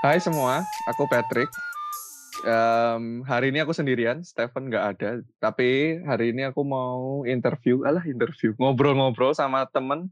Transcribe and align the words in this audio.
Hai 0.00 0.16
semua, 0.16 0.64
aku 0.88 1.04
Patrick. 1.04 1.52
Um, 2.40 3.20
hari 3.28 3.52
ini 3.52 3.60
aku 3.60 3.76
sendirian, 3.76 4.24
Stephen 4.24 4.72
nggak 4.72 4.84
ada. 4.96 5.10
Tapi 5.38 6.00
hari 6.08 6.32
ini 6.32 6.48
aku 6.48 6.64
mau 6.64 7.20
interview, 7.28 7.84
alah 7.84 8.00
interview, 8.08 8.56
ngobrol-ngobrol 8.56 9.36
sama 9.36 9.68
temen. 9.68 10.08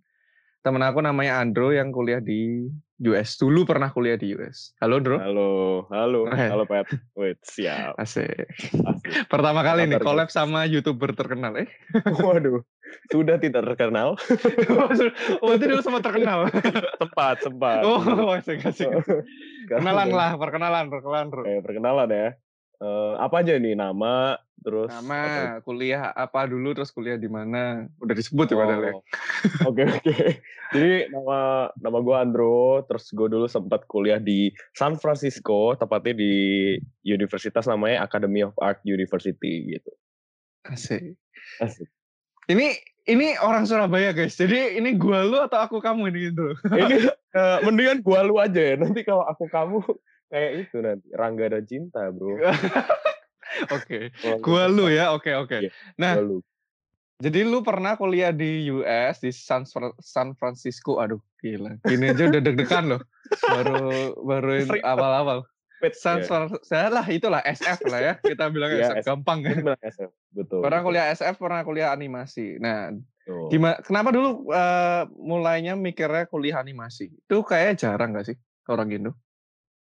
Temen 0.61 0.85
aku 0.85 1.01
namanya 1.01 1.41
Andro 1.41 1.73
yang 1.73 1.89
kuliah 1.89 2.21
di 2.21 2.69
US. 3.01 3.41
Dulu 3.41 3.65
pernah 3.65 3.89
kuliah 3.89 4.21
di 4.21 4.37
US. 4.37 4.77
Halo 4.77 5.01
Andro. 5.01 5.17
Halo, 5.17 5.49
halo, 5.89 6.21
Eh. 6.29 6.49
halo 6.53 6.69
Pat. 6.69 6.85
Wait, 7.17 7.41
siap. 7.41 7.97
Asik. 7.97 8.29
Asik. 8.61 9.25
Pertama 9.33 9.65
kali 9.65 9.89
nih 9.89 9.97
Kabar, 9.97 10.05
collab 10.05 10.29
sama 10.29 10.69
YouTuber 10.69 11.17
terkenal. 11.17 11.65
Eh, 11.65 11.71
Waduh, 12.13 12.61
sudah 13.09 13.37
tidak 13.37 13.65
terkenal. 13.65 14.15
oh 15.43 15.51
itu 15.53 15.65
dulu 15.65 15.81
sempat 15.81 16.03
terkenal. 16.05 16.49
Sempat, 16.97 17.37
sempat. 17.41 17.81
Oh, 17.83 18.33
asik, 18.33 18.63
asik. 18.63 18.89
Sekarang 18.89 19.81
Kenalan 19.85 20.09
udah- 20.09 20.17
lah, 20.17 20.31
perkenalan, 20.37 20.85
perkenalan. 20.89 21.27
Eh, 21.45 21.61
perkenalan 21.61 22.09
ya. 22.09 22.29
Eh, 22.79 23.15
apa 23.19 23.43
aja 23.43 23.59
nih 23.59 23.75
nama, 23.75 24.39
terus 24.57 24.87
Nama, 24.87 25.19
apa- 25.19 25.67
kuliah 25.67 26.15
apa 26.15 26.47
dulu, 26.47 26.71
terus 26.73 26.95
kuliah 26.95 27.19
di 27.19 27.27
mana? 27.27 27.91
Udah 27.99 28.15
disebut 28.15 28.47
ya 28.47 28.55
padahal 28.55 28.83
ya. 28.87 28.93
Oh, 28.95 29.03
Oke 29.67 29.83
oke. 29.83 30.15
Jadi 30.79 31.11
nama 31.11 31.73
nama 31.75 31.99
gue 31.99 32.15
Andro, 32.15 32.87
terus 32.87 33.11
gue 33.11 33.27
dulu 33.27 33.51
sempat 33.51 33.83
kuliah 33.91 34.23
di 34.23 34.55
San 34.71 34.95
Francisco, 34.95 35.75
tepatnya 35.75 36.15
di 36.15 36.33
universitas 37.03 37.67
namanya 37.67 38.07
Academy 38.07 38.47
of 38.47 38.55
Art 38.63 38.79
University 38.85 39.75
gitu. 39.75 39.91
Asik. 40.63 41.19
Asik. 41.59 41.91
Ini 42.49 42.67
ini 43.09 43.37
orang 43.41 43.69
Surabaya 43.69 44.13
guys. 44.17 44.37
Jadi 44.37 44.81
ini 44.81 44.97
gua 44.97 45.25
lu 45.25 45.37
atau 45.41 45.61
aku 45.61 45.85
kamu 45.85 46.09
ini 46.13 46.33
gitu. 46.33 46.57
Ini 46.65 46.97
eh, 47.41 47.59
mendingan 47.65 48.01
gua 48.01 48.25
lu 48.25 48.41
aja 48.41 48.73
ya. 48.73 48.75
Nanti 48.81 49.05
kalau 49.05 49.25
aku 49.29 49.49
kamu 49.53 49.85
kayak 50.33 50.53
itu 50.65 50.77
nanti 50.81 51.09
Rangga 51.13 51.53
dan 51.53 51.65
Cinta, 51.69 52.09
Bro. 52.09 52.41
Oke. 53.77 54.13
Kalau 54.21 54.39
Gua 54.45 54.65
lu 54.69 54.93
ya. 54.93 55.13
Oke, 55.17 55.33
oke. 55.33 55.69
Iya, 55.69 55.71
Nah, 55.97 56.21
gua 56.21 56.25
lu. 56.25 56.39
jadi 57.21 57.49
lu 57.49 57.65
pernah 57.65 57.97
kuliah 57.97 58.33
di 58.33 58.69
US 58.73 59.25
di 59.25 59.33
San 59.33 59.65
San 60.01 60.37
Francisco. 60.37 61.01
Aduh, 61.01 61.21
gila. 61.41 61.81
Gini 61.85 62.13
aja 62.13 62.29
udah 62.29 62.41
deg-degan 62.45 62.97
loh. 62.97 63.03
Baru 63.53 64.17
baru 64.25 64.65
awal-awal. 64.85 65.45
Wait, 65.79 65.95
San 65.95 66.23
ya. 66.23 66.27
Fran- 66.27 66.63
saya 66.67 66.91
lah 66.91 67.07
itulah 67.07 67.39
SF 67.47 67.87
lah 67.87 68.01
ya. 68.03 68.15
Kita 68.19 68.51
bilang 68.51 68.75
Iya, 68.75 68.99
SF 68.99 69.07
gampang 69.07 69.39
Ini 69.43 69.47
kan. 69.47 69.57
bilang 69.63 69.81
SF, 69.83 70.11
betul. 70.35 70.61
Pernah 70.63 70.81
betul. 70.83 70.89
kuliah 70.91 71.07
SF, 71.15 71.35
pernah 71.39 71.61
kuliah 71.63 71.89
animasi. 71.95 72.59
Nah, 72.59 72.91
Tuh. 73.23 73.47
gimana 73.53 73.79
kenapa 73.85 74.11
dulu 74.11 74.51
eh, 74.51 75.03
mulainya 75.15 75.79
mikirnya 75.79 76.27
kuliah 76.27 76.59
animasi? 76.59 77.15
Itu 77.15 77.47
kayak 77.47 77.79
jarang 77.79 78.17
gak 78.17 78.35
sih 78.35 78.37
orang 78.67 78.91
Indo? 78.91 79.13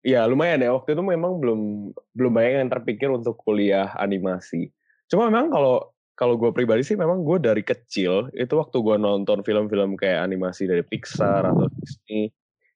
Iya 0.05 0.21
lumayan 0.29 0.61
ya 0.61 0.69
waktu 0.69 0.93
itu 0.93 1.01
memang 1.01 1.41
belum 1.41 1.89
belum 2.13 2.31
banyak 2.37 2.61
yang 2.61 2.69
terpikir 2.69 3.09
untuk 3.09 3.41
kuliah 3.41 3.89
animasi. 3.97 4.69
Cuma 5.09 5.33
memang 5.33 5.49
kalau 5.49 5.81
kalau 6.13 6.37
gue 6.37 6.53
pribadi 6.53 6.85
sih 6.85 6.93
memang 6.93 7.25
gue 7.25 7.41
dari 7.41 7.65
kecil 7.65 8.29
itu 8.37 8.53
waktu 8.53 8.77
gue 8.85 8.95
nonton 9.01 9.41
film-film 9.41 9.97
kayak 9.97 10.21
animasi 10.29 10.69
dari 10.69 10.85
Pixar 10.85 11.49
atau 11.49 11.65
Disney 11.81 12.29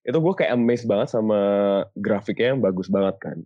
itu 0.08 0.17
gue 0.17 0.33
kayak 0.36 0.55
amazed 0.55 0.88
banget 0.88 1.11
sama 1.11 1.39
grafiknya 2.00 2.55
yang 2.55 2.61
bagus 2.64 2.88
banget 2.88 3.16
kan. 3.19 3.38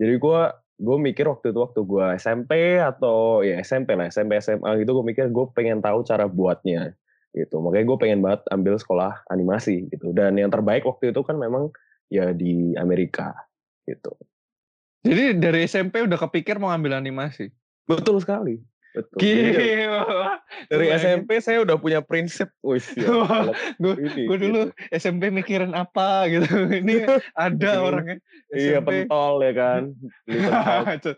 Jadi 0.00 0.14
gue 0.16 0.40
gue 0.78 0.96
mikir 1.02 1.26
waktu 1.26 1.50
itu 1.50 1.58
waktu 1.58 1.80
gue 1.82 2.06
SMP 2.22 2.78
atau 2.78 3.42
ya 3.42 3.58
SMP 3.60 3.98
lah 3.98 4.06
SMP 4.08 4.38
SMA 4.38 4.78
gitu 4.82 4.94
gue 4.94 5.04
mikir 5.04 5.26
gue 5.34 5.46
pengen 5.52 5.82
tahu 5.82 6.06
cara 6.06 6.30
buatnya 6.30 6.94
gitu. 7.34 7.58
Makanya 7.58 7.84
gue 7.90 7.98
pengen 7.98 8.20
banget 8.22 8.46
ambil 8.54 8.78
sekolah 8.78 9.26
animasi 9.28 9.90
gitu. 9.90 10.14
Dan 10.14 10.38
yang 10.38 10.54
terbaik 10.54 10.86
waktu 10.86 11.10
itu 11.10 11.20
kan 11.26 11.36
memang 11.36 11.74
ya 12.08 12.32
di 12.32 12.72
Amerika 12.78 13.34
gitu. 13.84 14.14
Jadi 15.02 15.38
dari 15.38 15.66
SMP 15.66 16.02
udah 16.02 16.18
kepikir 16.18 16.58
mau 16.58 16.72
ambil 16.72 16.98
animasi. 16.98 17.50
Betul 17.88 18.20
sekali. 18.20 18.60
Betul. 18.98 19.18
Dari- 19.22 19.54
Gila. 19.78 20.02
dari 20.66 20.86
Bayangin. 20.90 20.98
SMP 20.98 21.30
saya 21.38 21.58
udah 21.62 21.76
punya 21.78 22.00
prinsip, 22.02 22.50
wis 22.66 22.90
ya. 22.98 23.06
Gue 23.78 23.94
dulu 24.42 24.74
gitu. 24.74 24.90
SMP 24.90 25.30
mikirin 25.30 25.70
apa 25.78 26.26
gitu. 26.26 26.50
Ini 26.82 27.06
ada 27.38 27.70
orangnya. 27.78 28.18
Iya 28.50 28.82
SMP. 28.82 29.06
pentol 29.06 29.34
ya 29.46 29.52
kan. 29.54 29.82
Beli 30.26 30.38
pentol. 30.42 31.14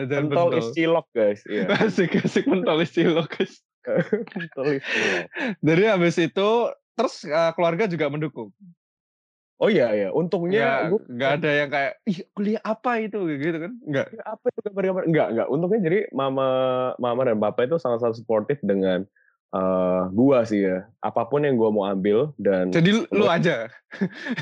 Jajan 0.00 0.24
pentol 0.32 0.48
is 0.56 0.64
pentol. 0.64 0.72
cilok 0.72 1.06
guys. 1.12 1.40
Iya. 1.44 1.64
Asik 1.84 2.16
asik 2.24 2.44
pentol 2.48 2.78
istilo 2.80 3.22
guys. 3.28 3.60
pentol 3.84 4.80
is 4.80 4.84
cilok. 4.88 5.24
Jadi 5.60 5.82
habis 5.84 6.16
itu 6.16 6.50
terus 6.96 7.14
eh, 7.28 7.52
keluarga 7.52 7.84
juga 7.84 8.08
mendukung. 8.08 8.48
Oh 9.60 9.68
iya 9.68 9.92
ya. 9.92 10.08
Untungnya 10.10 10.64
Nggak, 10.64 10.88
gue 10.88 11.00
nggak 11.14 11.30
ada 11.36 11.50
yang 11.52 11.68
kayak 11.68 11.92
ih 12.02 12.18
kuliah 12.32 12.62
apa 12.64 12.90
itu 12.98 13.18
gitu 13.36 13.58
kan? 13.60 13.72
Enggak. 13.84 14.06
apa 14.24 14.44
itu 14.48 14.60
kabar-kabar 14.64 15.02
enggak 15.04 15.26
enggak 15.30 15.48
untungnya 15.48 15.80
jadi 15.84 15.98
mama 16.10 16.48
mama 16.96 17.20
dan 17.22 17.36
papa 17.36 17.68
itu 17.68 17.76
sangat-sangat 17.76 18.16
suportif 18.16 18.56
dengan 18.64 19.04
eh 19.50 20.02
gua 20.14 20.46
sih 20.46 20.62
ya 20.62 20.86
apa 20.98 21.26
pun 21.26 21.42
yang 21.42 21.58
gua 21.58 21.68
mau 21.68 21.84
ambil 21.84 22.30
dan 22.38 22.70
Jadi 22.70 22.88
lu- 22.94 23.10
lu 23.10 23.26
aja. 23.26 23.66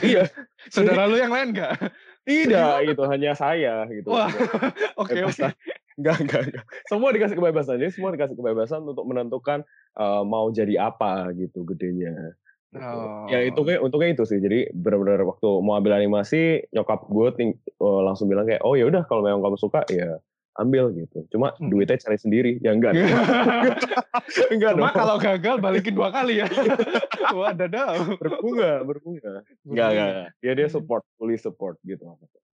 iya 0.04 0.28
Saudara 0.72 1.08
lu 1.08 1.16
yang 1.16 1.32
lain 1.32 1.50
enggak? 1.50 1.74
tidak 2.22 2.84
itu 2.92 3.02
hanya 3.08 3.32
saya 3.32 3.88
gitu 3.88 4.12
Wah. 4.12 4.28
Oke 5.00 5.18
oke. 5.18 5.32
Kebebasan. 5.32 5.50
Enggak, 5.98 6.16
enggak, 6.22 6.40
enggak. 6.46 6.64
Semua 6.86 7.08
dikasih 7.10 7.34
kebebasan. 7.34 7.74
Jadi 7.82 7.90
semua 7.90 8.14
dikasih 8.14 8.36
kebebasan 8.36 8.86
untuk 8.86 9.02
menentukan 9.02 9.66
eh, 9.98 10.22
mau 10.22 10.46
jadi 10.52 10.78
apa 10.78 11.32
gitu 11.34 11.64
gedenya. 11.64 12.38
Oh. 12.76 13.24
Ya 13.32 13.40
itu 13.40 13.56
kayak 13.56 13.80
untungnya 13.80 14.12
itu 14.12 14.28
sih. 14.28 14.36
Jadi 14.36 14.68
benar-benar 14.76 15.24
waktu 15.24 15.48
mau 15.64 15.80
ambil 15.80 15.96
animasi, 15.96 16.68
nyokap 16.68 17.08
gue 17.08 17.28
ting- 17.32 17.56
eh, 17.64 18.00
langsung 18.04 18.28
bilang 18.28 18.44
kayak, 18.44 18.60
oh 18.60 18.76
ya 18.76 18.84
udah 18.84 19.08
kalau 19.08 19.24
memang 19.24 19.40
kamu 19.40 19.56
suka 19.56 19.88
ya 19.88 20.20
ambil 20.58 20.92
gitu. 20.92 21.24
Cuma 21.30 21.54
Hmm. 21.56 21.70
duitnya 21.70 21.96
cari 21.96 22.18
sendiri. 22.18 22.52
Ya 22.60 22.76
enggak. 22.76 22.92
enggak 24.52 24.72
Cuma 24.76 24.90
dong. 24.90 24.96
kalau 25.00 25.16
gagal 25.16 25.56
balikin 25.58 25.94
dua 25.94 26.12
kali 26.12 26.44
ya. 26.44 26.46
Wah, 27.36 27.54
ada 27.54 27.94
berbunga, 28.18 28.82
berbunga. 28.84 29.32
Enggak, 29.64 29.88
enggak. 29.88 30.12
Ya 30.42 30.52
dia 30.52 30.68
support, 30.68 31.06
fully 31.16 31.38
support 31.38 31.78
gitu. 31.82 32.04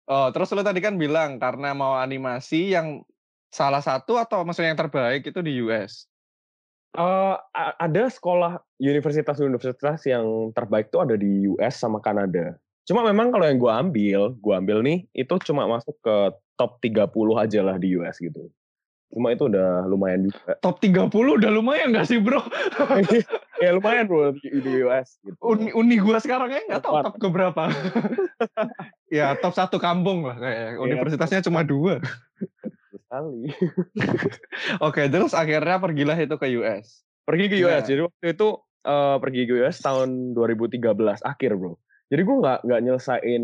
Oh, 0.10 0.28
terus 0.34 0.50
lu 0.56 0.66
tadi 0.66 0.82
kan 0.82 0.98
bilang 0.98 1.38
karena 1.38 1.78
mau 1.78 1.94
animasi 1.94 2.74
yang 2.74 3.06
salah 3.50 3.82
satu 3.82 4.18
atau 4.18 4.42
maksudnya 4.42 4.74
yang 4.74 4.82
terbaik 4.82 5.22
itu 5.22 5.40
di 5.42 5.62
US. 5.62 6.10
A- 6.98 7.78
ada 7.78 8.10
sekolah 8.10 8.66
universitas-universitas 8.82 10.02
yang 10.10 10.50
terbaik 10.58 10.90
tuh 10.90 11.06
ada 11.06 11.14
di 11.14 11.46
US 11.46 11.78
sama 11.78 12.02
Kanada. 12.02 12.58
Cuma 12.90 13.06
memang 13.06 13.30
kalau 13.30 13.46
yang 13.46 13.62
gue 13.62 13.70
ambil, 13.70 14.22
gue 14.34 14.54
ambil 14.58 14.82
nih, 14.82 15.06
itu 15.14 15.34
cuma 15.46 15.70
masuk 15.70 15.94
ke 16.02 16.16
top 16.58 16.82
30 16.82 17.06
aja 17.38 17.62
lah 17.62 17.78
di 17.78 17.94
US 18.02 18.18
gitu. 18.18 18.50
Cuma 19.14 19.34
itu 19.34 19.46
udah 19.46 19.86
lumayan 19.86 20.30
juga. 20.30 20.58
Top 20.62 20.82
30 20.82 21.10
udah 21.14 21.50
lumayan 21.54 21.94
gak 21.94 22.10
sih, 22.10 22.18
Bro? 22.18 22.42
ya 23.64 23.76
lumayan 23.76 24.08
bro 24.08 24.32
di, 24.38 24.50
US 24.86 25.20
gitu. 25.26 25.36
Uni, 25.44 25.74
uni 25.76 25.96
gua 26.00 26.22
sekarang 26.22 26.50
ya 26.54 26.80
tahu 26.80 26.96
Empat. 26.96 27.04
top 27.10 27.16
ke 27.18 27.28
berapa. 27.28 27.64
ya, 29.18 29.36
top 29.42 29.54
satu 29.58 29.78
kampung 29.82 30.24
lah 30.24 30.38
kayak. 30.38 30.80
Universitasnya 30.80 31.42
cuma 31.44 31.66
dua. 31.66 32.00
Sekali. 33.10 33.50
Oke, 34.86 35.10
terus 35.10 35.34
akhirnya 35.34 35.82
pergilah 35.82 36.14
itu 36.14 36.38
ke 36.38 36.48
US. 36.62 37.02
Pergi 37.26 37.50
ke 37.50 37.58
US. 37.66 37.82
Nah. 37.82 37.90
Jadi 37.90 38.02
waktu 38.06 38.26
itu 38.38 38.48
eh, 38.86 39.18
pergi 39.18 39.42
ke 39.50 39.54
US 39.66 39.78
tahun 39.82 40.38
2013 40.38 40.86
akhir 41.26 41.52
bro. 41.58 41.74
Jadi 42.14 42.22
gue 42.22 42.36
nggak 42.38 42.60
nggak 42.70 42.82
nyelesain 42.86 43.44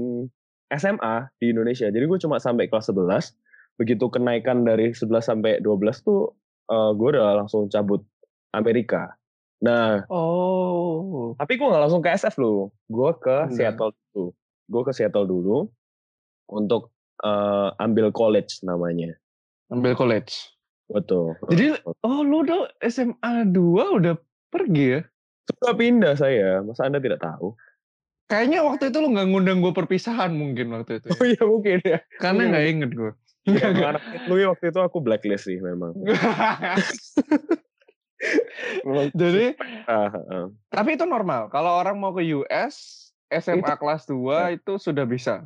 SMA 0.69 1.15
di 1.41 1.45
Indonesia. 1.49 1.89
Jadi 1.89 2.05
gue 2.05 2.19
cuma 2.21 2.37
sampai 2.37 2.69
kelas 2.69 2.93
11. 2.93 3.33
Begitu 3.81 4.05
kenaikan 4.07 4.63
dari 4.63 4.93
11 4.93 5.09
sampai 5.25 5.57
12 5.59 6.05
tuh 6.05 6.37
eh, 6.69 6.91
gue 6.93 7.07
udah 7.17 7.41
langsung 7.41 7.65
cabut 7.67 8.05
Amerika. 8.53 9.18
Nah, 9.65 10.06
Oh. 10.13 11.33
tapi 11.41 11.57
gue 11.57 11.65
nggak 11.65 11.83
langsung 11.89 12.06
ke 12.06 12.13
SF 12.13 12.38
loh. 12.38 12.69
Gue 12.85 13.09
ke 13.18 13.50
Enggak. 13.50 13.73
Seattle 13.73 13.91
dulu. 14.13 14.25
Gue 14.69 14.81
ke 14.85 14.91
Seattle 14.94 15.25
dulu 15.25 15.57
untuk 16.53 16.94
eh, 17.25 17.69
ambil 17.81 18.13
college 18.13 18.61
namanya. 18.61 19.13
Ambil 19.73 19.97
college. 19.97 20.33
Betul. 20.85 21.33
Jadi, 21.50 21.81
oh 22.06 22.21
lu 22.21 22.45
udah 22.45 22.69
SMA 22.85 23.50
2 23.50 23.97
udah 24.01 24.13
pergi 24.53 25.00
ya? 25.00 25.01
sudah 25.45 25.77
pindah 25.77 26.13
saya. 26.17 26.62
Masa 26.65 26.89
anda 26.89 26.97
tidak 26.97 27.21
tahu? 27.21 27.53
Kayaknya 28.25 28.65
waktu 28.65 28.89
itu 28.89 28.97
lu 28.97 29.13
nggak 29.13 29.27
ngundang 29.29 29.62
gue 29.62 29.69
perpisahan 29.69 30.33
mungkin 30.33 30.73
waktu 30.73 30.97
itu. 30.97 31.13
ya. 31.13 31.13
Oh 31.13 31.25
iya 31.25 31.44
mungkin 31.45 31.77
ya. 31.85 32.00
Karena 32.17 32.41
nggak 32.50 32.65
inget 32.65 32.91
gue. 32.97 33.12
Ya, 33.45 33.69
Lui 34.25 34.41
waktu 34.50 34.73
itu 34.73 34.79
aku 34.81 35.06
blacklist 35.06 35.45
sih 35.45 35.62
memang. 35.62 35.94
Jadi, 39.13 39.53
ah, 39.85 40.09
ah. 40.09 40.45
tapi 40.73 40.97
itu 40.97 41.06
normal. 41.06 41.53
Kalau 41.53 41.77
orang 41.77 42.01
mau 42.01 42.09
ke 42.09 42.25
US, 42.33 43.06
SMA 43.29 43.61
Itu- 43.61 43.77
kelas 43.77 44.09
2 44.09 44.57
itu 44.57 44.81
sudah 44.81 45.06
bisa. 45.06 45.45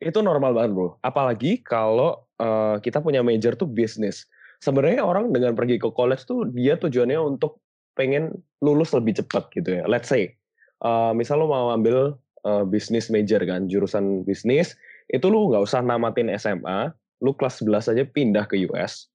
Itu 0.00 0.20
normal 0.20 0.52
banget 0.52 0.76
bro. 0.76 1.00
Apalagi 1.00 1.64
kalau 1.64 2.28
eh, 2.40 2.76
kita 2.80 3.04
punya 3.04 3.20
major 3.20 3.52
tuh 3.54 3.68
bisnis. 3.68 4.24
Sebenarnya 4.60 5.04
orang 5.04 5.32
dengan 5.32 5.52
pergi 5.56 5.76
ke 5.80 5.88
college 5.92 6.24
tuh 6.24 6.48
dia 6.52 6.76
tujuannya 6.76 7.20
untuk 7.20 7.60
pengen 7.96 8.32
lulus 8.64 8.96
lebih 8.96 9.20
cepat 9.20 9.52
gitu 9.52 9.80
ya. 9.80 9.84
Let's 9.84 10.08
say, 10.08 10.32
eh, 10.80 11.12
misal 11.12 11.44
lo 11.44 11.52
mau 11.52 11.68
ambil 11.72 12.16
eh, 12.48 12.64
bisnis 12.64 13.12
major 13.12 13.44
kan, 13.44 13.68
jurusan 13.68 14.24
bisnis, 14.24 14.72
itu 15.12 15.26
lu 15.28 15.52
nggak 15.52 15.64
usah 15.68 15.84
namatin 15.84 16.32
SMA, 16.38 16.94
lu 17.20 17.36
kelas 17.36 17.60
11 17.60 17.92
aja 17.92 18.04
pindah 18.08 18.48
ke 18.48 18.56
US, 18.70 19.10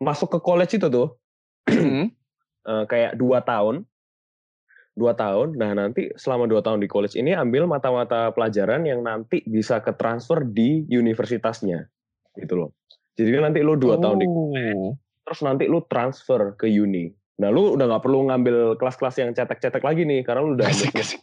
masuk 0.00 0.32
ke 0.32 0.38
college 0.40 0.80
itu 0.80 0.88
tuh 0.88 1.08
eh, 1.70 2.84
kayak 2.88 3.20
dua 3.20 3.44
tahun, 3.44 3.84
dua 4.96 5.12
tahun. 5.12 5.60
Nah 5.60 5.76
nanti 5.76 6.08
selama 6.16 6.48
dua 6.48 6.64
tahun 6.64 6.80
di 6.80 6.88
college 6.88 7.14
ini 7.20 7.36
ambil 7.36 7.68
mata-mata 7.68 8.32
pelajaran 8.32 8.88
yang 8.88 9.04
nanti 9.04 9.44
bisa 9.44 9.78
ke 9.84 9.92
transfer 9.94 10.42
di 10.42 10.88
universitasnya, 10.88 11.84
gitu 12.40 12.54
loh. 12.56 12.70
Jadi 13.14 13.36
nanti 13.36 13.60
lu 13.60 13.76
dua 13.76 13.96
tahun 13.96 14.16
di 14.16 14.26
Oh. 14.26 14.96
terus 15.20 15.40
nanti 15.40 15.68
lu 15.68 15.84
transfer 15.84 16.56
ke 16.56 16.66
uni. 16.66 17.12
Nah 17.38 17.48
lu 17.48 17.76
udah 17.76 17.86
nggak 17.86 18.02
perlu 18.02 18.28
ngambil 18.28 18.76
kelas-kelas 18.76 19.16
yang 19.20 19.30
cetek-cetek 19.32 19.80
lagi 19.80 20.04
nih 20.04 20.20
karena 20.20 20.40
lu 20.42 20.56
udah 20.56 20.68
Asik, 20.68 20.92
asik. 20.96 21.20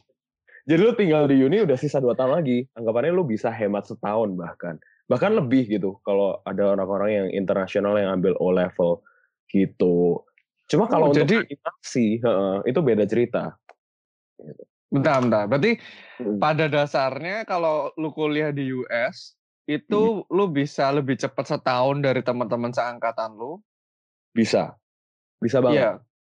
Jadi 0.67 0.81
lu 0.81 0.91
tinggal 0.93 1.25
di 1.25 1.39
uni 1.39 1.63
udah 1.63 1.75
sisa 1.75 1.97
dua 1.97 2.11
tahun 2.11 2.43
lagi. 2.43 2.67
Anggapannya 2.75 3.11
lu 3.11 3.23
bisa 3.23 3.47
hemat 3.47 3.87
setahun 3.87 4.35
bahkan. 4.35 4.75
Bahkan 5.07 5.39
lebih 5.39 5.71
gitu 5.71 5.95
kalau 6.03 6.43
ada 6.43 6.75
orang-orang 6.75 7.09
yang 7.09 7.27
internasional 7.31 7.95
yang 7.95 8.11
ambil 8.13 8.35
O 8.43 8.51
level 8.51 8.99
gitu. 9.47 10.19
Cuma 10.67 10.91
kalau 10.91 11.07
Oh, 11.07 11.11
untuk 11.15 11.23
jadi- 11.23 11.47
animasi, 11.47 12.19
itu 12.65 12.79
beda 12.83 13.07
cerita. 13.07 13.55
Bentar, 14.87 15.23
bentar. 15.23 15.43
Berarti 15.47 15.71
Mm. 16.19 16.35
pada 16.35 16.67
dasarnya 16.67 17.43
kalau 17.43 17.95
lu 17.95 18.11
kuliah 18.11 18.51
di 18.51 18.67
US 18.73 19.36
itu 19.67 20.01
lu 20.31 20.45
bisa 20.47 20.87
lebih 20.89 21.19
cepat 21.19 21.43
setahun 21.45 21.99
dari 21.99 22.23
teman-teman 22.23 22.71
seangkatan 22.71 23.35
lu. 23.35 23.59
Bisa. 24.31 24.79
Bisa 25.37 25.59
banget. 25.59 25.77
Iya. 25.77 25.91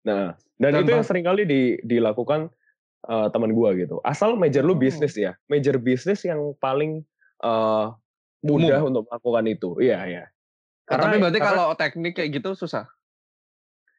Nah, 0.10 0.34
dan, 0.58 0.72
Dan 0.74 0.81
itu 0.84 0.92
yang 0.92 1.04
bah- 1.06 1.08
sering 1.08 1.24
kali 1.24 1.44
di, 1.46 1.62
dilakukan 1.80 2.50
eh, 3.00 3.28
teman 3.31 3.56
gua 3.56 3.72
gitu. 3.78 4.04
Asal 4.04 4.36
major 4.36 4.60
lu 4.60 4.76
Oh. 4.76 4.80
bisnis 4.81 5.16
ya. 5.16 5.38
Major 5.48 5.78
bisnis 5.78 6.26
yang 6.26 6.52
paling 6.58 7.06
eh, 7.40 7.86
mudah 8.44 8.81
untuk 8.84 9.08
melakukan 9.08 9.46
itu. 9.48 9.70
Iya, 9.80 10.00
iya. 10.04 10.24
Oh, 10.90 10.98
tapi 10.98 11.22
berarti 11.22 11.40
karena- 11.40 11.50
kalau 11.64 11.66
teknik 11.78 12.14
kayak 12.18 12.31
gitu 12.36 12.52
susah. 12.52 12.90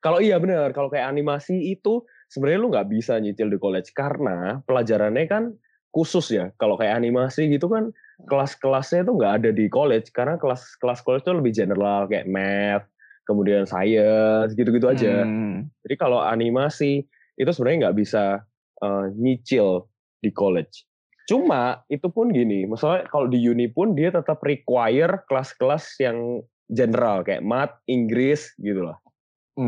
Kalau 0.00 0.18
iya 0.18 0.36
benar, 0.36 0.72
kalau 0.72 0.88
kayak 0.88 1.06
animasi 1.06 1.72
itu 1.72 2.02
sebenarnya 2.26 2.58
lu 2.58 2.68
nggak 2.68 2.88
bisa 2.88 3.16
nyicil 3.16 3.48
di 3.48 3.56
college 3.56 3.92
karena 3.92 4.60
pelajarannya 4.64 5.24
kan 5.24 5.44
khusus 5.90 6.30
ya. 6.30 6.54
Kalau 6.58 6.78
kayak 6.78 6.98
animasi 6.98 7.50
gitu 7.50 7.66
kan 7.66 7.90
kelas-kelasnya 8.28 9.06
itu 9.08 9.12
nggak 9.16 9.34
ada 9.42 9.50
di 9.50 9.66
college 9.72 10.12
karena 10.12 10.36
kelas-kelas 10.36 11.00
college 11.00 11.24
itu 11.24 11.32
lebih 11.32 11.52
general 11.56 12.04
kayak 12.06 12.28
math, 12.28 12.86
kemudian 13.24 13.64
science 13.64 14.52
gitu-gitu 14.54 14.86
aja. 14.90 15.24
Hmm. 15.24 15.68
Jadi 15.86 15.94
kalau 15.96 16.20
animasi 16.20 17.04
itu 17.40 17.50
sebenarnya 17.50 17.88
nggak 17.88 17.98
bisa 17.98 18.44
eh, 18.80 19.06
nyicil 19.16 19.88
di 20.20 20.30
college. 20.32 20.84
Cuma 21.28 21.80
itu 21.86 22.10
pun 22.10 22.34
gini, 22.34 22.66
misalnya 22.66 23.06
kalau 23.06 23.30
di 23.30 23.38
uni 23.46 23.70
pun 23.70 23.94
dia 23.94 24.10
tetap 24.10 24.42
require 24.42 25.22
kelas-kelas 25.30 25.96
yang 26.02 26.42
general 26.66 27.22
kayak 27.22 27.42
math, 27.46 27.78
Inggris 27.86 28.50
gitu 28.58 28.82
lah. 28.82 28.98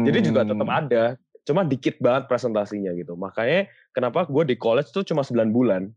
Jadi 0.07 0.19
juga 0.33 0.43
tetap 0.47 0.65
Hmm. 0.65 0.81
ada, 0.87 1.03
cuma 1.45 1.63
dikit 1.63 2.01
banget 2.01 2.25
presentasinya 2.27 2.97
gitu. 2.97 3.13
Makanya 3.15 3.69
kenapa 3.93 4.25
gue 4.25 4.43
di 4.49 4.57
college 4.57 4.89
tuh 4.91 5.05
cuma 5.05 5.21
9 5.21 5.53
bulan. 5.53 5.93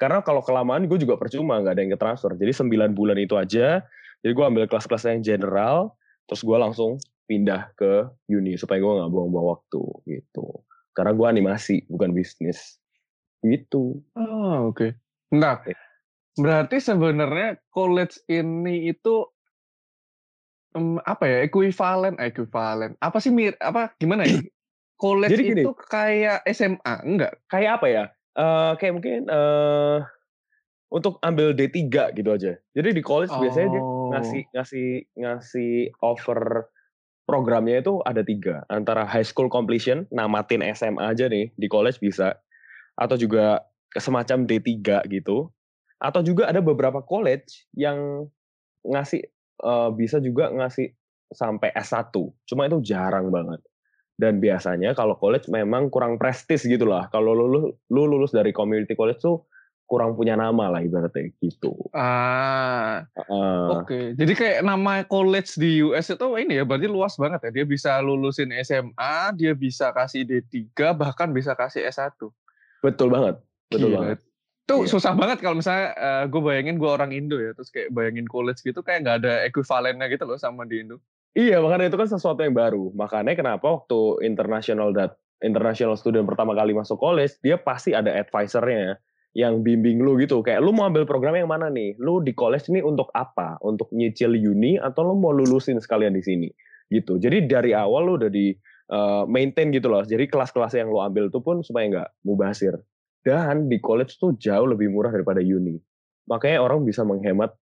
Karena 0.00 0.24
kalau 0.24 0.40
kelamaan 0.40 0.88
gue 0.88 0.96
juga 0.96 1.20
percuma, 1.20 1.60
nggak 1.60 1.76
ada 1.76 1.82
yang 1.84 1.92
ke 1.92 2.00
transfer. 2.00 2.32
Jadi 2.32 2.56
9 2.56 2.96
bulan 2.96 3.20
itu 3.20 3.36
aja, 3.36 3.84
jadi 4.24 4.32
gue 4.32 4.44
ambil 4.48 4.64
kelas-kelas 4.64 5.04
yang 5.12 5.20
general, 5.20 5.92
terus 6.24 6.40
gue 6.40 6.56
langsung 6.56 6.96
pindah 7.28 7.76
ke 7.76 8.08
uni 8.32 8.56
supaya 8.56 8.80
gue 8.80 8.92
nggak 8.96 9.12
buang-buang 9.12 9.60
waktu 9.60 9.82
gitu. 10.08 10.64
Karena 10.96 11.12
gue 11.12 11.26
animasi, 11.28 11.84
bukan 11.92 12.16
bisnis. 12.16 12.80
Gitu. 13.44 14.00
Oh, 14.16 14.72
oke. 14.72 14.96
Nah, 15.32 15.60
Oke. 15.62 15.76
berarti 16.36 16.76
sebenarnya 16.82 17.60
college 17.72 18.20
ini 18.28 18.90
itu 18.90 19.24
em, 20.76 20.98
apa 21.06 21.24
ya? 21.24 21.38
Ekuivalen, 21.46 22.18
eh, 22.18 22.34
ekuivalen. 22.34 22.98
Apa 22.98 23.22
sih 23.22 23.30
mir 23.32 23.54
apa 23.62 23.94
gimana 23.96 24.24
ya? 24.26 24.40
College 25.00 25.32
Jadi 25.32 25.44
gini. 25.48 25.62
itu 25.64 25.72
kayak 25.88 26.44
SMA, 26.52 26.94
enggak? 27.08 27.32
Kayak 27.48 27.80
apa 27.80 27.86
ya? 27.88 28.04
Eh 28.36 28.72
kayak 28.78 28.94
mungkin 28.94 29.26
eh 29.26 29.98
untuk 30.90 31.22
ambil 31.22 31.54
D3 31.54 32.10
gitu 32.14 32.30
aja. 32.34 32.58
Jadi 32.74 32.88
di 32.94 33.02
college 33.02 33.30
biasanya 33.38 33.68
dia 33.70 33.82
Oh. 33.82 34.10
ngasih 34.10 34.42
ngasih 34.50 34.88
ngasih 35.14 35.72
offer 36.02 36.66
programnya 37.30 37.78
itu 37.78 38.02
ada 38.02 38.26
tiga. 38.26 38.66
Antara 38.66 39.06
high 39.06 39.22
school 39.22 39.46
completion 39.46 40.10
namatin 40.10 40.66
SMA 40.74 40.98
aja 41.14 41.30
nih 41.30 41.54
di 41.54 41.66
college 41.70 42.02
bisa. 42.02 42.34
Atau 42.98 43.14
juga 43.16 43.62
semacam 43.94 44.46
D3 44.50 45.06
gitu. 45.06 45.50
Atau 46.02 46.26
juga 46.26 46.50
ada 46.50 46.58
beberapa 46.58 47.02
college 47.06 47.70
yang 47.78 48.26
ngasih 48.82 49.22
eh, 49.62 49.90
bisa 49.94 50.18
juga 50.18 50.50
ngasih 50.50 50.90
sampai 51.30 51.70
S1 51.78 52.10
cuma 52.42 52.66
itu 52.66 52.82
jarang 52.82 53.30
banget 53.30 53.62
dan 54.20 54.36
biasanya 54.36 54.92
kalau 54.92 55.16
college 55.16 55.48
memang 55.48 55.88
kurang 55.88 56.20
prestis 56.20 56.68
gitu 56.68 56.84
lah 56.84 57.08
kalau 57.08 57.32
lu, 57.32 57.48
lu, 57.48 57.60
lu 57.88 58.02
lulus 58.04 58.30
dari 58.30 58.52
community 58.52 58.92
college 58.92 59.24
tuh 59.24 59.48
kurang 59.88 60.14
punya 60.14 60.36
nama 60.36 60.70
lah 60.70 60.84
ibaratnya 60.84 61.32
gitu 61.40 61.72
Ah, 61.90 63.02
Heeh. 63.10 63.64
oke. 63.74 64.00
Jadi 64.14 64.32
kayak 64.38 64.58
nama 64.62 65.02
college 65.02 65.58
di 65.58 65.82
US 65.82 66.14
itu 66.14 66.26
ini 66.38 66.62
ya, 66.62 66.64
berarti 66.68 66.86
luas 66.86 67.18
banget 67.18 67.50
ya. 67.50 67.50
Dia 67.50 67.66
bisa 67.66 67.98
lulusin 67.98 68.54
SMA, 68.62 69.34
dia 69.34 69.50
bisa 69.50 69.90
kasih 69.90 70.22
D3, 70.22 70.94
bahkan 70.94 71.34
bisa 71.34 71.58
kasih 71.58 71.82
S1. 71.90 72.30
betul 72.80 73.10
banget 73.10 73.42
betul 73.68 73.90
Gila. 73.90 73.98
banget 73.98 74.18
Itu 74.64 74.74
Iya. 74.86 74.90
susah 74.94 75.12
banget 75.18 75.42
kalau 75.42 75.58
misalnya 75.58 75.90
gue 76.30 76.38
bayangin 76.40 76.78
gue 76.78 76.86
orang 76.86 77.10
Indo 77.10 77.42
ya, 77.42 77.50
terus 77.58 77.74
kayak 77.74 77.90
bayangin 77.90 78.30
college 78.30 78.62
gitu 78.62 78.86
kayak 78.86 79.02
nggak 79.02 79.16
ada 79.26 79.32
ekuivalennya 79.50 80.06
gitu 80.06 80.22
loh 80.22 80.38
sama 80.38 80.62
di 80.62 80.86
Indo. 80.86 81.02
Iya, 81.30 81.62
makanya 81.62 81.86
itu 81.94 81.98
kan 81.98 82.08
sesuatu 82.10 82.42
yang 82.42 82.58
baru. 82.58 82.90
Makanya 82.90 83.38
kenapa 83.38 83.62
waktu 83.62 84.26
international 84.26 84.90
dat 84.90 85.14
international 85.40 85.94
student 85.94 86.26
pertama 86.26 86.52
kali 86.58 86.74
masuk 86.74 86.98
college, 86.98 87.38
dia 87.40 87.56
pasti 87.56 87.94
ada 87.94 88.10
advisornya 88.10 88.98
yang 89.32 89.62
bimbing 89.62 90.02
lu 90.02 90.18
gitu. 90.18 90.42
Kayak 90.42 90.66
lu 90.66 90.74
mau 90.74 90.90
ambil 90.90 91.06
program 91.06 91.38
yang 91.38 91.46
mana 91.46 91.70
nih? 91.70 91.94
Lu 92.02 92.18
di 92.18 92.34
college 92.34 92.66
ini 92.68 92.82
untuk 92.82 93.14
apa? 93.14 93.56
Untuk 93.62 93.86
nyicil 93.94 94.34
uni 94.34 94.74
atau 94.76 95.06
lu 95.06 95.14
mau 95.22 95.30
lulusin 95.30 95.78
sekalian 95.78 96.18
di 96.18 96.22
sini? 96.22 96.48
Gitu. 96.90 97.22
Jadi 97.22 97.46
dari 97.46 97.70
awal 97.70 98.10
lu 98.10 98.12
udah 98.18 98.30
di 98.30 98.50
uh, 98.90 99.22
maintain 99.30 99.70
gitu 99.70 99.86
loh. 99.86 100.02
Jadi 100.02 100.26
kelas-kelas 100.26 100.74
yang 100.74 100.90
lu 100.90 100.98
ambil 100.98 101.30
itu 101.30 101.38
pun 101.38 101.62
supaya 101.62 101.86
nggak 101.86 102.08
mubasir. 102.26 102.74
Dan 103.22 103.70
di 103.70 103.78
college 103.78 104.18
tuh 104.18 104.34
jauh 104.34 104.66
lebih 104.66 104.90
murah 104.90 105.14
daripada 105.14 105.38
uni. 105.38 105.78
Makanya 106.26 106.58
orang 106.58 106.82
bisa 106.82 107.06
menghemat 107.06 107.54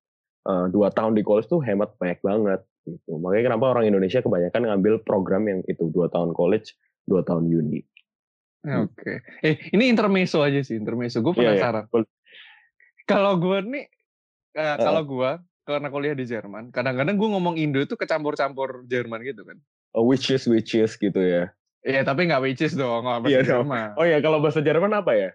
uh, 0.49 0.73
dua 0.73 0.89
tahun 0.89 1.13
di 1.13 1.23
college 1.23 1.53
tuh 1.53 1.61
hemat 1.61 1.93
banyak 2.01 2.25
banget 2.25 2.61
gitu. 2.97 3.21
Makanya 3.21 3.53
kenapa 3.53 3.65
orang 3.77 3.85
Indonesia 3.91 4.25
kebanyakan 4.25 4.63
ngambil 4.73 4.95
program 5.05 5.45
yang 5.51 5.61
itu 5.69 5.91
dua 5.93 6.09
tahun 6.09 6.33
college, 6.33 6.73
dua 7.05 7.21
tahun 7.27 7.49
uni. 7.51 7.85
Hmm. 8.65 8.89
Oke. 8.89 9.23
Eh, 9.45 9.61
ini 9.77 9.93
intermezzo 9.93 10.43
aja 10.43 10.59
sih, 10.65 10.77
intermezzo. 10.81 11.23
Gue 11.23 11.37
Iya, 11.37 11.41
iya. 11.41 11.49
penasaran. 11.55 11.85
Boleh. 11.93 12.09
Kalau 13.09 13.33
gue 13.41 13.59
nih, 13.65 13.85
eh, 14.59 14.77
kalau 14.77 15.03
gue 15.07 15.31
karena 15.65 15.89
kuliah 15.93 16.17
di 16.17 16.25
Jerman, 16.25 16.73
kadang-kadang 16.73 17.17
gue 17.17 17.29
ngomong 17.29 17.55
Indo 17.61 17.81
itu 17.81 17.95
kecampur-campur 17.95 18.89
Jerman 18.89 19.21
gitu 19.25 19.45
kan. 19.45 19.57
Oh, 19.97 20.05
which 20.05 20.29
is 20.29 20.45
which 20.49 20.77
is 20.77 20.97
gitu 20.97 21.21
ya. 21.21 21.53
Iya, 21.87 22.05
tapi 22.05 22.29
nggak 22.29 22.43
which 22.45 22.61
is 22.61 22.75
dong, 22.77 23.07
nggak 23.07 23.25
bahasa 23.25 23.33
Iya 23.33 23.41
dong. 23.45 23.49
Jerman. 23.65 23.89
Oh 23.97 24.05
ya, 24.05 24.19
kalau 24.21 24.39
bahasa 24.43 24.61
Jerman 24.61 24.93
apa 24.93 25.13
ya? 25.17 25.31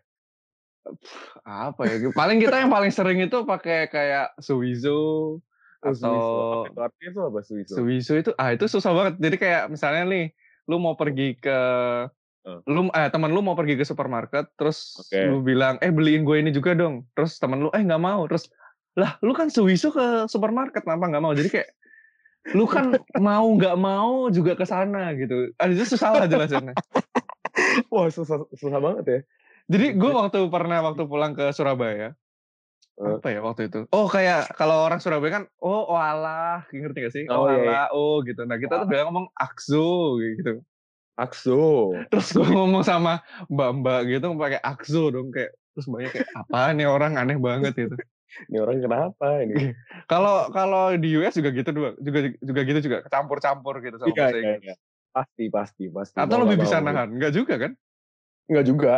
Apa 1.48 1.81
ya? 1.88 1.95
Paling 2.12 2.38
kita 2.43 2.60
yang 2.60 2.69
paling 2.69 2.91
sering 2.91 3.24
itu 3.24 3.38
pakai 3.48 3.88
kayak 3.88 4.36
sowieso 4.43 5.39
atau 5.83 6.63
itu 6.63 6.79
artinya 6.79 7.09
itu 7.11 7.21
apa 7.27 7.39
Suizo? 7.43 7.73
sowieso 7.75 8.13
itu 8.15 8.31
ah 8.39 8.55
itu 8.55 8.65
susah 8.71 8.91
banget. 8.95 9.13
Jadi 9.19 9.35
kayak 9.35 9.63
misalnya 9.67 10.03
nih, 10.07 10.25
lu 10.71 10.79
mau 10.79 10.95
pergi 10.95 11.35
ke 11.35 11.59
lu 12.67 12.91
eh 12.91 13.07
teman 13.07 13.31
lu 13.31 13.39
mau 13.39 13.55
pergi 13.55 13.79
ke 13.79 13.87
supermarket 13.87 14.51
terus 14.59 14.99
Oke. 14.99 15.15
lu 15.31 15.39
bilang 15.39 15.79
eh 15.79 15.95
beliin 15.95 16.27
gue 16.27 16.43
ini 16.43 16.51
juga 16.51 16.75
dong 16.75 17.07
terus 17.15 17.39
teman 17.39 17.63
lu 17.63 17.71
eh 17.71 17.79
nggak 17.79 18.03
mau 18.03 18.27
terus 18.27 18.51
lah 18.99 19.15
lu 19.23 19.31
kan 19.31 19.47
sowieso 19.47 19.95
ke 19.95 20.27
supermarket 20.27 20.83
kenapa 20.83 21.07
nggak 21.07 21.23
mau 21.23 21.31
jadi 21.31 21.47
kayak 21.47 21.69
lu 22.51 22.67
kan 22.67 22.99
mau 23.23 23.47
nggak 23.47 23.79
mau 23.79 24.27
juga 24.27 24.59
ke 24.59 24.67
sana 24.67 25.15
gitu 25.15 25.55
ah 25.55 25.71
itu 25.71 25.87
susah 25.95 26.19
lah 26.19 26.25
jelasannya 26.27 26.75
Wah, 27.93 28.09
susah 28.09 28.43
susah 28.57 28.79
banget 28.81 29.05
ya. 29.07 29.19
jadi 29.71 29.95
gue 29.95 30.11
waktu 30.11 30.49
pernah 30.49 30.83
waktu 30.83 31.05
pulang 31.05 31.37
ke 31.37 31.53
Surabaya. 31.53 32.17
Apa 33.01 33.27
ya 33.33 33.39
waktu 33.41 33.73
itu? 33.73 33.89
Oh 33.89 34.05
kayak 34.05 34.53
kalau 34.53 34.85
orang 34.85 35.01
Surabaya 35.01 35.41
kan 35.41 35.43
oh 35.65 35.89
walah 35.89 36.62
ngerti 36.69 36.97
gak 37.09 37.13
sih? 37.13 37.23
Oh, 37.25 37.45
oh 37.45 37.47
iya, 37.50 37.57
walah 37.65 37.88
oh 37.89 38.15
gitu. 38.21 38.45
Nah 38.45 38.57
kita 38.62 38.85
tuh 38.85 38.88
bilang 38.88 39.09
ngomong 39.09 39.27
akso 39.33 40.21
gitu. 40.21 40.62
Akso. 41.17 41.89
terus 42.13 42.29
gue 42.38 42.45
ngomong 42.45 42.85
sama 42.85 43.25
mbak-mbak 43.50 44.01
gitu 44.09 44.25
pakai 44.38 44.62
akso 44.62 45.09
dong 45.09 45.33
kayak 45.33 45.57
terus 45.73 45.89
mbaknya 45.89 46.09
kayak 46.13 46.29
apa 46.38 46.59
nih 46.77 46.88
orang? 46.88 47.17
Aneh 47.17 47.38
banget 47.41 47.73
gitu. 47.73 47.97
Ini 48.50 48.57
orang 48.65 48.81
kenapa 48.81 49.27
ini? 49.45 49.77
kalau 50.12 50.50
kalau 50.50 50.93
di 50.97 51.17
US 51.21 51.38
juga 51.38 51.50
gitu 51.53 51.69
juga 51.73 51.89
juga 52.01 52.19
juga 52.41 52.62
gitu 52.65 52.79
juga 52.81 52.97
campur-campur 53.09 53.81
gitu 53.81 53.97
sama 54.01 54.09
Iya, 54.09 54.25
iya, 54.38 54.55
iya. 54.62 54.75
Pasti, 55.13 55.45
pasti, 55.53 55.93
pasti. 55.93 56.17
atau 56.17 56.41
lebih 56.41 56.57
nggak 56.57 56.65
bisa 56.65 56.81
nahan? 56.81 57.09
enggak 57.13 57.33
juga 57.38 57.53
kan? 57.62 57.71
Enggak 58.50 58.65
juga. 58.65 58.93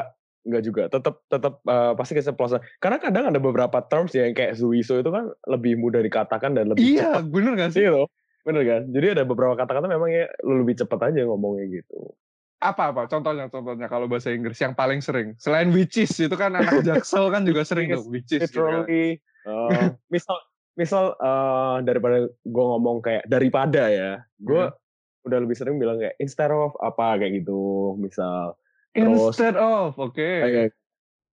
Enggak 0.46 0.64
juga. 0.64 0.82
Tetap 0.88 1.26
tetap 1.26 1.54
uh, 1.66 1.94
pasti 1.94 2.14
keceplosan. 2.14 2.62
Karena 2.78 2.98
kadang 2.98 3.26
ada 3.28 3.38
beberapa 3.38 3.82
terms 3.84 4.14
yang 4.14 4.32
kayak 4.32 4.54
Zuiso 4.54 4.96
itu 4.96 5.10
kan 5.10 5.28
lebih 5.46 5.76
mudah 5.76 6.00
dikatakan 6.00 6.54
dan 6.54 6.72
lebih 6.72 6.86
Iya, 6.86 7.20
cepat. 7.20 7.34
bener 7.34 7.52
gak 7.58 7.72
sih? 7.74 7.82
Iya 7.84 7.92
loh. 7.92 8.08
Bener 8.42 8.62
kan? 8.62 8.82
Jadi 8.90 9.08
ada 9.12 9.24
beberapa 9.26 9.54
kata-kata 9.54 9.90
memang 9.90 10.08
ya 10.08 10.30
lu 10.42 10.62
lebih 10.62 10.78
cepat 10.78 11.10
aja 11.10 11.26
ngomongnya 11.26 11.82
gitu. 11.82 12.14
Apa-apa? 12.56 13.06
Contohnya, 13.06 13.50
contohnya 13.50 13.86
kalau 13.86 14.06
bahasa 14.06 14.30
Inggris 14.30 14.58
yang 14.58 14.74
paling 14.74 15.02
sering. 15.02 15.34
Selain 15.38 15.70
which 15.70 15.98
is, 15.98 16.14
itu 16.16 16.34
kan 16.34 16.54
anak 16.54 16.82
jaksel 16.82 17.28
kan 17.28 17.44
juga 17.44 17.62
sering 17.62 17.90
tuh. 17.90 18.06
Which 18.08 18.32
is. 18.32 18.48
juga. 18.48 18.86
Literally. 18.86 19.20
uh, 19.44 19.92
misal 20.14 20.38
misal 20.74 21.04
uh, 21.18 21.80
daripada 21.82 22.26
gue 22.28 22.66
ngomong 22.66 23.00
kayak 23.00 23.26
daripada 23.26 23.88
ya, 23.88 24.12
gue 24.40 24.64
Hmm. 24.68 24.78
udah 25.26 25.40
lebih 25.42 25.54
sering 25.54 25.78
bilang 25.78 25.98
kayak 25.98 26.14
instead 26.18 26.50
of 26.50 26.74
apa 26.80 27.18
kayak 27.18 27.42
gitu. 27.42 27.94
Misal 27.98 28.54
Terus- 28.96 29.36
Instead 29.36 29.56
of, 29.60 30.00
oke. 30.00 30.16
kayak 30.16 30.72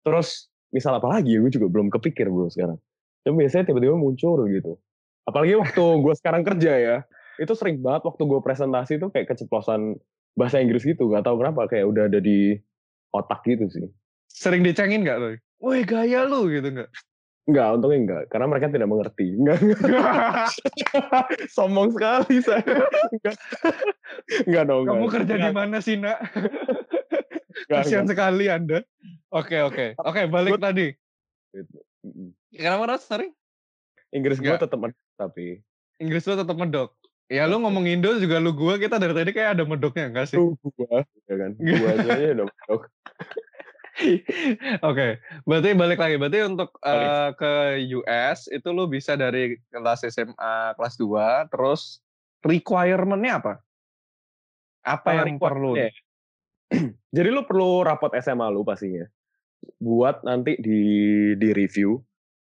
terus 0.02 0.50
misal 0.74 0.98
apa 0.98 1.08
lagi 1.14 1.38
gue 1.38 1.52
juga 1.54 1.70
belum 1.70 1.94
kepikir 1.94 2.26
bro 2.28 2.50
sekarang. 2.50 2.82
Tapi 3.22 3.34
biasanya 3.38 3.70
tiba-tiba 3.70 3.94
muncul 3.94 4.50
gitu. 4.50 4.82
Apalagi 5.30 5.54
waktu 5.54 5.84
gue 6.02 6.14
sekarang 6.18 6.42
kerja 6.42 6.74
ya, 6.74 6.98
itu 7.38 7.54
sering 7.54 7.78
banget 7.78 8.10
waktu 8.10 8.24
gue 8.26 8.40
presentasi 8.42 8.98
itu 8.98 9.08
kayak 9.14 9.30
keceplosan 9.30 10.02
bahasa 10.34 10.58
Inggris 10.58 10.82
gitu. 10.82 11.06
Gak 11.14 11.30
tahu 11.30 11.38
kenapa 11.38 11.70
kayak 11.70 11.86
udah 11.86 12.10
ada 12.10 12.18
di 12.18 12.58
otak 13.14 13.46
gitu 13.46 13.70
sih. 13.70 13.86
Sering 14.26 14.66
dicengin 14.66 15.06
gak 15.06 15.22
tuh? 15.22 15.38
Woi 15.62 15.86
gaya 15.86 16.26
lu 16.26 16.50
gitu 16.50 16.74
gak? 16.74 16.90
Enggak, 17.46 17.68
untungnya 17.78 18.00
enggak. 18.02 18.24
Karena 18.34 18.46
mereka 18.50 18.66
tidak 18.70 18.90
mengerti. 18.90 19.28
Enggak, 19.38 19.58
enggak. 19.62 20.50
Sombong 21.58 21.90
sekali 21.94 22.38
saya. 22.42 22.86
Enggak, 23.12 23.36
enggak 24.50 24.64
dong. 24.66 24.84
Kamu 24.90 24.98
enggak. 25.06 25.14
kerja 25.22 25.34
di 25.38 25.52
mana 25.54 25.78
sih 25.82 25.96
nak? 26.02 26.18
Kasihan 27.70 28.08
sekali 28.08 28.48
anda. 28.48 28.82
Oke 29.34 29.62
oke 29.62 29.98
oke 30.00 30.22
balik 30.32 30.58
Gua- 30.58 30.66
tadi. 30.72 30.88
Mm-mm. 32.02 32.34
Kenapa 32.56 32.96
Ras? 32.96 33.06
Sorry. 33.06 33.30
Inggris 34.12 34.42
gue 34.44 34.56
tetap 34.56 34.80
tapi 35.16 35.64
Inggris 36.02 36.26
lu 36.26 36.34
tetap 36.34 36.58
medok. 36.58 36.98
Ya 37.32 37.48
lu 37.48 37.64
ngomong 37.64 37.88
Indo 37.88 38.12
juga 38.20 38.44
lu 38.44 38.52
gua 38.52 38.76
kita 38.76 39.00
dari 39.00 39.16
tadi 39.16 39.32
kayak 39.32 39.56
ada 39.56 39.64
medoknya 39.64 40.12
enggak 40.12 40.28
sih? 40.34 40.36
lu 40.36 40.58
gua, 40.76 41.08
ya 41.30 41.36
kan? 41.40 41.52
Gua 41.56 41.90
aja 41.96 42.12
ya 42.20 42.30
udah 42.36 42.46
menang. 42.50 42.82
Oke, 44.90 45.22
berarti 45.46 45.70
balik 45.78 46.00
lagi. 46.02 46.16
Berarti 46.18 46.40
untuk 46.44 46.74
eh, 46.82 47.30
ke 47.38 47.54
US 48.02 48.50
itu 48.50 48.68
lu 48.74 48.90
bisa 48.90 49.14
dari 49.14 49.62
kelas 49.70 50.04
SMA 50.10 50.76
kelas 50.76 50.96
2, 50.98 51.54
terus 51.54 52.02
requirement-nya 52.42 53.40
apa? 53.40 53.54
Apa 54.82 55.22
yang 55.22 55.38
perlu? 55.38 55.78
Jadi 57.16 57.30
lu 57.30 57.44
perlu 57.44 57.84
rapot 57.84 58.12
SMA 58.18 58.48
lu 58.50 58.64
pastinya. 58.64 59.04
Buat 59.78 60.24
nanti 60.26 60.58
di 60.58 60.82
di 61.38 61.50
review, 61.54 62.02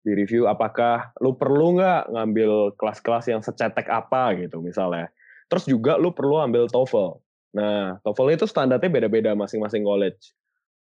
di 0.03 0.13
review 0.15 0.47
apakah 0.51 1.15
lu 1.23 1.35
perlu 1.39 1.79
nggak 1.79 2.15
ngambil 2.15 2.75
kelas-kelas 2.79 3.31
yang 3.31 3.41
secetek 3.43 3.87
apa 3.91 4.35
gitu 4.39 4.63
misalnya. 4.63 5.11
Terus 5.51 5.69
juga 5.69 6.01
lu 6.01 6.15
perlu 6.15 6.41
ambil 6.41 6.67
TOEFL. 6.71 7.21
Nah, 7.53 8.01
TOEFL 8.01 8.41
itu 8.41 8.47
standarnya 8.49 8.89
beda-beda 8.89 9.37
masing-masing 9.37 9.85
college. 9.85 10.33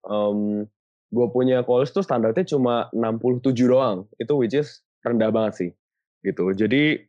Um, 0.03 0.65
gue 1.13 1.27
punya 1.29 1.61
college 1.63 1.93
tuh 1.93 2.01
standarnya 2.01 2.49
cuma 2.49 2.89
67 2.97 3.53
doang. 3.69 4.09
Itu 4.17 4.41
which 4.41 4.57
is 4.57 4.81
rendah 5.05 5.29
banget 5.29 5.53
sih. 5.61 5.71
Gitu. 6.25 6.57
Jadi 6.57 7.05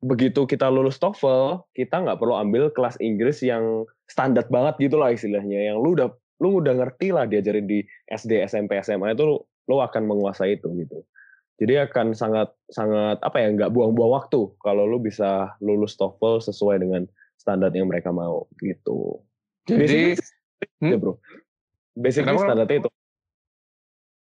begitu 0.00 0.48
kita 0.48 0.72
lulus 0.72 0.96
TOEFL, 0.96 1.68
kita 1.76 2.00
nggak 2.02 2.18
perlu 2.18 2.34
ambil 2.40 2.72
kelas 2.72 2.96
Inggris 3.04 3.44
yang 3.44 3.84
standar 4.08 4.46
banget 4.48 4.90
gitu 4.90 4.96
lah 5.00 5.12
istilahnya. 5.12 5.72
Yang 5.72 5.78
lu 5.80 5.88
udah 5.96 6.08
lu 6.42 6.48
udah 6.60 6.74
ngerti 6.76 7.14
lah 7.14 7.24
diajarin 7.30 7.66
di 7.66 7.80
SD, 8.10 8.42
SMP, 8.44 8.76
SMA 8.82 9.14
itu 9.14 9.24
lu, 9.24 9.36
lu 9.70 9.76
akan 9.80 10.02
menguasai 10.04 10.58
itu 10.58 10.68
gitu. 10.76 11.06
Jadi 11.54 11.78
akan 11.86 12.18
sangat 12.18 12.50
sangat 12.66 13.22
apa 13.22 13.38
ya 13.38 13.54
nggak 13.54 13.70
buang-buang 13.70 14.10
waktu 14.10 14.50
kalau 14.58 14.90
lu 14.90 14.98
bisa 14.98 15.54
lulus 15.62 15.94
TOEFL 15.94 16.42
sesuai 16.42 16.82
dengan 16.82 17.06
standar 17.38 17.70
yang 17.70 17.86
mereka 17.86 18.10
mau 18.10 18.50
gitu. 18.58 19.22
Jadi, 19.64 20.18
Basically, 20.18 20.90
ya 20.90 20.96
bro. 20.98 21.14
Basically 21.94 22.34
Kenapa? 22.34 22.46
standarnya 22.50 22.76
itu. 22.82 22.90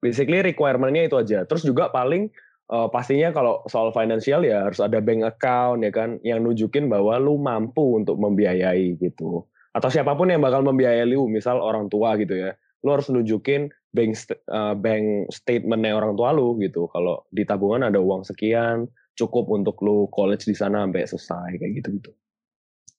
Basically 0.05 0.41
requirement-nya 0.45 1.09
itu 1.09 1.17
aja. 1.17 1.49
Terus 1.49 1.65
juga 1.65 1.89
paling 1.89 2.29
eh, 2.69 2.89
pastinya 2.93 3.33
kalau 3.33 3.65
soal 3.73 3.89
financial 3.97 4.45
ya 4.45 4.69
harus 4.69 4.85
ada 4.85 5.01
bank 5.01 5.25
account 5.25 5.81
ya 5.81 5.89
kan 5.89 6.21
yang 6.21 6.45
nunjukin 6.45 6.93
bahwa 6.93 7.17
lu 7.17 7.41
mampu 7.41 8.05
untuk 8.05 8.21
membiayai 8.21 9.01
gitu. 9.01 9.49
Atau 9.75 9.91
siapa 9.91 10.15
pun 10.15 10.31
yang 10.31 10.39
bakal 10.39 10.63
membiayai 10.63 11.03
lu, 11.05 11.27
misal 11.27 11.59
orang 11.59 11.91
tua 11.91 12.15
gitu 12.15 12.33
ya. 12.33 12.55
Lu 12.87 12.95
harus 12.95 13.11
nunjukin 13.11 13.69
bank 13.91 14.13
st- 14.15 14.39
eh, 14.39 14.75
bank 14.79 15.35
statementnya 15.35 15.99
orang 15.99 16.15
tua 16.15 16.31
lu 16.31 16.55
gitu. 16.63 16.87
Kalau 16.89 17.27
di 17.29 17.43
tabungan 17.43 17.91
ada 17.91 17.99
uang 17.99 18.23
sekian, 18.23 18.87
cukup 19.15 19.51
untuk 19.51 19.79
lu 19.83 20.07
college 20.11 20.47
di 20.47 20.55
sana 20.55 20.87
sampai 20.87 21.07
selesai 21.07 21.51
kayak 21.59 21.73
gitu 21.83 21.89
gitu. 21.99 22.11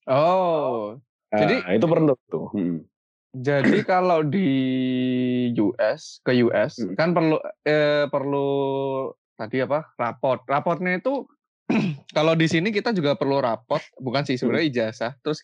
oh, 0.06 0.96
Jadi- 1.32 1.64
Nah, 1.66 1.74
itu 1.74 1.86
perlu 1.86 2.14
tuh. 2.30 2.48
Hmm. 2.54 2.80
jadi 3.36 3.84
kalau 3.84 4.24
di 4.24 4.48
US 5.60 6.24
ke 6.24 6.40
US 6.40 6.80
Hmm. 6.80 6.96
kan 6.96 7.12
perlu 7.12 7.36
eh, 7.64 8.08
perlu 8.08 8.48
tadi 9.36 9.60
apa? 9.60 9.92
Raport. 10.00 10.48
Raportnya 10.48 10.96
itu 10.96 11.28
kalau 12.18 12.38
di 12.38 12.48
sini 12.48 12.72
kita 12.72 12.96
juga 12.96 13.18
perlu 13.20 13.42
raport, 13.42 13.84
bukan 14.00 14.24
sih 14.24 14.38
sebenarnya 14.38 14.68
ijazah. 14.72 15.12
Terus 15.20 15.44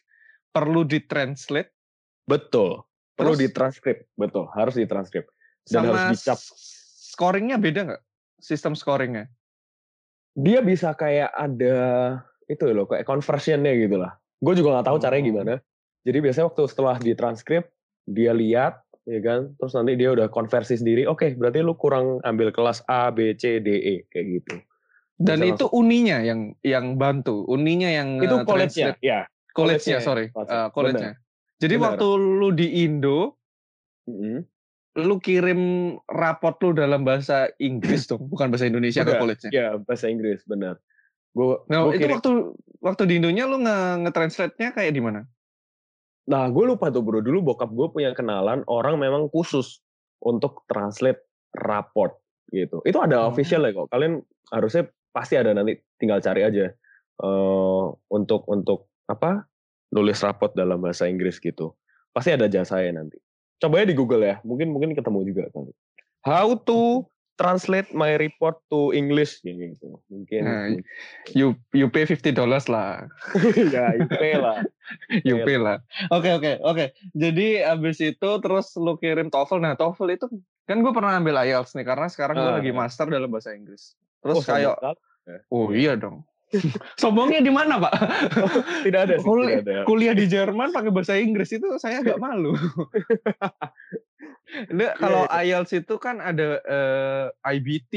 perlu 0.51 0.83
ditranslate 0.83 1.71
Betul. 2.21 2.85
Perlu 3.11 3.35
Terus- 3.35 3.41
ditranskrip, 3.43 3.97
betul. 4.15 4.47
Harus 4.55 4.77
ditranskrip. 4.77 5.25
Dan 5.67 5.83
sama 5.89 6.09
harus 6.09 6.21
dicap. 6.21 6.39
scoringnya 7.11 7.57
beda 7.59 7.79
nggak? 7.91 8.01
Sistem 8.39 8.73
scoringnya? 8.73 9.27
Dia 10.33 10.63
bisa 10.63 10.95
kayak 10.95 11.27
ada 11.29 11.75
itu 12.47 12.63
loh, 12.71 12.87
kayak 12.87 13.03
conversionnya 13.03 13.75
gitu 13.75 13.99
lah. 13.99 14.15
Gue 14.39 14.55
juga 14.55 14.79
nggak 14.79 14.87
tahu 14.87 14.97
caranya 14.97 15.23
Oh. 15.23 15.29
gimana. 15.35 15.53
Jadi 16.01 16.17
biasanya 16.17 16.45
waktu 16.49 16.63
setelah 16.65 16.95
ditranskrip, 16.97 17.63
dia 18.07 18.31
lihat, 18.33 18.81
ya 19.05 19.19
kan, 19.21 19.53
terus 19.53 19.73
nanti 19.75 19.93
dia 19.93 20.09
udah 20.09 20.31
konversi 20.31 20.79
sendiri. 20.79 21.05
Oke, 21.05 21.35
berarti 21.35 21.61
lu 21.61 21.75
kurang 21.77 22.23
ambil 22.23 22.49
kelas 22.49 22.81
A, 22.87 23.11
B, 23.11 23.37
C, 23.37 23.59
D, 23.61 23.69
E 23.75 23.95
kayak 24.09 24.25
gitu. 24.39 24.55
Dan 25.21 25.45
Bisa 25.45 25.53
itu 25.53 25.65
uninya 25.69 26.17
yang 26.17 26.57
yang 26.65 26.97
bantu, 26.97 27.45
uninya 27.45 27.85
yang 27.85 28.17
itu 28.17 28.33
eh, 28.33 28.41
college-nya, 28.41 28.97
translate- 28.97 29.05
ya. 29.05 29.21
College-nya, 29.51 29.99
college-nya, 29.99 29.99
sorry, 30.01 30.25
eh, 30.29 30.69
college-nya. 30.71 31.13
Jadi 31.57 31.75
Benar. 31.75 31.85
waktu 31.93 32.07
lu 32.09 32.49
di 32.51 32.67
Indo, 32.81 33.37
Mm-mm. 34.03 34.41
lu 34.97 35.15
kirim 35.17 35.61
raport 36.05 36.57
lu 36.59 36.73
dalam 36.73 37.01
bahasa 37.01 37.47
Inggris 37.57 38.05
dong, 38.05 38.27
bukan 38.27 38.49
bahasa 38.49 38.65
Indonesia 38.65 39.01
ke 39.01 39.11
Udah, 39.11 39.21
college-nya. 39.21 39.51
Ya, 39.51 39.67
bahasa 39.77 40.07
Inggris, 40.07 40.43
benar. 40.43 40.81
Gue 41.31 41.63
Nah, 41.65 41.85
gua 41.85 41.91
itu 41.91 42.01
kirim- 42.01 42.17
waktu 42.17 42.31
waktu 42.81 43.03
di 43.05 43.13
Indonya 43.17 43.45
lu 43.45 43.57
nge- 43.57 43.97
nge-translate-nya 44.03 44.69
kayak 44.71 44.91
di 44.91 44.99
mana? 44.99 45.23
Nah, 46.27 46.47
gue 46.47 46.65
lupa 46.65 46.89
tuh 46.89 47.01
bro. 47.01 47.19
Dulu 47.19 47.39
bokap 47.41 47.71
gue 47.71 47.87
punya 47.89 48.11
kenalan 48.11 48.67
orang 48.67 48.99
memang 48.99 49.27
khusus 49.27 49.79
untuk 50.19 50.67
translate 50.67 51.23
raport 51.55 52.19
gitu. 52.49 52.83
Itu 52.83 52.99
ada 52.99 53.23
Oh. 53.23 53.31
official 53.31 53.63
ya 53.63 53.71
kok. 53.71 53.87
Kalian 53.87 54.19
harusnya 54.49 54.85
pasti 55.09 55.35
ada 55.35 55.51
nanti 55.51 55.79
tinggal 55.95 56.19
cari 56.19 56.43
aja 56.43 56.67
eh 57.21 57.85
untuk 58.09 58.43
untuk 58.45 58.90
apa 59.11 59.43
nulis 59.91 60.23
raport 60.23 60.55
dalam 60.55 60.79
bahasa 60.79 61.05
Inggris 61.05 61.37
gitu. 61.37 61.75
Pasti 62.11 62.31
ada 62.31 62.47
jasanya 62.47 63.03
nanti. 63.03 63.19
Coba 63.59 63.83
di 63.83 63.93
Google 63.93 64.23
ya. 64.23 64.35
Mungkin 64.41 64.71
mungkin 64.71 64.95
ketemu 64.95 65.27
juga 65.27 65.43
kali. 65.51 65.71
How 66.23 66.55
to 66.55 67.05
translate 67.35 67.89
my 67.91 68.15
report 68.21 68.61
to 68.69 68.93
English 68.93 69.41
gitu. 69.41 69.97
Mungkin. 70.07 70.41
Nah, 70.45 70.67
You 71.33 71.57
you 71.73 71.89
pay 71.89 72.05
50 72.05 72.31
dollars 72.31 72.69
lah. 72.69 73.07
ya, 73.73 73.97
IP 73.97 74.21
lah. 74.37 74.61
You 75.27 75.41
pay 75.47 75.55
lah. 75.55 75.79
Oke 76.11 76.29
oke 76.31 76.59
oke. 76.61 76.91
Jadi 77.15 77.63
abis 77.63 77.97
itu 77.99 78.29
terus 78.43 78.75
lu 78.75 78.95
kirim 78.95 79.31
TOEFL. 79.31 79.59
Nah 79.59 79.73
TOEFL 79.73 80.07
itu 80.13 80.25
kan 80.67 80.79
gue 80.79 80.93
pernah 80.93 81.15
ambil 81.17 81.35
IELTS 81.41 81.75
nih 81.75 81.83
karena 81.87 82.07
sekarang 82.07 82.35
gue 82.37 82.47
Ah. 82.47 82.57
lagi 82.59 82.71
master 82.71 83.07
dalam 83.07 83.27
bahasa 83.27 83.51
Inggris. 83.51 83.95
Terus 84.21 84.35
Oh, 84.37 84.43
kayak 84.43 84.75
oh 85.49 85.67
iya 85.73 85.95
dong. 85.97 86.23
Sombongnya 86.99 87.39
di 87.39 87.51
mana 87.51 87.79
pak? 87.79 87.93
tidak 88.85 89.01
ada 89.07 89.15
sih, 89.19 89.27
Kuli- 89.27 89.59
tidak 89.61 89.63
ada. 89.63 89.75
Kuliah 89.87 90.15
di 90.15 90.25
Jerman 90.27 90.75
pakai 90.75 90.91
bahasa 90.91 91.15
Inggris 91.15 91.51
itu 91.55 91.67
saya 91.79 92.03
agak 92.03 92.19
malu. 92.19 92.55
Ini 94.51 94.99
kalau 94.99 95.23
IELTS 95.31 95.71
itu 95.79 95.95
kan 95.95 96.19
ada 96.19 96.59
eh, 96.67 97.55
IBT, 97.55 97.93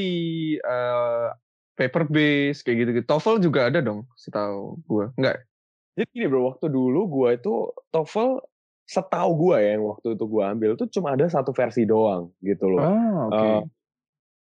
eh, 0.63 1.27
paper 1.75 2.07
base 2.07 2.63
kayak 2.63 2.77
gitu-gitu. 2.87 3.05
TOEFL 3.11 3.43
juga 3.43 3.67
ada 3.67 3.83
dong, 3.83 4.07
setahu 4.15 4.79
gue. 4.87 5.11
Enggak. 5.19 5.43
Jadi 5.95 6.11
gini 6.11 6.27
bro, 6.27 6.51
waktu 6.51 6.67
dulu 6.67 7.07
gua 7.07 7.39
itu 7.39 7.71
TOEFL 7.91 8.43
setahu 8.83 9.31
gua 9.35 9.63
ya 9.63 9.79
yang 9.79 9.87
waktu 9.87 10.15
itu 10.15 10.25
gua 10.27 10.51
ambil 10.51 10.75
tuh 10.75 10.87
cuma 10.91 11.15
ada 11.15 11.27
satu 11.31 11.55
versi 11.55 11.87
doang 11.87 12.31
gitu 12.43 12.67
loh. 12.67 12.83
Ah, 12.83 13.19
oke. 13.31 13.35
Eh, 13.35 13.61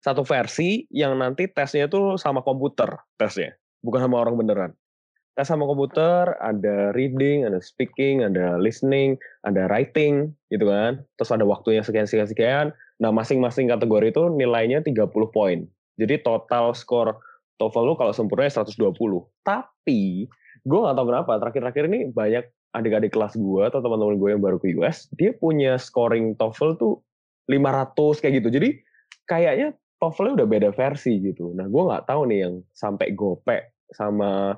satu 0.02 0.22
versi 0.22 0.86
yang 0.90 1.18
nanti 1.18 1.46
tesnya 1.50 1.86
tuh 1.86 2.18
sama 2.18 2.42
komputer 2.42 3.02
tesnya, 3.18 3.54
bukan 3.82 4.00
sama 4.06 4.22
orang 4.22 4.36
beneran. 4.38 4.72
tes 5.38 5.46
sama 5.46 5.70
komputer, 5.70 6.34
ada 6.42 6.90
reading, 6.98 7.46
ada 7.46 7.62
speaking, 7.62 8.26
ada 8.26 8.58
listening, 8.58 9.14
ada 9.46 9.70
writing 9.70 10.34
gitu 10.50 10.66
kan. 10.66 10.98
Terus 11.14 11.30
ada 11.30 11.46
waktunya 11.46 11.78
sekian-sekian-sekian. 11.86 12.74
Nah, 12.98 13.14
masing-masing 13.14 13.70
kategori 13.70 14.10
itu 14.10 14.34
nilainya 14.34 14.82
30 14.82 15.06
poin. 15.30 15.62
Jadi 15.94 16.26
total 16.26 16.74
skor 16.74 17.22
TOEFL 17.62 17.84
lu 17.86 17.94
kalau 17.94 18.10
sempurna 18.10 18.50
120. 18.50 18.74
Tapi 19.46 20.26
gue 20.66 20.78
gak 20.82 20.96
tahu 20.98 21.06
kenapa 21.06 21.38
terakhir-terakhir 21.38 21.84
ini 21.86 22.00
banyak 22.10 22.44
adik-adik 22.74 23.14
kelas 23.14 23.38
gue 23.38 23.62
atau 23.62 23.78
teman-teman 23.78 24.18
gue 24.18 24.28
yang 24.34 24.42
baru 24.42 24.58
ke 24.58 24.74
US, 24.78 25.06
dia 25.14 25.30
punya 25.32 25.78
scoring 25.78 26.34
TOEFL 26.34 26.76
tuh 26.76 26.98
500 27.46 28.20
kayak 28.20 28.34
gitu. 28.42 28.48
Jadi 28.58 28.68
kayaknya 29.24 29.74
TOEFL-nya 29.98 30.42
udah 30.42 30.48
beda 30.48 30.70
versi 30.74 31.18
gitu. 31.18 31.50
Nah, 31.54 31.66
gue 31.66 31.82
nggak 31.82 32.06
tahu 32.06 32.30
nih 32.30 32.38
yang 32.46 32.54
sampai 32.70 33.12
gope 33.14 33.74
sama 33.88 34.52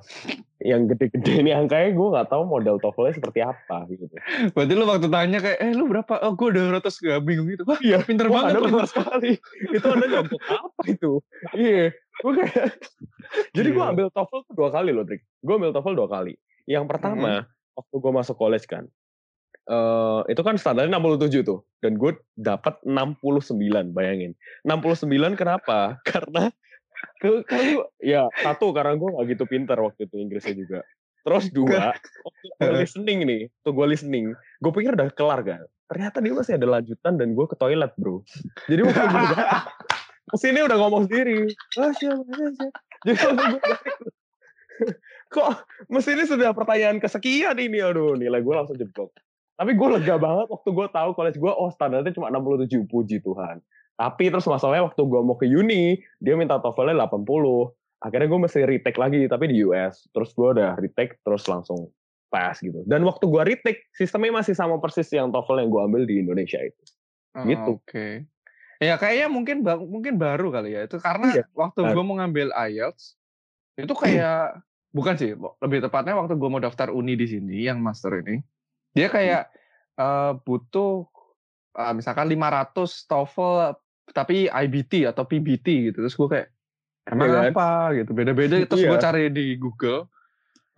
yang 0.59 0.91
gede-gede 0.91 1.47
ini 1.47 1.55
angkanya 1.55 1.95
gue 1.95 2.09
nggak 2.13 2.29
tahu 2.35 2.43
model 2.45 2.77
TOEFL-nya 2.83 3.15
seperti 3.17 3.41
apa 3.41 3.87
gitu. 3.89 4.05
Berarti 4.53 4.73
lu 4.75 4.85
waktu 4.85 5.09
tanya 5.09 5.39
kayak, 5.39 5.59
eh 5.63 5.73
lu 5.73 5.89
berapa? 5.89 6.21
Oh 6.27 6.35
gue 6.35 6.49
udah 6.51 6.65
ratus 6.77 7.01
gak 7.01 7.23
bingung 7.25 7.49
gitu. 7.49 7.63
Wah 7.65 7.81
iya, 7.81 8.03
pinter 8.03 8.27
Wah, 8.29 8.51
banget. 8.51 8.59
Anda 8.59 8.69
pinter 8.69 8.89
sekali. 8.91 9.33
itu 9.73 9.87
anda 9.87 10.07
nyontok 10.11 10.43
apa 10.51 10.83
itu? 10.91 11.13
Iya. 11.57 11.85
Gue 12.21 12.33
kayak, 12.37 12.69
jadi 13.57 13.69
gue 13.73 13.85
ambil 13.85 14.07
TOEFL 14.13 14.41
tuh 14.51 14.55
dua 14.59 14.69
kali 14.75 14.91
loh, 14.93 15.05
Trik. 15.07 15.23
Gue 15.41 15.55
ambil 15.57 15.73
TOEFL 15.73 15.95
dua 15.97 16.09
kali. 16.11 16.35
Yang 16.69 16.85
pertama, 16.91 17.49
waktu 17.79 17.95
gue 17.97 18.13
masuk 18.13 18.37
college 18.37 18.67
kan, 18.69 18.85
eh 19.71 20.21
itu 20.35 20.43
kan 20.43 20.59
standarnya 20.59 20.99
67 20.99 21.47
tuh. 21.47 21.63
Dan 21.79 21.95
gue 21.95 22.19
dapat 22.35 22.83
69, 22.83 23.95
bayangin. 23.95 24.35
69 24.67 25.07
kenapa? 25.39 25.95
Karena 26.11 26.51
ke, 27.17 27.47
karena 27.49 27.65
gua- 27.81 27.91
ya 28.05 28.29
satu 28.45 28.77
karena 28.77 28.93
gue 28.93 29.09
gak 29.09 29.27
gitu 29.33 29.45
pinter 29.49 29.79
waktu 29.81 30.05
itu 30.05 30.21
Inggrisnya 30.21 30.53
juga. 30.53 30.81
Terus 31.21 31.53
dua, 31.53 31.93
gue 32.61 32.73
listening 32.81 33.29
nih, 33.29 33.43
tuh 33.61 33.73
gue 33.77 33.87
listening, 33.93 34.33
gue 34.33 34.73
pikir 34.73 34.97
udah 34.97 35.13
kelar 35.13 35.41
kan. 35.45 35.61
Ternyata 35.89 36.21
dia 36.25 36.33
masih 36.33 36.57
ada 36.57 36.65
lanjutan 36.65 37.21
dan 37.21 37.37
gue 37.37 37.45
ke 37.45 37.57
toilet 37.61 37.93
bro. 38.01 38.25
Jadi 38.69 38.81
waktu 38.85 39.05
gue 39.05 39.21
udah, 39.33 39.49
mesinnya 40.33 40.63
udah 40.65 40.79
ngomong 40.81 41.03
sendiri. 41.09 41.45
Ah 41.77 41.93
siapa, 41.93 42.25
siapa. 42.25 42.65
Jadi 43.05 43.19
waktu 43.21 43.45
gue 43.53 43.61
kok 45.37 45.49
mesinnya 45.93 46.25
sudah 46.25 46.51
pertanyaan 46.57 46.97
kesekian 47.01 47.57
ini, 47.61 47.85
aduh 47.85 48.17
nilai 48.17 48.41
gue 48.41 48.55
langsung 48.57 48.81
jeblok. 48.81 49.13
Tapi 49.61 49.77
gue 49.77 49.89
lega 49.93 50.17
banget 50.17 50.49
waktu 50.49 50.69
gue 50.73 50.87
tahu 50.89 51.11
college 51.13 51.37
gue, 51.37 51.53
oh 51.53 51.69
standarnya 51.69 52.17
cuma 52.17 52.33
67, 52.33 52.81
puji 52.89 53.21
Tuhan. 53.21 53.61
Tapi 54.01 54.33
terus 54.33 54.49
masalahnya 54.49 54.89
waktu 54.89 55.03
gue 55.05 55.21
mau 55.21 55.37
ke 55.37 55.45
uni, 55.45 56.01
dia 56.17 56.33
minta 56.33 56.57
TOEFL-nya 56.57 57.05
80. 57.05 57.69
Akhirnya 58.01 58.29
gue 58.33 58.41
mesti 58.41 58.61
retake 58.65 58.97
lagi, 58.97 59.29
tapi 59.29 59.53
di 59.53 59.61
US. 59.69 60.09
Terus 60.17 60.33
gue 60.33 60.49
udah 60.57 60.81
retake, 60.81 61.21
terus 61.21 61.45
langsung 61.45 61.93
pass 62.33 62.65
gitu. 62.65 62.81
Dan 62.89 63.05
waktu 63.05 63.29
gue 63.29 63.43
retake, 63.45 63.93
sistemnya 63.93 64.41
masih 64.41 64.57
sama 64.57 64.81
persis 64.81 65.13
yang 65.13 65.29
TOEFL 65.29 65.61
yang 65.61 65.69
gue 65.69 65.83
ambil 65.85 66.03
di 66.09 66.25
Indonesia 66.25 66.57
itu. 66.65 66.83
Oh, 67.37 67.45
Gitu. 67.45 67.73
Oke. 67.77 68.09
Ya 68.81 68.97
kayaknya 68.97 69.29
mungkin 69.29 69.61
mungkin 69.85 70.17
baru 70.17 70.49
kali 70.49 70.73
ya. 70.73 70.89
Itu 70.89 70.97
karena 70.97 71.37
Iya, 71.37 71.45
waktu 71.53 71.85
gue 71.85 72.01
mau 72.01 72.17
ngambil 72.17 72.49
IELTS 72.57 73.21
itu 73.77 73.93
kayak 73.93 74.65
bukan 74.97 75.15
sih, 75.21 75.37
lebih 75.37 75.85
tepatnya 75.85 76.17
waktu 76.17 76.41
gue 76.41 76.49
mau 76.49 76.61
daftar 76.61 76.89
uni 76.89 77.15
di 77.15 77.29
sini 77.29 77.69
yang 77.69 77.85
master 77.85 78.25
ini, 78.25 78.41
dia 78.97 79.09
kayak 79.09 79.43
eh, 79.99 80.33
butuh 80.43 81.07
eh, 81.79 81.93
misalkan 81.95 82.27
500 82.31 83.07
TOEFL 83.07 83.53
tapi 84.11 84.51
IBT 84.51 85.07
atau 85.07 85.23
PBT 85.23 85.67
gitu. 85.91 85.99
Terus 86.03 86.17
gue 86.19 86.29
kayak 86.29 86.49
emang 87.07 87.27
Iya 87.31 87.35
kan? 87.35 87.53
apa 87.55 87.69
gitu. 87.95 88.11
Beda-beda 88.15 88.55
terus 88.67 88.83
gue 88.83 88.97
Iya. 88.99 89.05
cari 89.07 89.25
di 89.31 89.55
Google 89.55 90.11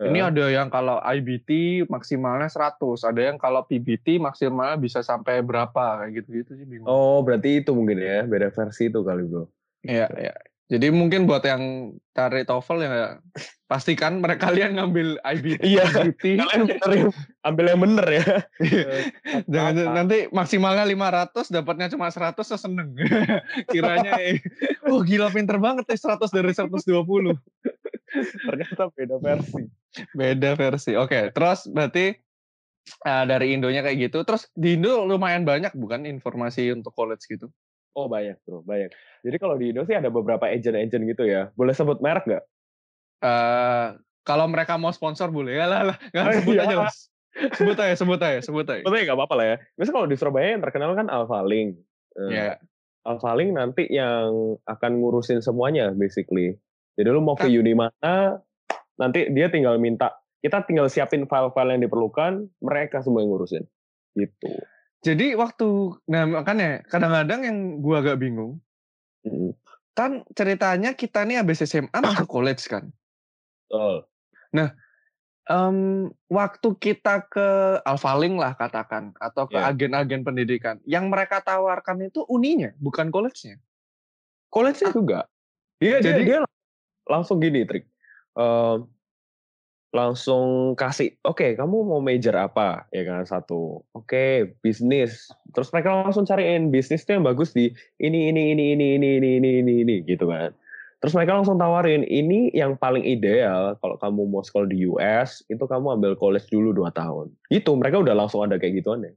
ini 0.03 0.19
Heeh. 0.19 0.29
ada 0.35 0.45
yang 0.51 0.67
kalau 0.67 0.99
IBT 0.99 1.83
maksimalnya 1.87 2.51
100, 2.51 3.07
ada 3.07 3.21
yang 3.23 3.39
kalau 3.39 3.63
PBT 3.63 4.19
maksimalnya 4.19 4.75
bisa 4.75 4.99
sampai 4.99 5.39
berapa 5.39 6.03
kayak 6.03 6.11
gitu-gitu 6.23 6.59
sih 6.59 6.67
bingung. 6.67 6.89
Oh, 6.89 7.23
berarti 7.23 7.63
itu 7.63 7.71
mungkin 7.71 8.03
ya, 8.03 8.27
beda 8.27 8.51
versi 8.51 8.91
itu 8.91 8.99
kali 8.99 9.23
bro. 9.23 9.47
Iya, 9.87 10.11
iya. 10.19 10.33
Jadi 10.71 10.87
mungkin 10.95 11.27
buat 11.27 11.43
yang 11.43 11.93
cari 12.15 12.47
TOEFL 12.47 12.79
ya 12.87 13.19
pastikan 13.67 14.23
mereka 14.23 14.47
kalian 14.47 14.79
ngambil 14.79 15.19
IBT. 15.19 15.59
Iya. 15.59 15.83
IBT. 15.91 16.23
Kalian 16.39 16.61
bener 16.71 16.91
ya, 16.95 17.05
ambil 17.43 17.65
yang 17.67 17.81
bener 17.83 18.07
ya. 18.07 18.25
Jangan 19.53 19.73
Apa-apa. 19.75 19.95
nanti 19.97 20.17
maksimalnya 20.31 20.85
500 20.87 21.51
dapatnya 21.51 21.87
cuma 21.91 22.07
100 22.07 22.39
saya 22.47 22.59
seneng. 22.61 22.95
Kiranya 23.67 24.17
eh, 24.23 24.39
oh 24.87 25.03
gila 25.03 25.33
pinter 25.35 25.59
banget 25.59 25.83
ya 25.91 26.15
100 26.15 26.31
dari 26.31 26.51
120. 26.55 27.35
Ternyata 28.47 28.83
beda 28.93 29.17
versi. 29.19 29.63
Beda 30.15 30.51
versi. 30.55 30.91
Oke, 30.95 31.33
terus 31.35 31.67
berarti 31.67 32.15
eh, 33.03 33.23
dari 33.27 33.51
Indonya 33.51 33.83
kayak 33.83 34.09
gitu. 34.09 34.23
Terus 34.23 34.47
di 34.55 34.79
Indo 34.79 35.03
lumayan 35.03 35.43
banyak 35.43 35.75
bukan 35.75 36.07
informasi 36.07 36.71
untuk 36.71 36.95
college 36.95 37.27
gitu. 37.27 37.51
Oh 37.93 38.05
banyak 38.05 38.41
bro, 38.41 38.61
banyak. 38.61 38.89
Jadi 39.21 39.37
kalau 39.37 39.55
di 39.55 39.69
Indo 39.69 39.81
sih 39.83 39.93
ada 39.93 40.09
beberapa 40.09 40.45
agent-agent 40.45 41.03
gitu 41.05 41.23
ya. 41.23 41.53
Boleh 41.53 41.73
sebut 41.73 41.97
merek 41.99 42.25
nggak? 42.25 42.43
eh 43.21 43.87
kalau 44.21 44.45
mereka 44.45 44.75
mau 44.75 44.91
sponsor 44.91 45.31
boleh 45.31 45.55
ya 45.55 45.63
lah 45.63 45.81
lah 45.87 45.97
nggak 46.11 46.23
Oh, 46.23 46.33
sebut 46.35 46.55
iya. 46.55 46.63
aja 46.65 46.75
lah 46.75 46.93
sebut 47.55 47.77
aja 47.77 47.93
sebut 47.95 48.19
aja 48.19 48.39
sebut 48.39 48.65
aja 48.67 48.81
Sebetulnya 48.83 49.03
nggak 49.05 49.17
apa-apa 49.17 49.35
lah 49.35 49.45
ya. 49.45 49.55
Biasanya 49.73 49.95
kalau 49.95 50.07
di 50.07 50.15
Surabaya 50.15 50.47
yang 50.51 50.61
terkenal 50.61 50.91
kan 50.93 51.07
Alpha 51.07 51.39
Link. 51.41 51.79
Eh, 52.13 52.29
ya 52.29 52.59
Alpha 53.03 53.31
Link 53.33 53.55
nanti 53.55 53.87
yang 53.87 54.59
akan 54.63 54.91
ngurusin 54.99 55.39
semuanya 55.39 55.91
basically. 55.91 56.59
Jadi 56.93 57.07
lu 57.09 57.19
mau 57.19 57.33
ke 57.33 57.47
Kan- 57.47 57.55
uni 57.55 57.73
mana, 57.73 58.37
nanti 58.95 59.31
dia 59.31 59.47
tinggal 59.47 59.75
minta, 59.75 60.13
kita 60.39 60.61
tinggal 60.61 60.85
siapin 60.87 61.25
file-file 61.25 61.73
yang 61.73 61.81
diperlukan, 61.81 62.43
mereka 62.59 63.01
semua 63.01 63.23
yang 63.23 63.33
ngurusin. 63.33 63.63
Gitu. 64.13 64.51
Jadi 65.03 65.35
waktu 65.35 65.99
nah 66.07 66.23
makanya 66.25 66.81
kadang-kadang 66.87 67.41
yang 67.43 67.57
gua 67.83 67.99
agak 68.01 68.17
bingung 68.23 68.57
Mm-mm. 69.27 69.53
kan 69.93 70.23
ceritanya 70.33 70.95
kita 70.95 71.27
nih 71.27 71.43
habis 71.43 71.61
SMA 71.63 71.93
masuk 72.03 72.27
college 72.27 72.65
kan 72.65 72.89
Betul. 73.67 74.05
Em, 75.43 76.07
waktu 76.31 76.69
kita 76.79 77.27
ke 77.27 77.47
Alphalink 77.83 78.39
lah 78.39 78.55
katakan 78.55 79.11
atau 79.19 79.43
ke 79.43 79.59
Ya. 79.59 79.67
agen-agen 79.75 80.23
pendidikan 80.23 80.79
yang 80.87 81.11
mereka 81.11 81.43
tawarkan 81.43 82.07
itu 82.07 82.23
uninya 82.31 82.71
bukan 82.79 83.11
college-nya 83.11 83.59
College-nya 84.47 84.93
juga. 84.93 85.19
Dia, 85.81 85.97
dia, 85.97 86.13
Jadi- 86.13 86.29
dia 86.29 86.39
langsung 87.09 87.41
gini, 87.41 87.65
Trik. 87.65 87.89
Eh, 88.37 88.75
langsung 89.93 90.73
kasih, 90.73 91.13
oke 91.21 91.53
kamu 91.53 91.85
mau 91.85 92.01
major 92.01 92.33
apa? 92.33 92.89
Ya 92.89 93.05
kan, 93.05 93.23
satu. 93.29 93.85
Oke, 93.93 94.57
bisnis. 94.65 95.29
Terus 95.53 95.69
mereka 95.69 95.93
langsung 95.93 96.25
cariin 96.25 96.73
bisnis 96.73 97.05
tuh 97.05 97.21
yang 97.21 97.25
bagus 97.29 97.53
di 97.53 97.69
ini, 98.01 98.33
ini, 98.33 98.57
ini, 98.57 98.73
ini, 98.73 98.97
ini, 98.97 99.09
ini, 99.21 99.29
ini, 99.37 99.51
ini, 99.61 99.73
ini, 99.85 99.95
gitu 100.09 100.25
kan. 100.25 100.49
Terus 100.97 101.13
mereka 101.13 101.37
langsung 101.37 101.61
tawarin, 101.61 102.01
ini 102.09 102.49
yang 102.57 102.73
paling 102.79 103.05
ideal 103.05 103.77
kalau 103.83 103.99
kamu 104.01 104.33
mau 104.33 104.41
sekolah 104.41 104.65
di 104.65 104.87
US, 104.89 105.45
itu 105.45 105.61
kamu 105.61 106.01
ambil 106.01 106.17
college 106.17 106.49
dulu 106.49 106.73
2 106.73 106.89
tahun. 106.95 107.29
Itu, 107.53 107.77
mereka 107.77 108.01
udah 108.01 108.17
langsung 108.17 108.41
ada 108.41 108.57
kayak 108.57 108.81
gituan 108.81 109.05
ya. 109.05 109.13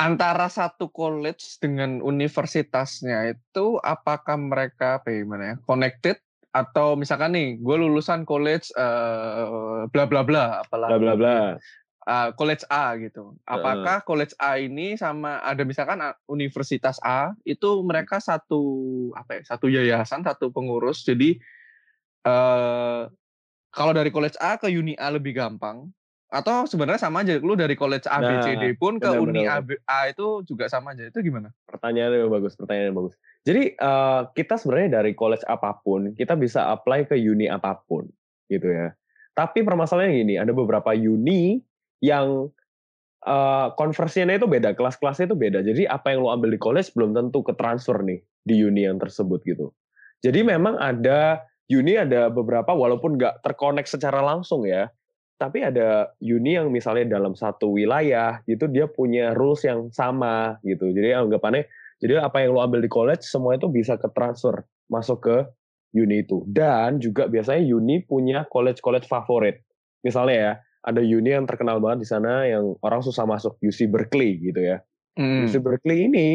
antara 0.00 0.50
satu 0.50 0.90
college 0.90 1.62
dengan 1.62 2.02
universitasnya 2.02 3.36
itu 3.36 3.78
apakah 3.78 4.34
mereka 4.34 4.98
apa 4.98 5.14
ya, 5.14 5.22
ya 5.22 5.54
connected 5.62 6.18
atau 6.52 7.00
misalkan 7.00 7.32
nih 7.32 7.56
gue 7.58 7.76
lulusan 7.80 8.28
college 8.28 8.68
eh, 8.76 9.88
bla 9.88 10.04
bla 10.04 10.20
bla 10.20 10.60
apalah 10.60 10.92
Bla 10.92 10.98
bla 11.00 11.14
bla. 11.16 11.36
uh, 12.04 12.28
college 12.36 12.60
A 12.68 12.92
gitu. 13.00 13.38
Apakah 13.48 14.04
college 14.04 14.36
A 14.36 14.60
ini 14.60 14.98
sama 15.00 15.40
ada 15.40 15.64
misalkan 15.64 16.02
uh, 16.02 16.12
universitas 16.28 17.00
A 17.00 17.32
itu 17.48 17.80
mereka 17.86 18.20
satu 18.20 18.60
apa 19.16 19.38
ya 19.38 19.42
satu 19.48 19.66
yayasan 19.72 20.20
satu 20.26 20.52
pengurus 20.52 21.06
jadi 21.06 21.40
eh 22.22 23.02
kalau 23.72 23.92
dari 23.96 24.12
college 24.12 24.36
A 24.36 24.60
ke 24.60 24.68
uni 24.68 24.92
A 25.00 25.08
lebih 25.08 25.32
gampang 25.32 25.88
atau 26.32 26.64
sebenarnya 26.64 27.04
sama 27.04 27.20
aja 27.20 27.36
lu 27.36 27.52
dari 27.52 27.76
college 27.76 28.08
A 28.08 28.24
B 28.24 28.32
C 28.40 28.56
D 28.56 28.72
Nah, 28.72 28.76
pun 28.80 28.96
ke 28.96 29.04
benar, 29.04 29.20
uni 29.20 29.44
benar. 29.44 29.52
A, 29.52 29.56
B- 29.60 29.82
A 29.84 29.98
itu 30.08 30.40
juga 30.48 30.64
sama 30.72 30.96
aja 30.96 31.12
itu 31.12 31.20
gimana? 31.20 31.52
Pertanyaannya 31.68 32.24
bagus, 32.32 32.56
pertanyaannya 32.56 32.96
bagus. 32.96 33.14
Jadi 33.44 33.76
eh, 33.76 34.20
kita 34.32 34.56
sebenarnya 34.56 35.04
dari 35.04 35.12
college 35.12 35.44
apa 35.44 35.76
pun, 35.84 36.16
kita 36.16 36.32
bisa 36.40 36.72
apply 36.72 37.04
ke 37.04 37.20
uni 37.20 37.52
apa 37.52 37.76
pun, 37.84 38.08
gitu 38.48 38.64
ya. 38.64 38.96
Tapi 39.36 39.60
permasalahannya 39.60 40.16
gini, 40.24 40.34
ada 40.40 40.56
beberapa 40.56 40.96
uni 40.96 41.60
yang 42.00 42.48
eh, 43.28 43.68
konversinya 43.76 44.32
itu 44.32 44.48
beda, 44.48 44.72
kelas-kelasnya 44.72 45.28
itu 45.28 45.36
beda. 45.36 45.60
Jadi 45.60 45.84
apa 45.84 46.16
yang 46.16 46.24
lo 46.24 46.32
ambil 46.32 46.56
di 46.56 46.60
college 46.60 46.96
belum 46.96 47.12
tentu 47.12 47.44
ke 47.44 47.52
transfer 47.60 48.00
nih 48.00 48.24
di 48.40 48.64
uni 48.64 48.88
yang 48.88 48.96
tersebut 48.96 49.44
gitu. 49.44 49.76
Jadi 50.24 50.48
memang 50.48 50.80
ada 50.80 51.44
uni 51.68 52.00
ada 52.00 52.32
beberapa 52.32 52.72
walaupun 52.72 53.20
nggak 53.20 53.44
terkonek 53.44 53.84
secara 53.84 54.24
langsung 54.24 54.64
ya, 54.64 54.88
tapi 55.42 55.66
ada 55.66 56.14
uni 56.22 56.54
yang 56.54 56.70
misalnya 56.70 57.18
dalam 57.18 57.34
satu 57.34 57.74
wilayah 57.74 58.38
gitu 58.46 58.70
dia 58.70 58.86
punya 58.86 59.34
rules 59.34 59.66
yang 59.66 59.90
sama 59.90 60.62
gitu. 60.62 60.94
Jadi 60.94 61.18
anggapannya 61.18 61.66
jadi 61.98 62.22
apa 62.22 62.46
yang 62.46 62.54
lo 62.54 62.62
ambil 62.62 62.78
di 62.78 62.86
college 62.86 63.26
semua 63.26 63.58
itu 63.58 63.66
bisa 63.66 63.98
ke 63.98 64.06
transfer 64.14 64.62
masuk 64.86 65.26
ke 65.26 65.36
uni 65.98 66.22
itu. 66.22 66.46
Dan 66.46 67.02
juga 67.02 67.26
biasanya 67.26 67.62
uni 67.62 68.02
punya 68.02 68.46
college-college 68.48 69.06
favorit. 69.06 69.62
Misalnya 70.02 70.36
ya, 70.36 70.52
ada 70.82 71.00
uni 71.02 71.30
yang 71.30 71.46
terkenal 71.46 71.78
banget 71.78 72.02
di 72.02 72.08
sana 72.10 72.46
yang 72.48 72.74
orang 72.82 73.02
susah 73.06 73.22
masuk, 73.22 73.54
UC 73.62 73.86
Berkeley 73.86 74.40
gitu 74.42 74.60
ya. 74.62 74.82
Hmm. 75.14 75.46
UC 75.46 75.62
Berkeley 75.62 76.10
ini 76.10 76.28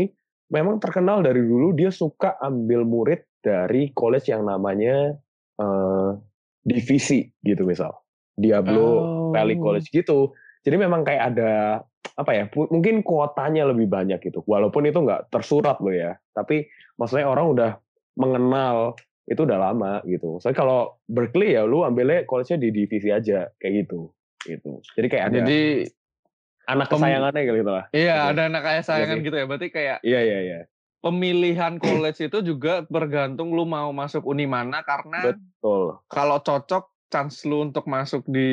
memang 0.48 0.80
terkenal 0.80 1.20
dari 1.20 1.44
dulu 1.44 1.76
dia 1.76 1.92
suka 1.92 2.40
ambil 2.40 2.88
murid 2.88 3.28
dari 3.44 3.92
college 3.92 4.32
yang 4.32 4.48
namanya 4.48 5.20
uh, 5.60 6.16
divisi 6.64 7.28
gitu 7.44 7.68
misal. 7.68 7.92
Diablo 8.38 8.86
Oh. 8.86 9.30
Valley 9.34 9.58
College 9.58 9.90
gitu. 9.90 10.32
Jadi 10.62 10.78
memang 10.78 11.02
kayak 11.02 11.34
ada 11.34 11.82
apa 12.14 12.32
ya? 12.32 12.44
Mungkin 12.54 13.02
kuotanya 13.02 13.66
lebih 13.66 13.90
banyak 13.90 14.22
gitu. 14.22 14.46
Walaupun 14.46 14.86
itu 14.86 15.02
nggak 15.02 15.28
tersurat 15.28 15.82
loh 15.82 15.92
ya. 15.92 16.16
Tapi 16.32 16.70
maksudnya 16.96 17.26
orang 17.26 17.46
udah 17.50 17.72
mengenal 18.16 18.94
itu 19.26 19.44
udah 19.44 19.60
lama 19.60 20.00
gitu. 20.06 20.40
Soalnya 20.40 20.58
kalau 20.58 20.80
Berkeley 21.04 21.54
ya 21.54 21.66
lu 21.66 21.84
ambilnya 21.84 22.24
college-nya 22.24 22.62
di 22.62 22.70
divisi 22.72 23.10
aja 23.10 23.50
kayak 23.58 23.74
gitu. 23.84 24.14
Gitu. 24.40 24.80
Jadi 24.96 25.08
kayak 25.08 25.26
ada 25.28 25.38
Jadi 25.42 25.60
anak 26.64 26.88
kesayangannya 26.88 27.42
gitu 27.44 27.72
lah. 27.72 27.86
iya 27.92 28.16
Oke. 28.22 28.30
ada 28.32 28.42
anak 28.48 28.62
kayak 28.64 28.84
sayangan 28.84 29.18
Jadi- 29.18 29.26
gitu 29.26 29.36
ya. 29.36 29.46
Berarti 29.46 29.68
kayak 29.70 29.98
Iya 30.02 30.20
iya 30.22 30.40
iya. 30.42 30.60
pemilihan 30.98 31.74
college 31.78 32.20
itu 32.22 32.38
juga 32.42 32.84
bergantung 32.84 33.52
lu 33.52 33.64
mau 33.64 33.92
masuk 33.92 34.26
uni 34.26 34.44
mana 34.44 34.82
karena 34.82 35.32
Betul. 35.32 36.00
kalau 36.08 36.38
cocok 36.38 36.92
chance 37.08 37.44
lu 37.44 37.64
untuk 37.64 37.86
masuk 37.86 38.24
di 38.24 38.50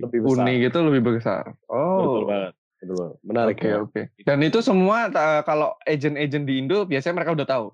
Lebih 0.00 0.20
besar. 0.22 0.42
uni 0.42 0.52
gitu 0.60 0.78
lebih 0.80 1.02
besar. 1.10 1.44
Betul 1.66 2.22
Oh. 2.22 2.26
banget. 2.26 2.52
Betul 2.76 2.94
banget. 2.94 3.16
Menarik 3.22 3.56
Oke 3.56 3.66
ya. 3.66 3.76
oke. 3.80 4.02
Dan 4.20 4.38
itu 4.40 4.58
semua 4.60 5.08
ta- 5.08 5.40
kalau 5.42 5.74
agent-agent 5.82 6.44
di 6.44 6.54
Indo 6.58 6.84
biasanya 6.84 7.14
mereka 7.14 7.32
udah 7.34 7.48
tahu. 7.48 7.66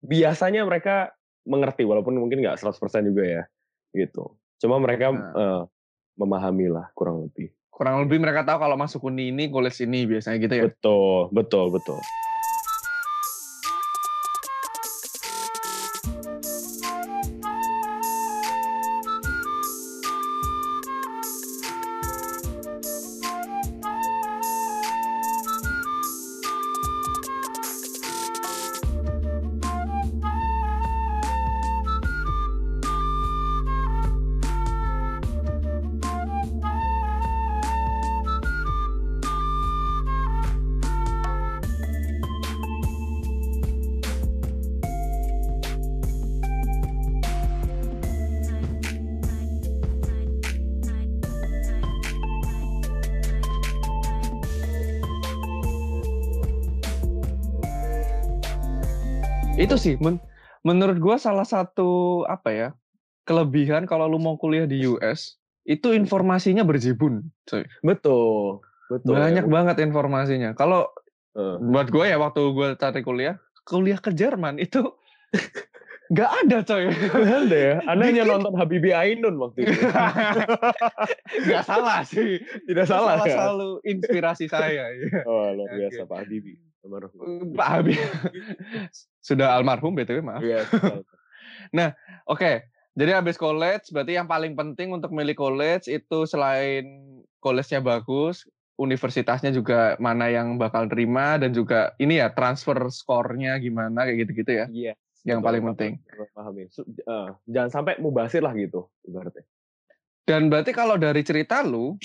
biasanya 0.00 0.62
mereka 0.62 1.14
mengerti 1.44 1.82
walaupun 1.82 2.14
mungkin 2.16 2.38
nggak 2.40 2.58
100% 2.58 2.74
juga 3.04 3.22
ya 3.22 3.42
gitu 3.92 4.34
cuma 4.58 4.78
mereka 4.78 5.10
Nah. 5.10 5.30
eh, 5.32 5.62
memahami 6.16 6.66
lah 6.68 6.90
kurang 6.92 7.22
lebih 7.22 7.54
Kurang 7.68 8.02
lebih 8.02 8.18
mereka 8.18 8.42
tahu 8.42 8.58
kalau 8.60 8.74
masuk 8.74 8.98
uni 9.04 9.30
ini 9.30 9.46
college 9.46 9.78
ini 9.80 10.02
biasanya 10.04 10.38
gitu 10.38 10.54
ya. 10.54 10.64
betul 10.64 11.30
betul 11.30 11.70
betul 11.70 11.98
sih 59.82 59.94
men- 59.98 60.22
menurut 60.62 60.96
gua 60.96 61.16
salah 61.16 61.42
satu 61.44 61.90
apa 62.24 62.50
ya? 62.50 62.68
kelebihan 63.22 63.82
kalau 63.82 64.06
lu 64.06 64.18
mau 64.18 64.34
kuliah 64.34 64.64
di 64.64 64.82
US 64.84 65.38
itu 65.62 65.90
informasinya 65.90 66.62
berjibun. 66.62 67.22
coy. 67.44 67.62
betul 67.80 68.58
betul 68.88 69.14
Banyak 69.14 69.46
ya. 69.46 69.50
banget 69.50 69.76
informasinya. 69.80 70.50
Kalau 70.52 70.86
Eh, 71.32 71.56
buat 71.58 71.88
gue 71.88 72.04
ya 72.04 72.20
waktu 72.20 72.44
gue 72.44 72.68
cari 72.76 73.00
kuliah, 73.00 73.40
kuliah 73.64 73.96
ke 73.96 74.12
Jerman 74.12 74.60
itu 74.60 74.84
nggak 76.12 76.30
ada 76.44 76.58
coy. 76.60 76.92
ada 77.16 77.56
ya 77.56 77.76
anda 77.86 78.04
hanya 78.04 78.28
nonton 78.28 78.52
Habibie 78.52 78.92
Ainun 78.92 79.40
waktu 79.40 79.64
itu 79.64 79.72
Nggak 81.46 81.64
salah 81.64 82.04
sih. 82.04 82.36
tidak 82.66 82.84
salah 82.84 83.16
Salah 83.16 83.24
ya 83.24 83.32
selalu 83.34 83.70
inspirasi 83.82 84.44
saya. 84.46 84.92
ya. 84.92 85.24
oh 85.24 85.56
luar 85.56 85.72
biasa 85.72 86.04
Pak 86.04 86.16
Habibie 86.20 86.60
Almarhum. 86.82 87.54
Pak 87.54 87.68
Habib 87.70 87.98
sudah 89.28 89.54
almarhum 89.54 89.94
btw 89.94 90.18
maaf. 90.18 90.42
Iya, 90.42 90.66
betul. 90.66 91.02
Oke, 92.32 92.66
jadi 92.92 93.16
habis 93.16 93.40
college 93.40 93.88
berarti 93.94 94.18
yang 94.18 94.28
paling 94.28 94.52
penting 94.52 94.92
untuk 94.92 95.14
milih 95.14 95.38
college 95.38 95.88
itu 95.88 96.28
selain 96.28 96.84
college-nya 97.40 97.80
bagus, 97.80 98.44
universitasnya 98.76 99.54
juga 99.54 99.96
mana 99.96 100.28
yang 100.28 100.60
bakal 100.60 100.90
terima 100.90 101.40
dan 101.40 101.54
juga 101.56 101.96
ini 101.96 102.20
ya 102.20 102.34
transfer 102.34 102.76
skornya 102.92 103.56
gimana 103.62 104.04
kayak 104.04 104.28
gitu-gitu 104.28 104.52
ya. 104.52 104.66
Iya, 104.68 104.94
Yang 105.24 105.38
betul, 105.40 105.48
paling 105.48 105.62
penting. 105.72 105.92
Paham 106.34 106.54
ya. 106.58 106.66
Eh, 106.82 107.28
jangan 107.48 107.70
sampai 107.70 107.94
mubasir 108.02 108.42
lah 108.42 108.52
gitu 108.58 108.90
ibaratnya 109.06 109.46
Dan 110.22 110.50
berarti 110.50 110.70
kalau 110.70 110.94
dari 110.98 111.22
cerita 111.26 111.62
lu, 111.66 111.98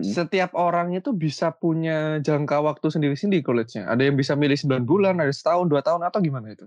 Setiap 0.00 0.56
orang 0.56 0.96
itu 0.96 1.12
bisa 1.12 1.52
punya 1.52 2.16
jangka 2.24 2.64
waktu 2.64 2.88
sendiri-sendiri 2.88 3.44
college-nya. 3.44 3.92
Ada 3.92 4.08
yang 4.08 4.16
bisa 4.16 4.32
milih 4.32 4.56
9 4.56 4.88
bulan, 4.88 5.20
ada 5.20 5.28
setahun, 5.28 5.68
dua 5.68 5.84
tahun 5.84 6.08
atau 6.08 6.24
gimana 6.24 6.48
itu? 6.56 6.64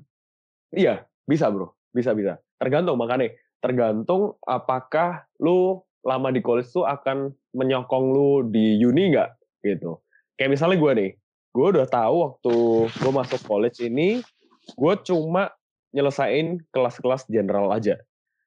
Iya, 0.69 1.09
bisa 1.25 1.49
bro, 1.49 1.73
bisa 1.89 2.13
bisa. 2.13 2.37
Tergantung 2.61 3.01
makanya, 3.01 3.33
tergantung 3.65 4.37
apakah 4.45 5.25
lu 5.41 5.81
lama 6.05 6.29
di 6.29 6.45
college 6.45 6.69
tuh 6.69 6.85
akan 6.85 7.33
menyokong 7.57 8.05
lu 8.13 8.45
di 8.45 8.77
uni 8.85 9.09
nggak 9.17 9.29
gitu. 9.65 9.97
Kayak 10.37 10.61
misalnya 10.61 10.77
gue 10.77 10.91
nih, 10.93 11.11
gue 11.49 11.67
udah 11.73 11.87
tahu 11.89 12.15
waktu 12.21 12.53
gue 12.93 13.11
masuk 13.11 13.41
college 13.49 13.81
ini, 13.81 14.21
gue 14.77 14.93
cuma 15.01 15.49
nyelesain 15.97 16.61
kelas-kelas 16.69 17.25
general 17.25 17.73
aja. 17.73 17.97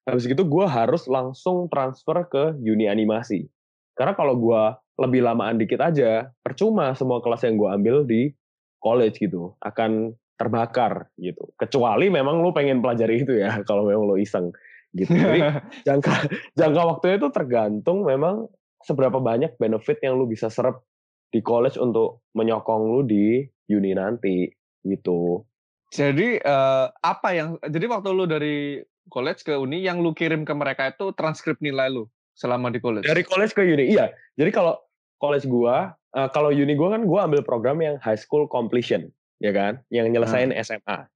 Habis 0.06 0.30
gitu 0.30 0.46
gue 0.46 0.66
harus 0.70 1.10
langsung 1.10 1.66
transfer 1.66 2.22
ke 2.30 2.54
uni 2.62 2.86
animasi. 2.86 3.50
Karena 3.98 4.14
kalau 4.14 4.38
gue 4.38 4.62
lebih 5.02 5.26
lamaan 5.26 5.58
dikit 5.58 5.82
aja, 5.82 6.30
percuma 6.38 6.94
semua 6.94 7.18
kelas 7.18 7.42
yang 7.42 7.58
gue 7.58 7.66
ambil 7.66 7.96
di 8.06 8.30
college 8.78 9.18
gitu 9.18 9.58
akan 9.58 10.14
terbakar 10.38 11.10
gitu. 11.18 11.50
Kecuali 11.58 12.06
memang 12.06 12.38
lu 12.38 12.54
pengen 12.54 12.78
pelajari 12.78 13.26
itu 13.26 13.42
ya, 13.42 13.58
kalau 13.68 13.90
memang 13.90 14.14
lu 14.14 14.16
iseng 14.22 14.54
gitu. 14.94 15.10
Jadi 15.10 15.42
jangka 15.90 16.14
jangka 16.54 16.82
waktunya 16.86 17.16
itu 17.18 17.28
tergantung 17.34 18.06
memang 18.06 18.46
seberapa 18.86 19.18
banyak 19.18 19.58
benefit 19.58 19.98
yang 20.06 20.14
lu 20.14 20.30
bisa 20.30 20.46
serap 20.46 20.86
di 21.34 21.42
college 21.42 21.76
untuk 21.76 22.22
menyokong 22.38 22.94
lu 22.94 23.02
di 23.02 23.42
uni 23.74 23.92
nanti 23.98 24.46
gitu. 24.86 25.42
Jadi 25.90 26.38
eh, 26.38 26.86
apa 26.86 27.28
yang 27.34 27.58
jadi 27.66 27.86
waktu 27.90 28.08
lu 28.14 28.24
dari 28.30 28.78
college 29.10 29.42
ke 29.42 29.58
uni 29.58 29.82
yang 29.82 29.98
lu 30.04 30.14
kirim 30.14 30.46
ke 30.46 30.54
mereka 30.54 30.94
itu 30.94 31.10
transkrip 31.16 31.58
nilai 31.58 31.90
lu 31.90 32.06
selama 32.38 32.70
di 32.70 32.78
college. 32.78 33.02
Dari 33.02 33.26
college 33.26 33.52
ke 33.52 33.66
uni, 33.66 33.90
iya. 33.90 34.14
Jadi 34.38 34.54
kalau 34.54 34.78
college 35.18 35.50
gua, 35.50 35.98
eh, 36.14 36.30
kalau 36.30 36.54
uni 36.54 36.78
gua 36.78 36.94
kan 36.94 37.02
gua 37.02 37.26
ambil 37.26 37.42
program 37.42 37.82
yang 37.82 37.98
high 37.98 38.18
school 38.18 38.46
completion, 38.46 39.10
ya 39.42 39.50
kan, 39.50 39.82
yang 39.90 40.06
nyelesain 40.14 40.54
SMA. 40.62 41.10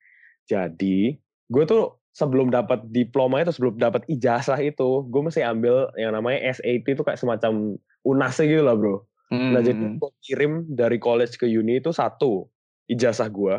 Jadi 0.51 1.23
gue 1.53 1.65
tuh 1.69 1.95
sebelum 2.17 2.51
dapat 2.51 2.83
diploma 2.91 3.41
itu, 3.41 3.55
sebelum 3.55 3.79
dapat 3.79 4.03
ijazah 4.11 4.59
itu, 4.59 5.07
gue 5.07 5.23
mesti 5.23 5.45
ambil 5.45 5.89
yang 6.01 6.17
namanya 6.17 6.41
SAT 6.59 6.85
itu 6.85 7.03
kayak 7.05 7.21
semacam 7.21 7.79
unasnya 8.03 8.49
gitu 8.51 8.65
lah 8.65 8.75
bro. 8.75 9.05
Hmm. 9.31 9.55
Nah 9.55 9.63
jadi 9.65 9.97
gue 9.97 10.11
kirim 10.25 10.67
dari 10.69 10.99
college 10.99 11.39
ke 11.39 11.47
uni 11.47 11.79
itu 11.79 11.95
satu 11.95 12.51
ijazah 12.91 13.29
gue, 13.31 13.55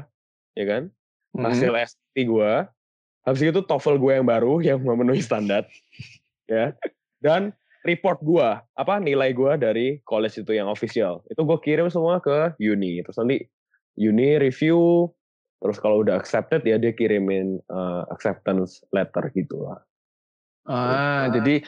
ya 0.59 0.65
kan, 0.67 0.83
Hmm. 1.33 1.49
hasil 1.49 1.73
SAT 1.73 2.29
gue, 2.29 2.51
habis 3.25 3.41
itu 3.41 3.61
TOEFL 3.65 3.97
gue 3.97 4.11
yang 4.21 4.27
baru 4.29 4.61
yang 4.61 4.77
memenuhi 4.85 5.17
standar, 5.17 5.65
ya, 6.45 6.77
dan 7.23 7.55
report 7.87 8.19
gue, 8.19 8.49
apa 8.59 8.93
nilai 8.99 9.31
gue 9.31 9.51
dari 9.55 9.87
college 10.03 10.43
itu 10.43 10.51
yang 10.55 10.67
official, 10.67 11.23
itu 11.31 11.39
gue 11.39 11.57
kirim 11.63 11.87
semua 11.87 12.19
ke 12.19 12.51
uni, 12.59 12.99
terus 13.03 13.15
nanti 13.19 13.47
uni 13.95 14.35
review, 14.39 15.07
terus 15.63 15.79
kalau 15.79 16.03
udah 16.03 16.19
accepted 16.19 16.67
ya 16.67 16.75
dia 16.75 16.91
kirimin 16.91 17.63
uh, 17.71 18.03
acceptance 18.11 18.83
letter 18.91 19.31
gitu 19.31 19.63
lah. 19.63 19.79
Ah, 20.63 21.27
jadi 21.27 21.59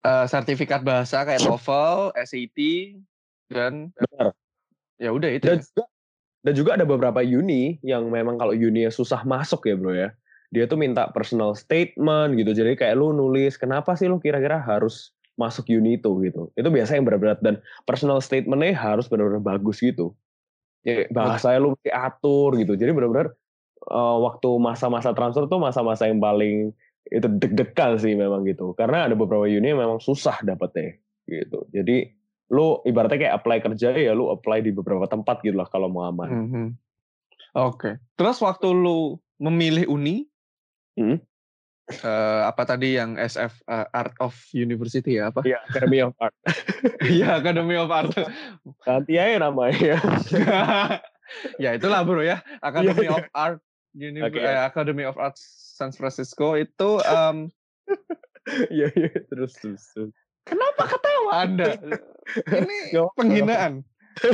eh, 0.00 0.24
sertifikat 0.24 0.80
bahasa 0.80 1.28
kayak 1.28 1.44
TOEFL, 1.44 2.16
SAT 2.16 2.58
dan 3.52 3.92
Benar. 3.92 4.32
ya 4.96 5.12
udah 5.12 5.28
itu. 5.28 5.44
Dan 5.44 5.60
ya. 5.60 5.64
juga 5.68 5.84
dan 6.46 6.52
juga 6.54 6.70
ada 6.78 6.86
beberapa 6.88 7.20
uni 7.20 7.76
yang 7.84 8.08
memang 8.08 8.40
kalau 8.40 8.56
uni 8.56 8.88
susah 8.88 9.28
masuk 9.28 9.68
ya 9.68 9.76
bro 9.76 9.92
ya. 9.92 10.08
Dia 10.54 10.70
tuh 10.70 10.78
minta 10.78 11.10
personal 11.10 11.54
statement 11.58 12.38
gitu. 12.38 12.54
Jadi 12.54 12.78
kayak 12.78 12.94
lu 12.98 13.10
nulis 13.10 13.58
kenapa 13.58 13.98
sih 13.98 14.06
lu 14.06 14.22
kira-kira 14.22 14.62
harus 14.62 15.14
masuk 15.36 15.68
uni 15.68 16.00
itu 16.00 16.10
gitu. 16.24 16.48
Itu 16.56 16.68
biasa 16.72 16.96
yang 16.96 17.04
berat-berat 17.04 17.44
dan 17.44 17.60
personal 17.84 18.24
statementnya 18.24 18.72
harus 18.72 19.06
benar-benar 19.06 19.44
bagus 19.44 19.84
gitu. 19.84 20.16
Ya, 20.86 21.04
bahasanya 21.10 21.58
lu 21.60 21.68
mesti 21.74 21.90
atur 21.90 22.54
gitu. 22.56 22.78
Jadi 22.78 22.90
benar-benar 22.94 23.34
uh, 23.90 24.16
waktu 24.22 24.48
masa-masa 24.56 25.12
transfer 25.12 25.44
tuh 25.50 25.58
masa-masa 25.58 26.06
yang 26.06 26.22
paling 26.22 26.70
itu 27.06 27.26
deg-degan 27.26 27.98
sih 27.98 28.14
memang 28.14 28.46
gitu. 28.46 28.72
Karena 28.78 29.06
ada 29.06 29.14
beberapa 29.18 29.46
uni 29.46 29.62
yang 29.62 29.82
memang 29.82 29.98
susah 29.98 30.40
dapetnya 30.46 30.96
gitu. 31.26 31.66
Jadi 31.74 32.10
lu 32.54 32.78
ibaratnya 32.86 33.26
kayak 33.26 33.34
apply 33.42 33.58
kerja 33.58 33.90
ya 33.90 34.14
lu 34.14 34.30
apply 34.30 34.62
di 34.62 34.70
beberapa 34.70 35.10
tempat 35.10 35.42
gitu 35.42 35.58
lah 35.58 35.66
kalau 35.66 35.90
mau 35.90 36.06
aman. 36.06 36.28
Mm 36.30 36.46
-hmm. 36.46 36.66
Oke. 37.56 37.76
Okay. 37.76 37.94
Terus 38.14 38.38
waktu 38.38 38.70
lu 38.70 39.18
memilih 39.42 39.90
uni, 39.90 40.28
hmm? 40.96 41.16
uh, 42.02 42.42
apa 42.50 42.62
tadi 42.66 42.98
yang 42.98 43.14
SF 43.14 43.62
uh, 43.70 43.86
Art 43.94 44.16
of 44.18 44.34
University 44.50 45.22
ya 45.22 45.30
apa? 45.30 45.46
Iya, 45.46 45.62
Academy 45.70 45.98
of 46.02 46.14
Art. 46.18 46.34
Iya, 47.16 47.28
Academy 47.38 47.76
of 47.78 47.90
Art. 47.92 48.12
Ganti 48.82 49.14
aja 49.20 49.36
namanya. 49.38 49.98
ya 51.62 51.70
itulah 51.74 52.00
bro 52.02 52.22
ya, 52.22 52.42
Academy 52.62 53.06
of 53.10 53.24
Art 53.34 53.60
Uni 53.96 54.20
okay. 54.20 54.44
eh, 54.44 54.60
Academy 54.66 55.04
of 55.08 55.16
Art 55.16 55.40
San 55.76 55.88
Francisco 55.88 56.52
itu 56.58 57.00
um, 57.00 57.48
Iya, 58.70 58.94
iya, 58.94 59.10
terus, 59.26 59.58
terus, 59.58 59.82
terus. 59.90 60.14
Kenapa 60.46 60.86
ketawa 60.86 61.30
Anda? 61.42 61.74
Ini 62.46 62.94
penghinaan. 63.18 63.82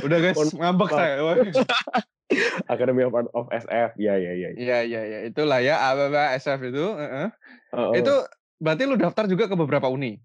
Udah 0.07 0.19
guys, 0.23 0.39
ngambek 0.55 0.91
saya. 0.95 1.15
Academy 2.73 3.05
of 3.05 3.13
Art 3.13 3.29
of 3.37 3.51
SF. 3.53 3.93
Iya, 4.01 4.15
iya, 4.17 4.33
iya. 4.33 4.49
Iya, 4.57 4.79
iya, 4.89 5.01
iya. 5.05 5.19
Itulah 5.29 5.61
ya, 5.61 5.77
apa 5.85 6.33
SF 6.41 6.73
itu. 6.73 6.87
Uh 6.97 7.05
-uh. 7.05 7.29
Oh, 7.77 7.79
oh. 7.91 7.93
Itu 7.93 8.15
berarti 8.57 8.83
lu 8.89 8.97
daftar 8.97 9.29
juga 9.29 9.51
ke 9.51 9.57
beberapa 9.59 9.91
uni? 9.93 10.17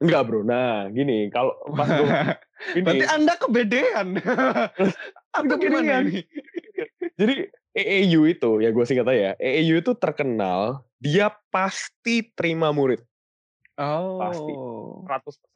Enggak, 0.00 0.22
Bro. 0.26 0.48
Nah, 0.48 0.88
gini, 0.90 1.28
kalau 1.28 1.52
pas 1.76 1.86
gue 1.86 2.08
ini, 2.80 2.82
Berarti 2.82 3.06
Anda 3.06 3.34
kebedean. 3.36 4.06
Atau 5.38 5.56
gimana 5.60 6.02
ini? 6.02 6.24
Jadi 7.20 7.52
EEU 7.76 8.26
itu, 8.26 8.50
ya 8.64 8.72
gue 8.72 8.84
singkat 8.88 9.06
aja, 9.12 9.36
EEU 9.36 9.84
itu 9.84 9.92
terkenal 9.94 10.82
dia 10.98 11.28
pasti 11.52 12.32
terima 12.32 12.72
murid. 12.72 13.04
Oh. 13.80 14.20
Pasti. 14.20 14.52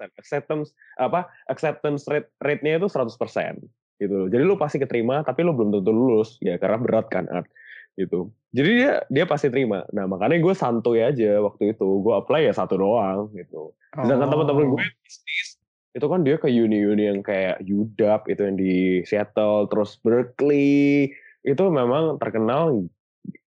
100%. 0.09 0.21
Acceptance 0.21 0.73
apa? 0.97 1.29
Acceptance 1.53 2.09
rate 2.09 2.33
rate-nya 2.41 2.81
itu 2.81 2.89
100% 2.89 3.61
gitu. 4.01 4.19
Jadi 4.33 4.43
lu 4.43 4.57
pasti 4.57 4.81
keterima 4.81 5.21
tapi 5.23 5.45
lu 5.45 5.53
belum 5.53 5.71
tentu 5.71 5.93
lulus 5.93 6.41
ya 6.41 6.57
karena 6.57 6.81
berat 6.81 7.07
kan 7.13 7.29
art 7.29 7.47
gitu. 7.95 8.33
Jadi 8.57 8.71
dia 8.81 8.93
dia 9.13 9.25
pasti 9.29 9.53
terima. 9.53 9.87
Nah, 9.93 10.09
makanya 10.09 10.41
gue 10.41 10.55
santuy 10.57 11.05
aja 11.05 11.45
waktu 11.45 11.77
itu. 11.77 11.87
Gue 12.03 12.15
apply 12.17 12.49
ya 12.49 12.53
satu 12.57 12.81
doang 12.81 13.31
gitu. 13.37 13.77
Sedangkan 13.95 14.27
oh. 14.27 14.33
teman-teman 14.33 14.65
gue 14.75 14.83
bisnis 15.05 15.63
itu 15.95 16.07
kan 16.11 16.27
dia 16.27 16.37
ke 16.43 16.51
uni-uni 16.51 17.07
yang 17.07 17.23
kayak 17.23 17.63
UDAP 17.63 18.27
itu 18.27 18.43
yang 18.43 18.59
di 18.59 18.75
Seattle, 19.07 19.71
terus 19.71 19.95
Berkeley, 20.03 21.15
itu 21.47 21.65
memang 21.71 22.19
terkenal 22.19 22.83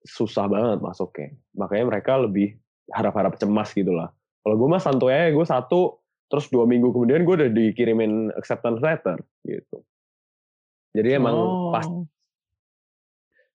susah 0.05 0.45
banget 0.45 0.85
masuknya. 0.85 1.33
Makanya 1.57 1.85
mereka 1.89 2.21
lebih 2.21 2.61
harap-harap 2.93 3.41
cemas 3.41 3.73
gitu 3.73 3.97
lah. 3.97 4.13
Kalau 4.45 4.61
gue 4.61 4.69
mah 4.69 4.83
santuy 4.83 5.13
aja, 5.17 5.33
gue 5.33 5.47
satu, 5.49 5.81
terus 6.29 6.53
dua 6.53 6.69
minggu 6.69 6.93
kemudian 6.93 7.25
gue 7.25 7.35
udah 7.35 7.51
dikirimin 7.51 8.29
acceptance 8.37 8.85
letter 8.85 9.17
gitu. 9.49 9.81
Jadi 10.93 11.09
emang 11.17 11.35
oh. 11.35 11.73
pas. 11.73 11.89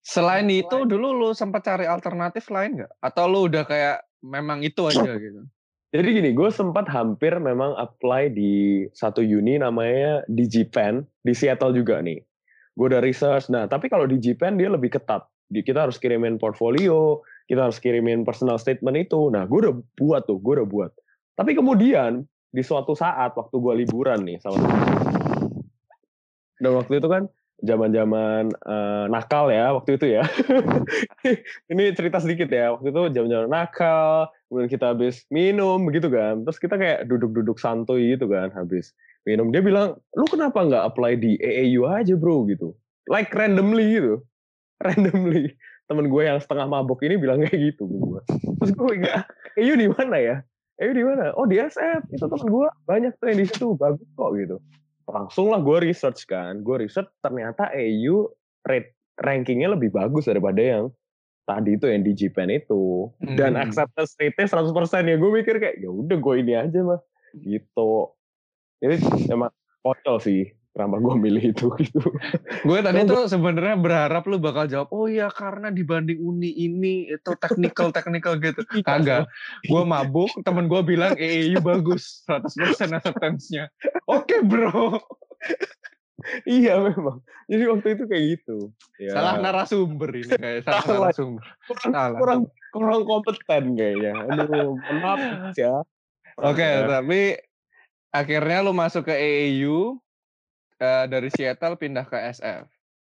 Selain 0.02 0.50
itu 0.50 0.90
dulu 0.90 1.14
lu 1.14 1.30
sempat 1.38 1.62
cari 1.70 1.86
alternatif 1.86 2.50
lain 2.50 2.82
nggak? 2.82 2.92
Atau 3.06 3.30
lu 3.30 3.46
udah 3.46 3.64
kayak 3.70 4.02
memang 4.26 4.66
itu 4.66 4.90
aja 4.90 5.14
gitu? 5.24 5.46
Jadi 5.90 6.08
gini, 6.22 6.30
gue 6.34 6.50
sempat 6.50 6.86
hampir 6.90 7.38
memang 7.38 7.74
apply 7.78 8.30
di 8.34 8.86
satu 8.94 9.26
uni 9.26 9.58
namanya 9.58 10.22
DigiPen 10.30 11.02
di 11.26 11.34
Seattle 11.34 11.74
juga 11.74 12.02
nih 12.02 12.22
gue 12.80 12.88
udah 12.88 13.04
research. 13.04 13.52
Nah, 13.52 13.68
tapi 13.68 13.92
kalau 13.92 14.08
di 14.08 14.16
Japan 14.24 14.56
dia 14.56 14.72
lebih 14.72 14.96
ketat. 14.96 15.28
Kita 15.52 15.84
harus 15.84 16.00
kirimin 16.00 16.40
portfolio, 16.40 17.20
kita 17.50 17.66
harus 17.66 17.82
kirimin 17.82 18.22
personal 18.22 18.62
statement 18.62 19.10
itu. 19.10 19.34
Nah, 19.34 19.50
gue 19.50 19.60
udah 19.66 19.76
buat 19.98 20.24
tuh, 20.30 20.38
gue 20.38 20.62
udah 20.62 20.68
buat. 20.70 20.92
Tapi 21.34 21.58
kemudian 21.58 22.24
di 22.54 22.62
suatu 22.62 22.94
saat 22.94 23.34
waktu 23.34 23.56
gue 23.58 23.74
liburan 23.86 24.26
nih 24.26 24.38
sama 24.42 24.66
dan 26.60 26.76
waktu 26.76 27.00
itu 27.00 27.08
kan 27.08 27.24
zaman-zaman 27.64 28.52
uh, 28.68 29.06
nakal 29.08 29.48
ya 29.48 29.72
waktu 29.74 29.96
itu 29.96 30.06
ya. 30.20 30.24
Ini 31.72 31.96
cerita 31.96 32.20
sedikit 32.20 32.52
ya. 32.52 32.76
Waktu 32.76 32.92
itu 32.92 33.02
zaman-zaman 33.16 33.48
nakal, 33.48 34.28
kemudian 34.48 34.70
kita 34.72 34.92
habis 34.92 35.24
minum 35.32 35.80
begitu 35.88 36.12
kan. 36.12 36.44
Terus 36.44 36.60
kita 36.60 36.76
kayak 36.76 37.08
duduk-duduk 37.08 37.56
santuy 37.60 38.16
gitu 38.16 38.28
kan 38.28 38.52
habis 38.52 38.92
minum 39.28 39.52
dia 39.52 39.60
bilang 39.60 40.00
lu 40.16 40.26
kenapa 40.26 40.64
nggak 40.64 40.84
apply 40.94 41.20
di 41.20 41.36
AAU 41.38 41.86
aja 41.86 42.16
bro 42.16 42.48
gitu 42.48 42.74
like 43.12 43.30
randomly 43.36 44.00
gitu 44.00 44.24
randomly 44.86 45.54
temen 45.90 46.06
gue 46.06 46.22
yang 46.22 46.38
setengah 46.38 46.70
mabok 46.70 47.02
ini 47.02 47.18
bilang 47.18 47.42
kayak 47.42 47.74
gitu 47.74 47.90
gue. 47.90 48.22
Terus 48.62 48.72
gue 48.78 48.92
nggak 49.02 49.20
AAU 49.58 49.74
di 49.74 49.88
mana 49.90 50.18
ya? 50.22 50.36
AAU 50.78 50.94
di 50.94 51.04
mana? 51.04 51.34
Oh 51.34 51.50
di 51.50 51.58
SF 51.58 52.14
itu 52.14 52.26
temen 52.30 52.48
gue 52.48 52.68
banyak 52.86 53.14
tuh 53.18 53.26
yang 53.34 53.40
di 53.42 53.46
situ 53.50 53.66
bagus 53.74 54.06
kok 54.14 54.32
gitu. 54.38 54.58
Langsung 55.10 55.50
lah 55.50 55.60
gue 55.66 55.78
research 55.90 56.30
kan 56.30 56.62
gue 56.62 56.86
research 56.86 57.10
ternyata 57.26 57.74
AAU 57.74 58.30
rate 58.70 58.94
rankingnya 59.18 59.74
lebih 59.74 59.90
bagus 59.90 60.30
daripada 60.30 60.62
yang 60.62 60.94
tadi 61.50 61.74
itu 61.74 61.90
yang 61.90 62.06
di 62.06 62.14
Japan 62.14 62.54
itu. 62.54 63.10
Dan 63.18 63.58
hmm. 63.58 63.66
acceptance 63.66 64.14
rate-nya 64.22 64.46
100% 64.46 65.10
ya 65.10 65.18
gue 65.18 65.30
mikir 65.34 65.58
kayak 65.58 65.82
ya 65.82 65.90
udah 65.90 66.18
gue 66.22 66.36
ini 66.38 66.54
aja 66.54 66.80
mah 66.86 67.02
gitu. 67.42 68.14
Ini 68.86 68.96
emang 69.34 69.50
kocol 69.82 70.22
sih 70.22 70.59
kenapa 70.74 70.96
gue 71.02 71.16
milih 71.18 71.44
itu 71.52 71.68
gitu. 71.84 72.02
gue 72.64 72.80
tadi 72.80 73.02
tuh 73.10 73.26
sebenarnya 73.26 73.76
berharap 73.80 74.24
lu 74.30 74.38
bakal 74.38 74.70
jawab, 74.70 74.88
oh 74.94 75.10
ya 75.10 75.28
karena 75.34 75.74
dibanding 75.74 76.22
uni 76.22 76.54
ini 76.54 77.10
itu 77.10 77.32
technical 77.38 77.90
technical 77.90 78.38
gitu. 78.38 78.62
Iya. 78.80 78.86
Kagak. 78.86 79.24
Gue 79.66 79.82
mabuk, 79.84 80.30
temen 80.46 80.70
gue 80.70 80.82
bilang 80.86 81.18
EEU 81.18 81.60
bagus, 81.60 82.24
100% 82.30 82.96
acceptance-nya. 82.96 83.68
Oke 84.08 84.38
okay, 84.38 84.40
bro. 84.46 85.02
iya 86.46 86.78
memang. 86.80 87.20
Jadi 87.50 87.64
waktu 87.66 87.88
itu 87.98 88.04
kayak 88.06 88.24
gitu. 88.38 88.58
Ya. 89.02 89.18
Salah 89.18 89.36
narasumber 89.42 90.10
ini 90.14 90.36
kayak 90.38 90.64
salah, 90.64 90.84
salah. 90.86 91.00
narasumber. 91.10 91.46
Kurang, 91.66 91.92
salah. 91.92 92.20
kurang 92.22 92.42
kurang 92.70 93.02
kompeten 93.10 93.64
kayaknya. 93.74 94.14
Aduh, 94.30 94.78
maaf 95.02 95.20
ya. 95.58 95.82
Oke, 96.40 96.62
okay, 96.62 96.74
tapi 96.88 97.22
akhirnya 98.14 98.64
lu 98.64 98.72
masuk 98.72 99.10
ke 99.10 99.16
AAU 99.18 99.98
uh, 100.80 100.86
eh, 100.86 101.06
dari 101.12 101.30
Seattle 101.30 101.76
pindah 101.76 102.08
ke 102.08 102.18
SF. 102.34 102.66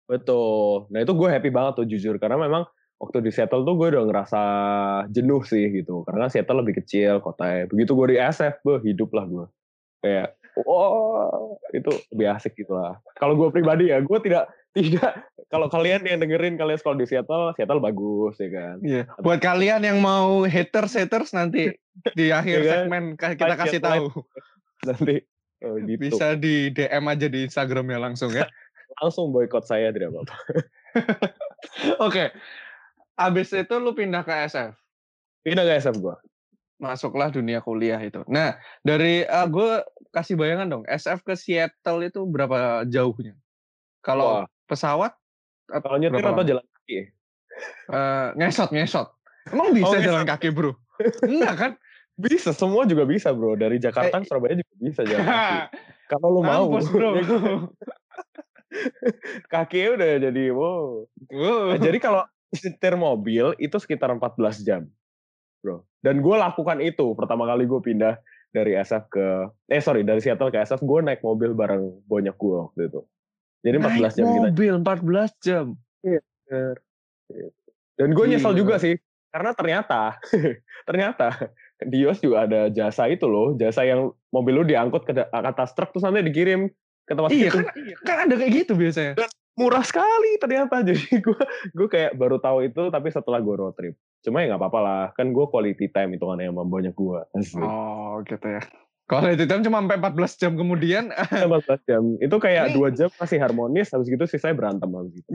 Betul. 0.09 0.91
Nah 0.91 0.99
itu 1.05 1.13
gue 1.15 1.29
happy 1.31 1.49
banget 1.53 1.73
tuh 1.81 1.87
jujur 1.87 2.19
karena 2.19 2.35
memang 2.35 2.67
waktu 2.99 3.23
di 3.23 3.31
Seattle 3.33 3.63
tuh 3.63 3.73
gue 3.79 3.87
udah 3.95 4.05
ngerasa 4.05 4.41
jenuh 5.09 5.41
sih 5.41 5.71
gitu 5.73 6.05
karena 6.05 6.27
Seattle 6.27 6.61
lebih 6.61 6.83
kecil 6.83 7.23
kotanya. 7.23 7.69
Begitu 7.71 7.95
gue 7.95 8.07
di 8.13 8.17
SF, 8.19 8.61
gue 8.61 8.75
hidup 8.91 9.09
lah 9.15 9.25
gue. 9.25 9.45
Kayak 10.01 10.35
oh 10.67 11.55
itu 11.71 11.89
lebih 12.11 12.27
asik 12.35 12.59
gitu 12.59 12.75
lah. 12.75 12.99
Kalau 13.15 13.39
gue 13.39 13.47
pribadi 13.53 13.89
ya, 13.93 14.03
gue 14.03 14.19
tidak 14.19 14.51
tidak 14.77 15.31
kalau 15.51 15.67
kalian 15.67 16.07
yang 16.07 16.23
dengerin 16.23 16.55
kalian 16.55 16.79
sekolah 16.79 16.97
di 16.99 17.07
Seattle, 17.07 17.51
Seattle 17.55 17.83
bagus 17.83 18.39
ya 18.39 18.49
kan. 18.51 18.75
Iya. 18.83 19.03
Buat 19.19 19.39
kalian 19.43 19.83
yang 19.83 19.99
mau 19.99 20.43
haters 20.47 20.95
haters 20.95 21.35
nanti 21.35 21.71
di 22.15 22.31
akhir 22.39 22.57
ya 22.63 22.67
kan? 22.67 22.79
segmen 22.87 23.03
kita 23.19 23.55
kasih 23.59 23.79
tahu 23.83 24.05
nanti 24.87 25.15
oh, 25.65 25.77
gitu. 25.81 25.97
bisa 25.97 26.33
di 26.37 26.69
DM 26.73 27.05
aja 27.07 27.27
di 27.29 27.39
Instagramnya 27.45 27.99
langsung 28.01 28.33
ya. 28.33 28.45
langsung 28.99 29.31
boykot 29.31 29.63
saya 29.65 29.89
tidak 29.95 30.11
apa-apa. 30.13 30.35
Oke. 32.07 32.33
Abis 33.15 33.53
itu 33.53 33.75
lu 33.77 33.93
pindah 33.93 34.25
ke 34.25 34.33
SF. 34.49 34.73
Pindah 35.45 35.63
ke 35.63 35.73
SF 35.79 35.95
gua. 36.01 36.17
Masuklah 36.81 37.29
dunia 37.29 37.61
kuliah 37.61 38.01
itu. 38.01 38.25
Nah, 38.25 38.57
dari 38.81 39.21
uh, 39.29 39.45
gue 39.45 39.85
kasih 40.09 40.33
bayangan 40.33 40.65
dong, 40.65 40.83
SF 40.89 41.21
ke 41.21 41.37
Seattle 41.37 42.01
itu 42.09 42.25
berapa 42.25 42.81
jauhnya? 42.89 43.37
Kalau 44.01 44.49
pesawat? 44.65 45.13
Kalau 45.69 45.97
nyetir 46.01 46.25
atau 46.25 46.41
jalan 46.41 46.65
kaki? 46.65 47.13
Uh, 47.85 48.33
ngesot, 48.33 48.73
ngesot. 48.73 49.13
Emang 49.53 49.77
bisa 49.77 49.93
oh, 49.93 50.01
jalan 50.01 50.25
kaki 50.25 50.49
bro? 50.49 50.73
Enggak 51.21 51.55
kan? 51.57 51.71
Bisa, 52.19 52.51
semua 52.51 52.83
juga 52.85 53.07
bisa 53.07 53.31
bro. 53.31 53.55
Dari 53.55 53.79
Jakarta 53.79 54.19
ke 54.19 54.23
eh, 54.23 54.27
Surabaya 54.27 54.55
juga 54.59 54.73
bisa 54.77 55.01
jalan. 55.07 55.25
Kalau 56.11 56.27
lu 56.29 56.41
mau. 56.43 56.67
bro. 56.67 57.11
Kakinya 59.51 59.89
udah 59.99 60.09
jadi 60.31 60.43
wow. 60.55 61.03
wow. 61.27 61.75
Nah, 61.75 61.79
jadi 61.79 61.99
kalau 61.99 62.23
setir 62.55 62.95
mobil 62.95 63.51
itu 63.59 63.75
sekitar 63.75 64.07
14 64.15 64.63
jam. 64.63 64.87
Bro. 65.59 65.83
Dan 65.99 66.23
gue 66.23 66.35
lakukan 66.39 66.79
itu 66.79 67.11
pertama 67.13 67.43
kali 67.47 67.67
gue 67.67 67.81
pindah 67.83 68.15
dari 68.51 68.75
SF 68.79 69.11
ke 69.11 69.27
eh 69.71 69.83
sorry 69.83 70.07
dari 70.07 70.23
Seattle 70.23 70.51
ke 70.51 70.63
SF 70.63 70.83
gue 70.83 70.99
naik 71.03 71.21
mobil 71.23 71.51
bareng 71.51 71.99
banyak 72.07 72.35
gue 72.35 72.55
waktu 72.63 72.81
itu. 72.87 73.01
Jadi 73.61 73.75
14 73.75 73.83
naik 73.83 74.15
jam 74.15 74.25
mobil 74.25 74.75
kita. 74.79 74.91
14 75.03 75.43
jam. 75.43 75.65
Iya. 76.03 76.21
Dan 77.99 78.09
gue 78.15 78.25
nyesel 78.27 78.55
juga 78.55 78.79
sih 78.79 78.95
karena 79.31 79.51
ternyata 79.55 80.19
ternyata 80.89 81.27
di 81.85 82.05
US 82.05 82.21
juga 82.21 82.45
ada 82.45 82.69
jasa 82.69 83.09
itu 83.09 83.25
loh, 83.25 83.57
jasa 83.57 83.85
yang 83.85 84.13
mobil 84.29 84.61
lu 84.61 84.63
diangkut 84.65 85.05
ke 85.05 85.13
atas 85.33 85.73
truk 85.73 85.93
terus 85.93 86.05
nanti 86.05 86.25
dikirim 86.25 86.69
ke 87.05 87.13
tempat 87.17 87.31
iya, 87.33 87.49
itu. 87.49 87.57
Kan, 87.57 87.65
kan 88.05 88.17
ada 88.29 88.35
kayak 88.37 88.51
gitu 88.65 88.73
biasanya. 88.77 89.13
Dan 89.17 89.29
murah 89.57 89.83
sekali 89.83 90.37
ternyata. 90.39 90.83
Jadi 90.87 91.19
gue 91.19 91.41
gue 91.73 91.87
kayak 91.89 92.15
baru 92.15 92.37
tahu 92.39 92.69
itu 92.69 92.87
tapi 92.93 93.09
setelah 93.09 93.41
gue 93.41 93.55
road 93.57 93.75
trip. 93.75 93.97
Cuma 94.21 94.45
ya 94.45 94.53
nggak 94.53 94.61
apa-apa 94.61 94.79
lah, 94.79 95.03
kan 95.17 95.33
gue 95.33 95.45
quality 95.49 95.89
time 95.89 96.15
itu 96.15 96.25
kan 96.25 96.37
yang 96.37 96.53
banyak 96.53 96.93
gue. 96.93 97.19
Oh 97.57 98.21
gitu 98.23 98.47
ya. 98.47 98.61
Quality 99.09 99.43
time 99.43 99.65
cuma 99.67 99.83
sampai 99.83 99.99
14 99.99 100.39
jam 100.39 100.51
kemudian. 100.55 101.11
14 101.11 101.89
jam. 101.89 102.15
Itu 102.23 102.39
kayak 102.39 102.71
dua 102.71 102.95
jam 102.95 103.11
masih 103.19 103.43
harmonis, 103.43 103.91
habis 103.91 104.07
gitu 104.07 104.23
sih 104.23 104.39
saya 104.39 104.55
berantem 104.55 104.87
habis 104.87 105.19
gitu. 105.19 105.27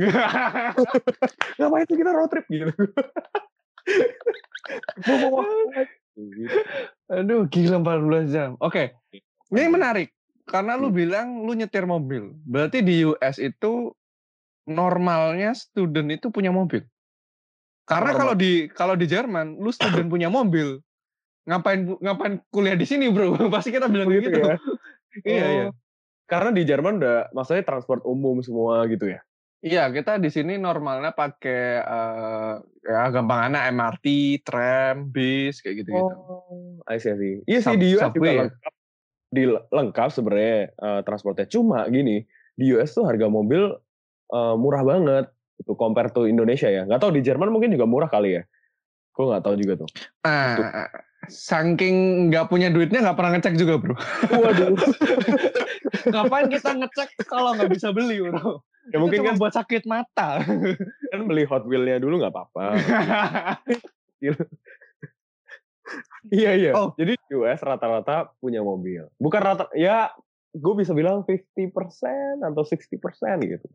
Ngapain 1.61 1.85
itu 1.85 1.95
kita 2.01 2.11
road 2.17 2.33
trip 2.33 2.49
gitu. 2.49 2.73
Aduh, 7.13 7.47
gila 7.53 7.81
14 7.81 8.33
jam. 8.33 8.51
Oke. 8.59 8.97
Okay. 9.13 9.21
Ini 9.53 9.71
menarik 9.71 10.11
karena 10.47 10.79
lu 10.79 10.89
hmm. 10.91 10.97
bilang 10.97 11.27
lu 11.43 11.53
nyetir 11.55 11.85
mobil. 11.85 12.35
Berarti 12.47 12.83
di 12.83 13.03
US 13.07 13.37
itu 13.43 13.95
normalnya 14.67 15.55
student 15.55 16.09
itu 16.11 16.31
punya 16.31 16.51
mobil. 16.51 16.83
Karena 17.87 18.11
kalau 18.15 18.35
di 18.35 18.67
kalau 18.75 18.99
di 18.99 19.07
Jerman 19.07 19.63
lu 19.63 19.71
student 19.71 20.11
punya 20.11 20.27
mobil, 20.27 20.83
ngapain 21.47 21.87
ngapain 22.03 22.43
kuliah 22.51 22.75
di 22.75 22.83
sini, 22.83 23.07
Bro? 23.11 23.39
Pasti 23.55 23.71
kita 23.71 23.87
bilang 23.87 24.11
gitu, 24.11 24.27
gitu. 24.27 24.39
Ya? 24.43 24.57
iya, 25.23 25.45
oh. 25.47 25.51
iya. 25.55 25.67
Karena 26.27 26.51
di 26.51 26.67
Jerman 26.67 26.99
udah 26.99 27.31
maksudnya 27.31 27.63
transport 27.63 28.03
umum 28.03 28.43
semua 28.43 28.83
gitu 28.91 29.07
ya. 29.07 29.23
Iya, 29.67 29.91
kita 29.91 30.23
di 30.23 30.31
sini 30.31 30.63
normalnya 30.63 31.11
pakai 31.11 31.83
uh, 31.83 32.63
ya 32.87 33.11
gampangannya 33.11 33.67
MRT, 33.75 34.07
tram, 34.47 35.11
bis 35.11 35.59
kayak 35.59 35.83
gitu-gitu. 35.83 36.15
Oh, 36.15 36.79
I 36.87 37.03
see, 37.03 37.11
I 37.11 37.19
see. 37.19 37.35
Iya 37.51 37.59
sih 37.67 37.75
di 37.75 37.99
US 37.99 38.15
juga 38.15 38.31
ya? 38.31 38.43
lengkap. 38.47 38.73
Di 39.35 39.43
lengkap 39.51 40.09
sebenarnya 40.15 40.71
uh, 40.79 41.01
transportnya. 41.03 41.51
Cuma 41.51 41.83
gini, 41.91 42.23
di 42.55 42.71
US 42.79 42.95
tuh 42.95 43.11
harga 43.11 43.27
mobil 43.27 43.75
uh, 44.31 44.55
murah 44.55 44.87
banget 44.87 45.27
itu 45.59 45.75
compare 45.75 46.15
to 46.15 46.31
Indonesia 46.31 46.71
ya. 46.71 46.87
Nggak 46.87 47.03
tahu 47.03 47.19
di 47.19 47.27
Jerman 47.27 47.51
mungkin 47.51 47.75
juga 47.75 47.91
murah 47.91 48.07
kali 48.07 48.39
ya. 48.39 48.43
Gue 49.19 49.35
nggak 49.35 49.43
tahu 49.51 49.55
juga 49.59 49.83
tuh. 49.83 49.91
Ah, 50.23 50.87
saking 51.27 52.31
nggak 52.31 52.47
punya 52.47 52.71
duitnya 52.71 53.03
nggak 53.03 53.19
pernah 53.19 53.35
ngecek 53.35 53.59
juga 53.59 53.83
bro. 53.83 53.99
Waduh. 54.31 54.79
Ngapain 56.15 56.47
kita 56.55 56.71
ngecek 56.71 57.27
kalau 57.27 57.59
nggak 57.59 57.75
bisa 57.75 57.91
beli 57.91 58.23
bro? 58.23 58.63
Ya 58.93 58.99
mungkin 59.03 59.27
kan 59.27 59.37
buat 59.39 59.55
sakit 59.55 59.83
mata. 59.89 60.43
kan 61.13 61.21
beli 61.27 61.43
Hot 61.49 61.67
Wheel-nya 61.67 61.99
dulu 61.99 62.23
nggak 62.23 62.35
apa-apa. 62.35 62.79
iya 66.35 66.51
iya. 66.55 66.73
Oh. 66.75 66.95
Jadi 66.95 67.19
US 67.35 67.61
rata-rata 67.63 68.31
punya 68.39 68.63
mobil. 68.63 69.07
Bukan 69.19 69.41
rata 69.43 69.65
ya 69.75 70.11
gue 70.57 70.75
bisa 70.77 70.97
bilang 70.97 71.21
50% 71.29 72.41
atau 72.41 72.63
60% 72.65 72.97
gitu. 73.45 73.67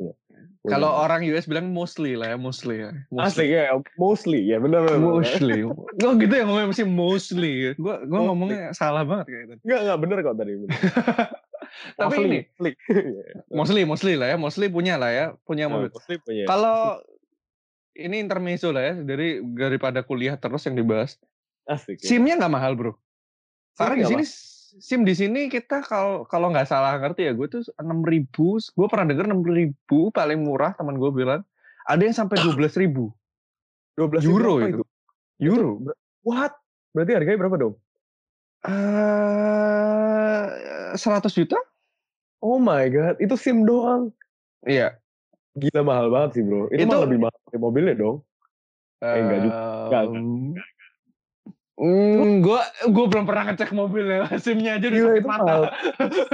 Kalau 0.66 0.90
orang 0.90 1.22
US 1.30 1.46
bilang 1.46 1.70
mostly 1.70 2.18
lah 2.18 2.34
ya, 2.34 2.38
mostly 2.38 2.82
ya. 2.82 2.92
Mostly. 3.14 3.46
Asli 3.46 3.46
ya, 3.54 3.64
mostly 3.98 4.40
ya 4.50 4.58
benar 4.58 4.90
benar. 4.90 4.98
Mostly. 4.98 5.66
Gue 6.02 6.12
gitu 6.22 6.34
ya 6.34 6.44
ngomongnya 6.46 6.70
mesti 6.74 6.86
mostly. 6.86 7.74
Gue 7.78 7.96
gue 8.06 8.22
ngomongnya 8.22 8.74
salah 8.74 9.06
banget 9.06 9.26
kayak 9.30 9.42
gitu. 9.46 9.54
Enggak 9.66 9.80
enggak 9.86 10.00
bener 10.02 10.18
kok 10.22 10.36
tadi. 10.38 10.52
Tapi 12.02 12.16
mostly. 12.18 12.26
ini 12.26 12.40
mostly 13.58 13.82
mostly 13.86 14.14
lah 14.18 14.28
ya, 14.34 14.38
mostly 14.38 14.66
punya 14.70 14.98
lah 14.98 15.12
ya, 15.14 15.26
punya 15.46 15.70
nah, 15.70 15.78
mobil. 15.78 15.90
Mostly 15.94 16.18
punya. 16.22 16.44
Kalau 16.50 16.98
ini 17.94 18.18
intermezzo 18.22 18.74
lah 18.74 18.92
ya, 18.92 18.94
dari 19.02 19.42
daripada 19.54 20.02
kuliah 20.02 20.38
terus 20.38 20.66
yang 20.66 20.78
dibahas. 20.78 21.18
Asik. 21.70 22.02
Ya. 22.02 22.18
SIM-nya 22.18 22.42
nggak 22.42 22.54
mahal, 22.54 22.74
Bro. 22.74 22.98
Karena 23.78 24.04
di 24.04 24.06
sini 24.10 24.26
SIM 24.80 25.04
di 25.04 25.12
sini 25.12 25.52
kita 25.52 25.84
kalau 25.84 26.24
kalau 26.24 26.48
nggak 26.48 26.64
salah 26.64 26.96
ngerti 26.96 27.28
ya 27.28 27.36
gue 27.36 27.48
tuh 27.52 27.60
enam 27.76 28.00
ribu 28.08 28.56
gue 28.56 28.88
pernah 28.88 29.12
denger 29.12 29.28
enam 29.28 29.44
ribu 29.44 30.08
paling 30.16 30.40
murah 30.40 30.72
teman 30.80 30.96
gue 30.96 31.12
bilang 31.12 31.44
ada 31.84 32.00
yang 32.00 32.16
sampai 32.16 32.40
dua 32.40 32.54
belas 32.56 32.80
ribu. 32.80 33.12
dua 34.00 34.08
belas 34.08 34.24
euro 34.24 34.64
itu. 34.64 34.80
itu? 34.80 34.86
Euro. 35.52 35.84
what? 36.24 36.56
Berarti 36.96 37.12
harganya 37.20 37.40
berapa 37.44 37.58
dong? 37.60 37.76
Eh, 38.62 40.46
seratus 40.96 41.36
juta. 41.36 41.60
Oh 42.40 42.56
my 42.62 42.88
god 42.88 43.20
itu 43.20 43.36
SIM 43.36 43.68
doang. 43.68 44.16
Iya. 44.64 44.96
Gila 45.60 45.84
mahal 45.84 46.08
banget 46.08 46.40
sih 46.40 46.44
bro. 46.48 46.72
Itu, 46.72 46.88
itu 46.88 46.96
lebih 46.96 47.20
mahal 47.20 47.36
dari 47.50 47.60
mobilnya 47.60 47.96
dong. 48.00 48.24
Eh, 49.04 49.20
enggak 49.20 49.40
juga 49.44 49.58
enggak, 49.60 50.04
enggak. 50.16 50.68
Hmm, 51.82 52.46
gue 52.46 52.62
gue 52.94 53.06
belum 53.10 53.26
pernah 53.26 53.50
ngecek 53.50 53.74
mobilnya, 53.74 54.30
SIM-nya 54.44 54.78
aja 54.78 54.86
udah 54.86 55.02
sakit 55.02 55.26
mata. 55.26 55.56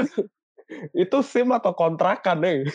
itu 1.07 1.17
SIM 1.23 1.55
atau 1.55 1.71
kontrakan 1.71 2.43
deh. 2.43 2.67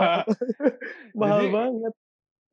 mahal 1.20 1.40
jadi, 1.44 1.52
banget. 1.52 1.92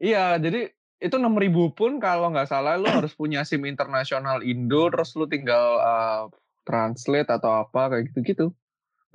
Iya, 0.03 0.25
jadi 0.43 0.61
itu 0.99 1.15
enam 1.15 1.39
ribu 1.39 1.71
pun 1.71 2.03
kalau 2.03 2.27
nggak 2.35 2.51
salah 2.51 2.75
lu 2.75 2.91
harus 2.91 3.15
punya 3.15 3.47
SIM 3.47 3.63
internasional 3.63 4.43
Indo, 4.43 4.91
terus 4.91 5.15
lu 5.15 5.23
tinggal 5.31 5.79
uh, 5.79 6.27
translate 6.67 7.31
atau 7.31 7.63
apa 7.63 7.95
kayak 7.95 8.11
gitu-gitu. 8.11 8.51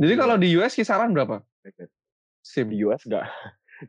Jadi 0.01 0.13
iya. 0.17 0.21
kalau 0.25 0.41
di 0.41 0.49
US 0.57 0.73
kisaran 0.73 1.13
berapa? 1.13 1.45
SIM 2.41 2.73
di 2.73 2.81
US 2.81 3.05
enggak. 3.05 3.29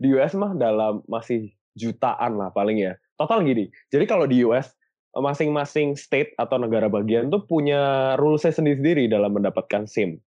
Di 0.03 0.11
US 0.11 0.35
mah 0.35 0.51
dalam 0.51 0.99
masih 1.07 1.55
jutaan 1.79 2.35
lah 2.35 2.51
paling 2.51 2.75
ya. 2.75 2.99
Total 3.15 3.39
gini. 3.47 3.71
Jadi 3.87 4.03
kalau 4.03 4.27
di 4.27 4.43
US 4.43 4.75
masing-masing 5.15 5.95
state 5.95 6.35
atau 6.35 6.59
negara 6.59 6.91
bagian 6.91 7.31
tuh 7.31 7.43
punya 7.47 8.13
rules-nya 8.19 8.51
sendiri-sendiri 8.51 9.07
dalam 9.07 9.31
mendapatkan 9.31 9.87
SIM. 9.87 10.19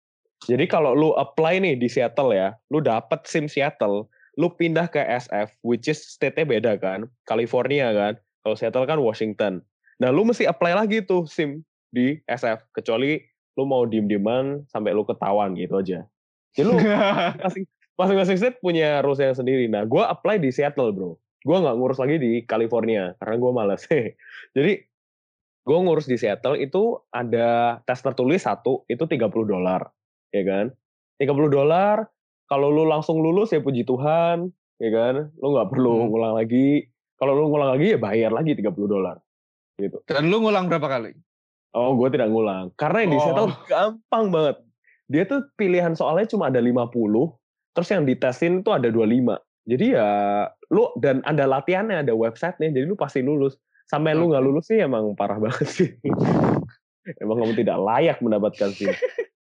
Jadi 0.49 0.65
kalau 0.65 0.97
lu 0.97 1.11
apply 1.19 1.61
nih 1.61 1.77
di 1.77 1.91
Seattle 1.91 2.33
ya, 2.33 2.57
lu 2.73 2.81
dapat 2.81 3.27
SIM 3.29 3.51
Seattle, 3.51 4.09
lu 4.39 4.49
pindah 4.49 4.89
ke 4.89 5.03
SF, 5.03 5.53
which 5.67 5.91
is 5.91 6.01
state-nya 6.01 6.47
beda 6.47 6.73
kan, 6.81 7.05
California 7.29 7.91
kan, 7.93 8.15
kalau 8.47 8.57
Seattle 8.57 8.87
kan 8.89 9.03
Washington. 9.03 9.61
Nah 9.99 10.09
lu 10.15 10.25
mesti 10.25 10.47
apply 10.47 10.79
lagi 10.79 11.05
tuh 11.05 11.27
SIM 11.29 11.61
di 11.91 12.17
SF, 12.31 12.65
kecuali 12.73 13.21
lu 13.59 13.67
mau 13.67 13.83
diem-dieman 13.85 14.65
sampai 14.71 14.95
lu 14.95 15.03
ketahuan 15.03 15.59
gitu 15.59 15.83
aja. 15.83 16.07
Jadi 16.55 16.65
lu 16.65 16.79
masing-masing 17.99 18.39
state 18.39 18.57
punya 18.63 19.03
rules-nya 19.03 19.35
sendiri. 19.35 19.67
Nah 19.67 19.83
gue 19.85 20.01
apply 20.01 20.39
di 20.39 20.55
Seattle 20.55 20.95
bro 20.95 21.19
gue 21.49 21.57
nggak 21.65 21.77
ngurus 21.81 21.97
lagi 21.97 22.21
di 22.21 22.45
California 22.45 23.17
karena 23.17 23.35
gue 23.41 23.51
males. 23.57 23.83
Jadi 24.57 24.73
gue 25.65 25.79
ngurus 25.81 26.05
di 26.05 26.21
Seattle 26.21 26.61
itu 26.61 27.01
ada 27.09 27.81
tes 27.89 28.05
tertulis 28.05 28.45
satu 28.45 28.85
itu 28.85 29.09
30 29.09 29.33
dolar, 29.49 29.89
ya 30.29 30.45
kan? 30.45 30.67
30 31.17 31.49
dolar 31.49 32.05
kalau 32.49 32.69
lu 32.69 32.85
langsung 32.85 33.25
lulus 33.25 33.53
ya 33.57 33.65
puji 33.65 33.89
Tuhan, 33.89 34.53
ya 34.77 34.91
kan? 34.93 35.33
Lu 35.41 35.57
nggak 35.57 35.69
perlu 35.73 36.05
hmm. 36.05 36.09
ngulang 36.13 36.35
lagi. 36.37 36.85
Kalau 37.17 37.33
lu 37.35 37.49
ngulang 37.49 37.75
lagi 37.75 37.97
ya 37.97 37.99
bayar 37.99 38.31
lagi 38.31 38.53
30 38.53 38.69
dolar. 38.85 39.17
Gitu. 39.81 40.05
Dan 40.05 40.29
lu 40.29 40.45
ngulang 40.45 40.69
berapa 40.69 40.85
kali? 40.85 41.17
Oh, 41.73 41.97
gue 41.97 42.09
tidak 42.13 42.29
ngulang. 42.29 42.73
Karena 42.77 43.05
yang 43.05 43.13
di 43.17 43.19
Seattle 43.21 43.53
oh. 43.53 43.57
gampang 43.69 44.25
banget. 44.33 44.57
Dia 45.09 45.25
tuh 45.25 45.49
pilihan 45.57 45.97
soalnya 45.97 46.29
cuma 46.29 46.53
ada 46.53 46.61
50, 46.61 46.93
terus 47.73 47.89
yang 47.89 48.05
ditesin 48.05 48.61
tuh 48.61 48.77
ada 48.77 48.93
25. 48.93 49.41
Jadi 49.69 49.93
ya 49.93 50.09
lu 50.73 50.89
dan 50.97 51.21
ada 51.29 51.45
latihannya, 51.45 52.01
ada 52.01 52.17
websitenya, 52.17 52.73
jadi 52.73 52.85
lu 52.89 52.97
pasti 52.97 53.21
lulus. 53.21 53.61
Sampai 53.85 54.17
lu 54.17 54.33
nggak 54.33 54.45
lulus 54.45 54.73
sih 54.73 54.81
emang 54.81 55.13
parah 55.13 55.37
banget 55.45 55.69
sih. 55.69 55.91
emang 57.21 57.41
kamu 57.41 57.55
tidak 57.57 57.77
layak 57.77 58.19
mendapatkan 58.25 58.73
sih. 58.73 58.89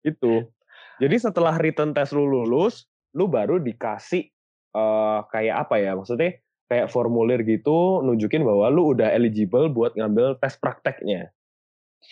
Itu. 0.04 0.52
Jadi 1.00 1.16
setelah 1.16 1.56
written 1.56 1.96
test 1.96 2.12
lu 2.12 2.28
lulus, 2.28 2.92
lu 3.16 3.32
baru 3.32 3.60
dikasih 3.64 4.28
uh, 4.76 5.24
kayak 5.32 5.68
apa 5.68 5.80
ya? 5.80 5.96
Maksudnya 5.96 6.44
kayak 6.68 6.92
formulir 6.92 7.48
gitu 7.48 8.04
nunjukin 8.04 8.44
bahwa 8.44 8.68
lu 8.68 8.92
udah 8.92 9.08
eligible 9.16 9.72
buat 9.72 9.96
ngambil 9.96 10.36
tes 10.44 10.60
prakteknya. 10.60 11.32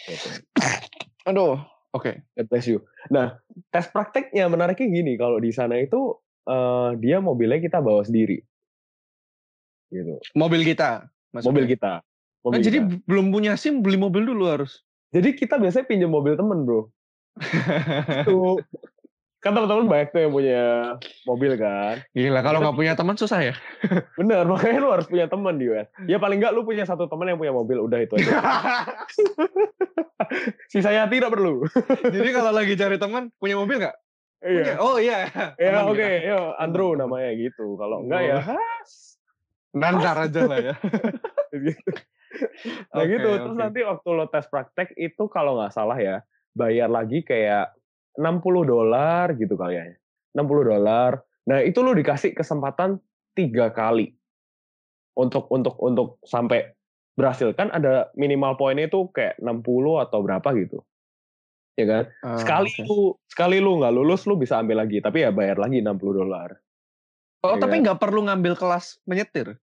Gitu. 0.07 0.43
Aduh, 1.27 1.59
oke. 1.91 2.23
Okay. 2.35 2.47
bless 2.47 2.67
you. 2.67 2.79
Nah, 3.11 3.35
tes 3.75 3.91
prakteknya 3.91 4.47
menariknya 4.47 4.87
gini, 4.87 5.19
kalau 5.19 5.43
di 5.43 5.51
sana 5.51 5.75
itu 5.79 6.15
uh, 6.49 6.97
dia 6.97 7.21
mobilnya 7.21 7.61
kita 7.61 7.81
bawa 7.81 8.05
sendiri. 8.05 8.41
Gitu. 9.89 10.17
Mobil 10.33 10.65
kita. 10.65 11.05
Maksudnya. 11.33 11.53
Mobil 11.53 11.65
kita. 11.69 11.93
Mobil 12.45 12.57
nah, 12.57 12.61
kita. 12.61 12.67
jadi 12.69 12.77
belum 13.09 13.25
punya 13.33 13.51
SIM 13.57 13.81
beli 13.81 13.97
mobil 13.97 14.25
dulu 14.25 14.49
harus. 14.49 14.85
Jadi 15.13 15.33
kita 15.33 15.57
biasanya 15.57 15.85
pinjam 15.89 16.13
mobil 16.13 16.37
temen 16.37 16.65
bro. 16.67 16.89
Itu 18.25 18.61
kan 19.45 19.53
teman-teman 19.53 19.85
banyak 19.85 20.09
tuh 20.09 20.21
yang 20.25 20.33
punya 20.33 20.61
mobil 21.29 21.53
kan. 21.53 22.01
Gila 22.17 22.41
kalau 22.41 22.65
nggak 22.65 22.77
punya 22.81 22.97
teman 22.97 23.13
susah 23.13 23.45
ya. 23.45 23.53
Bener 24.19 24.41
makanya 24.49 24.77
lu 24.81 24.89
harus 24.89 25.05
punya 25.05 25.29
teman 25.29 25.61
di 25.61 25.69
US. 25.69 25.85
Ya 26.09 26.17
paling 26.17 26.41
nggak 26.41 26.53
lu 26.57 26.65
punya 26.65 26.81
satu 26.81 27.05
teman 27.05 27.29
yang 27.29 27.37
punya 27.37 27.53
mobil 27.53 27.85
udah 27.85 28.01
itu 28.01 28.17
aja. 28.17 28.41
Sisanya 30.73 31.05
tidak 31.05 31.29
perlu. 31.29 31.61
Jadi 32.09 32.29
kalau 32.33 32.57
lagi 32.57 32.73
cari 32.73 32.97
teman 32.97 33.29
punya 33.37 33.61
mobil 33.61 33.85
nggak? 33.85 33.93
Iya. 34.45 34.77
Oh 34.77 35.01
iya. 35.01 35.25
Iya 35.57 35.89
oke, 35.89 35.97
okay. 35.97 36.29
yo 36.29 36.53
Andrew 36.61 36.93
namanya 36.93 37.33
gitu. 37.33 37.73
Kalau 37.81 38.05
enggak 38.05 38.21
ya 38.21 38.37
Nantar 39.75 40.29
aja 40.29 40.41
lah 40.45 40.59
ya. 40.61 40.75
gitu. 41.65 41.89
Nah 42.93 43.03
okay, 43.03 43.11
gitu, 43.15 43.29
terus 43.41 43.55
okay. 43.57 43.63
nanti 43.65 43.79
waktu 43.81 44.09
lo 44.13 44.25
tes 44.29 44.45
praktek 44.47 44.93
itu 44.95 45.23
kalau 45.33 45.57
nggak 45.57 45.73
salah 45.73 45.97
ya, 45.97 46.21
bayar 46.53 46.87
lagi 46.87 47.25
kayak 47.25 47.73
60 48.15 48.43
dolar 48.63 49.33
gitu 49.35 49.57
kali 49.57 49.81
ya. 49.81 49.83
60 50.35 50.71
dolar, 50.71 51.25
Nah 51.45 51.61
itu 51.61 51.79
lu 51.85 51.93
dikasih 51.93 52.33
kesempatan 52.33 52.97
tiga 53.37 53.69
kali 53.69 54.13
untuk 55.15 55.47
untuk 55.53 55.77
untuk 55.79 56.17
sampai 56.25 56.73
berhasil 57.15 57.55
kan 57.55 57.71
ada 57.71 58.11
minimal 58.17 58.59
poinnya 58.59 58.91
itu 58.91 59.07
kayak 59.15 59.39
60 59.39 60.03
atau 60.03 60.19
berapa 60.19 60.49
gitu 60.59 60.83
ya 61.75 61.85
kan 61.85 62.03
Ah, 62.23 62.39
sekali 62.39 62.71
oke. 62.71 62.83
lu 62.87 62.99
sekali 63.27 63.57
lu 63.59 63.79
nggak 63.83 63.93
lulus 63.93 64.23
lu 64.25 64.39
bisa 64.39 64.59
ambil 64.59 64.79
lagi 64.79 64.99
tapi 64.99 65.23
ya 65.23 65.31
bayar 65.31 65.59
lagi 65.59 65.83
60 65.83 66.15
dolar 66.15 66.55
Oh, 67.45 67.53
ya 67.53 67.61
tapi 67.61 67.77
kan? 67.77 67.81
nggak 67.85 67.99
perlu 68.01 68.25
ngambil 68.25 68.57
kelas 68.57 68.97
menyetir. 69.05 69.59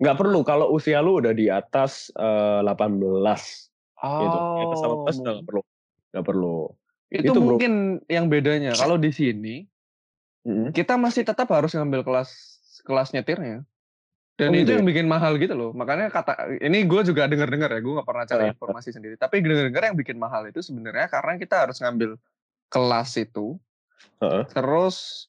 nggak 0.00 0.16
perlu 0.16 0.40
kalau 0.42 0.72
usia 0.72 0.98
lu 0.98 1.20
udah 1.20 1.30
di 1.30 1.46
atas 1.46 2.08
eh, 2.16 2.60
18 2.64 3.70
gitu 4.18 4.38
di 4.56 4.60
atas 4.64 4.80
18 4.80 5.20
udah 5.22 5.30
Oh, 5.30 5.34
nggak 5.38 5.46
perlu 5.46 5.62
nggak 6.10 6.26
perlu 6.26 6.58
itu 7.10 7.26
Itu, 7.26 7.38
bro. 7.38 7.46
mungkin 7.58 7.72
yang 8.06 8.26
bedanya. 8.30 8.70
Kalau 8.74 8.94
di 8.94 9.10
sini 9.10 9.66
Mm-mm. 10.46 10.70
kita 10.72 10.94
masih 10.94 11.26
tetap 11.26 11.50
harus 11.52 11.74
ngambil 11.74 12.00
kelas 12.02 12.30
kelas 12.82 13.12
nyetirnya. 13.12 13.66
Dan 14.40 14.48
Oh, 14.48 14.56
itu 14.56 14.60
gitu 14.64 14.70
ya? 14.72 14.76
yang 14.80 14.86
bikin 14.88 15.06
mahal 15.06 15.32
gitu 15.36 15.52
loh. 15.52 15.70
Makanya 15.76 16.08
kata 16.08 16.32
ini 16.64 16.88
gue 16.88 17.00
juga 17.04 17.28
dengar-dengar 17.28 17.68
ya, 17.76 17.80
gue 17.84 17.92
nggak 17.92 18.08
pernah 18.08 18.24
cari 18.24 18.44
informasi 18.56 18.88
sendiri. 18.96 19.14
Tapi 19.20 19.44
dengar-dengar 19.44 19.82
yang 19.92 19.96
bikin 20.00 20.16
mahal 20.16 20.48
itu 20.48 20.64
sebenarnya 20.64 21.12
karena 21.12 21.36
kita 21.36 21.68
harus 21.68 21.76
ngambil 21.84 22.16
kelas 22.72 23.10
itu, 23.20 23.60
Heeh. 24.24 24.44
terus 24.56 25.28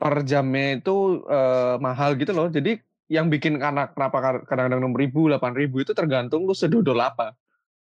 per 0.00 0.24
jamnya 0.24 0.80
itu 0.80 1.22
eh, 1.28 1.76
mahal 1.78 2.16
gitu 2.16 2.32
loh. 2.32 2.48
Jadi 2.48 2.80
yang 3.12 3.28
bikin 3.28 3.60
anak 3.60 3.92
kenapa 3.92 4.42
kadang-kadang 4.48 4.80
enam 4.80 4.96
ribu, 4.96 5.28
delapan 5.28 5.52
ribu 5.52 5.84
itu 5.84 5.92
tergantung 5.92 6.48
lu 6.48 6.56
sedodol 6.56 6.96
apa. 7.04 7.36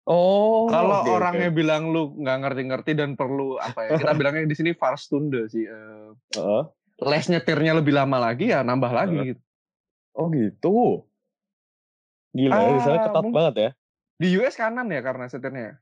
oh 0.06 0.68
Kalau 0.68 1.00
oke. 1.02 1.10
orangnya 1.16 1.48
bilang 1.50 1.90
lu 1.94 2.12
nggak 2.20 2.36
ngerti-ngerti 2.44 2.92
dan 2.92 3.16
perlu 3.16 3.56
apa 3.56 3.80
ya? 3.86 3.90
Kita 3.96 4.12
bilangnya 4.18 4.44
di 4.44 4.56
sini 4.58 4.70
Farstunde 4.76 5.48
sih. 5.48 5.64
eh, 5.64 6.10
Heeh. 6.36 6.62
les 6.96 7.26
nyetirnya 7.28 7.72
lebih 7.76 7.92
lama 7.92 8.16
lagi 8.20 8.52
ya 8.52 8.60
nambah 8.64 8.92
lagi 8.92 9.16
Heeh. 9.16 9.28
gitu. 9.32 9.40
Oh 10.16 10.26
gitu 10.28 11.04
gila 12.32 12.54
ya 12.54 12.68
di 12.70 12.80
sana 12.80 12.96
Ah, 12.96 13.04
ketat 13.06 13.24
banget 13.30 13.54
ya 13.56 13.70
Di 14.16 14.28
US 14.34 14.56
kanan 14.56 14.88
ya 14.88 15.00
karena 15.00 15.24
setirnya. 15.26 15.60
ya? 15.62 15.74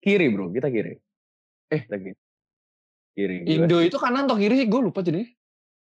kiri 0.00 0.26
bro 0.28 0.48
kita 0.48 0.68
kiri 0.68 0.96
Eh. 1.68 1.84
kita 1.84 1.96
kiri 1.98 2.16
kiri 3.12 3.36
Indo 3.46 3.76
US. 3.78 3.86
itu 3.86 3.96
kanan 3.96 4.24
atau 4.24 4.34
kiri 4.34 4.56
sih 4.56 4.66
gue 4.66 4.80
lupa 4.80 5.00
jadi. 5.00 5.24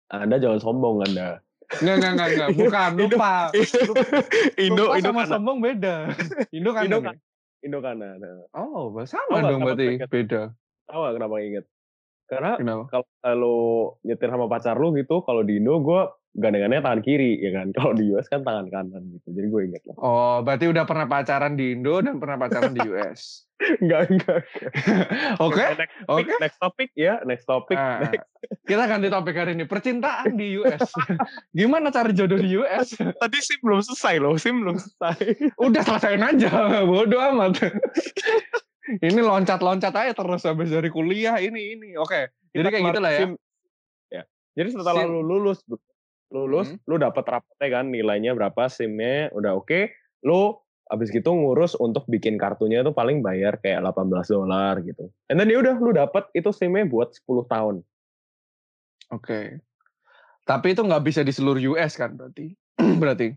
anda 0.09 0.37
jangan 0.37 0.59
sombong 0.59 1.05
anda 1.05 1.45
Enggak 1.69 1.95
enggak 2.01 2.13
enggak 2.17 2.29
enggak 2.33 2.49
bukan 2.65 2.91
lupa. 2.97 3.33
Indo 4.65 4.85
lupa 4.89 4.97
Indo 4.97 5.05
sama 5.05 5.21
kanan 5.21 5.29
sombong 5.29 5.59
beda. 5.61 5.95
Indo 6.57 6.71
kanan. 6.73 6.85
Indo 6.89 6.99
ya? 6.99 7.13
Indo 7.61 7.79
kanan 7.85 8.17
Oh, 8.57 8.89
sama 9.05 9.37
nggak 9.37 9.51
dong 9.53 9.61
berarti 9.63 9.85
mereka- 9.87 10.09
beda. 10.09 10.43
tahu 10.89 11.01
kenapa 11.13 11.37
inget 11.39 11.65
karena 12.25 12.57
kalau 12.89 13.05
lo 13.37 13.57
nyetir 14.03 14.29
sama 14.29 14.49
pacar 14.49 14.77
lu 14.77 14.97
gitu 14.97 15.21
kalau 15.21 15.45
di 15.45 15.61
Indo 15.61 15.77
gue 15.79 16.01
gandengannya 16.39 16.79
tangan 16.79 17.01
kiri 17.01 17.37
ya 17.37 17.51
kan 17.53 17.67
kalau 17.77 17.93
di 17.93 18.09
US 18.09 18.27
kan 18.27 18.41
tangan 18.41 18.67
kanan 18.67 19.03
gitu 19.11 19.29
jadi 19.31 19.47
gue 19.47 19.61
inget 19.65 19.83
lah 19.85 19.97
Oh, 19.97 20.37
berarti 20.41 20.67
udah 20.67 20.85
pernah 20.85 21.05
pacaran 21.05 21.53
di 21.53 21.73
Indo 21.73 21.99
dan 21.99 22.17
pernah 22.17 22.39
pacaran 22.39 22.71
di 22.71 22.81
US. 22.89 23.45
enggak 23.59 24.07
enggak 24.13 24.43
Oke. 25.39 25.59
next 25.75 25.99
topic, 25.99 26.07
Oke. 26.09 26.33
next 26.39 26.59
topic 26.59 26.89
ya 26.95 27.15
next 27.23 27.45
topic 27.45 27.75
Ah, 27.75 28.07
kita 28.63 28.87
ganti 28.87 29.09
topik 29.09 29.35
hari 29.35 29.53
ini 29.53 29.65
percintaan 29.65 30.33
di 30.33 30.55
US. 30.57 30.95
Gimana 31.59 31.91
cari 31.91 32.13
jodoh 32.13 32.37
di 32.37 32.55
US? 32.57 32.95
tadi 32.95 33.39
sim 33.39 33.59
belum 33.59 33.83
selesai 33.83 34.15
loh 34.17 34.35
sim 34.37 34.63
belum 34.63 34.79
selesai 34.79 35.19
Udah 35.59 35.83
selesaiin 35.83 36.23
aja, 36.25 36.51
bodoh 36.83 37.19
amat. 37.19 37.59
ini 39.01 39.21
loncat-loncat 39.21 39.93
aja 39.93 40.13
terus 40.13 40.43
habis 40.43 40.71
dari 40.71 40.89
kuliah 40.89 41.37
ini 41.37 41.75
ini. 41.75 41.89
Oke, 41.95 42.31
jadi 42.49 42.63
Kita 42.63 42.69
kayak 42.71 42.85
gitulah 42.89 43.11
ya. 43.11 43.21
SIM. 43.21 43.31
ya. 44.09 44.23
Jadi 44.55 44.69
setelah 44.71 44.93
SIM. 44.97 45.09
lu 45.09 45.21
lulus, 45.21 45.59
lulus, 46.29 46.73
Hmm. 46.73 46.81
lu 46.85 46.97
dapat 47.01 47.25
rapotnya 47.25 47.69
kan 47.73 47.89
nilainya 47.89 48.37
berapa, 48.37 48.69
SIM-nya 48.69 49.33
udah 49.33 49.57
oke, 49.57 49.89
lu 50.23 50.53
abis 50.89 51.13
gitu 51.13 51.29
ngurus 51.33 51.77
untuk 51.77 52.09
bikin 52.09 52.41
kartunya 52.41 52.81
tuh 52.81 52.97
paling 52.97 53.21
bayar 53.21 53.61
kayak 53.61 53.85
18 53.85 54.29
dolar 54.29 54.81
gitu. 54.81 55.13
And 55.29 55.37
then 55.37 55.49
ya 55.49 55.61
udah 55.61 55.77
lu 55.77 55.93
dapat 55.93 56.29
itu 56.33 56.49
SIM-nya 56.49 56.89
buat 56.89 57.13
10 57.13 57.45
tahun. 57.45 57.85
Oke. 59.09 59.61
Tapi 60.45 60.67
itu 60.73 60.81
nggak 60.81 61.05
bisa 61.05 61.21
di 61.21 61.33
seluruh 61.33 61.61
US 61.77 61.97
kan 61.97 62.17
berarti? 62.17 62.53
berarti. 63.01 63.37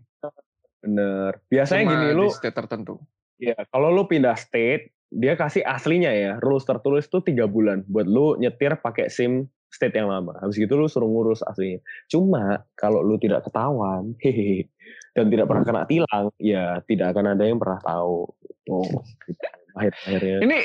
Bener. 0.80 1.38
Biasanya 1.48 1.82
Cuma 1.84 1.92
gini 1.94 2.04
di 2.08 2.16
lu, 2.16 2.26
state 2.32 2.56
tertentu. 2.56 2.96
ya 3.36 3.56
kalau 3.68 3.92
lu 3.92 4.04
pindah 4.08 4.36
state, 4.36 4.92
dia 5.12 5.36
kasih 5.36 5.60
aslinya 5.62 6.08
ya, 6.08 6.32
rules 6.40 6.64
tertulis 6.64 7.04
tuh 7.06 7.20
tiga 7.20 7.44
bulan 7.44 7.84
buat 7.84 8.08
lu 8.08 8.40
nyetir 8.40 8.80
pakai 8.80 9.12
SIM 9.12 9.44
state 9.72 9.96
yang 9.96 10.12
lama. 10.12 10.36
Habis 10.38 10.60
gitu 10.60 10.76
lu 10.76 10.86
suruh 10.86 11.08
ngurus 11.08 11.40
aslinya. 11.42 11.80
Cuma 12.06 12.60
kalau 12.76 13.00
lu 13.00 13.16
tidak 13.16 13.48
ketahuan, 13.48 14.12
hehehe, 14.20 14.68
dan 15.16 15.32
tidak 15.32 15.48
pernah 15.48 15.64
kena 15.64 15.82
tilang, 15.88 16.28
ya 16.36 16.78
tidak 16.84 17.16
akan 17.16 17.34
ada 17.34 17.44
yang 17.48 17.58
pernah 17.58 17.80
tahu. 17.80 18.28
Oh, 18.68 18.88
akhir 19.80 19.92
akhirnya. 20.04 20.38
Ini 20.44 20.56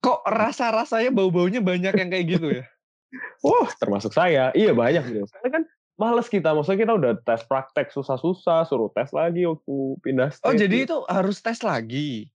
kok 0.00 0.24
rasa-rasanya 0.24 1.12
bau-baunya 1.12 1.60
banyak 1.60 1.94
yang 1.94 2.08
kayak 2.10 2.26
gitu 2.26 2.48
ya? 2.60 2.64
Wah, 3.46 3.68
termasuk 3.76 4.10
saya. 4.10 4.50
Iya 4.56 4.72
banyak 4.72 5.04
gitu. 5.06 5.28
Karena 5.28 5.50
kan 5.60 5.62
males 5.94 6.26
kita, 6.26 6.50
maksudnya 6.50 6.80
kita 6.82 6.92
udah 6.98 7.12
tes 7.22 7.44
praktek 7.46 7.92
susah-susah, 7.94 8.66
suruh 8.66 8.90
tes 8.90 9.12
lagi 9.14 9.46
waktu 9.46 9.74
pindah 10.02 10.32
state. 10.32 10.48
Oh, 10.48 10.56
jadi 10.56 10.88
itu 10.88 10.96
harus 11.06 11.38
tes 11.38 11.62
lagi. 11.62 12.26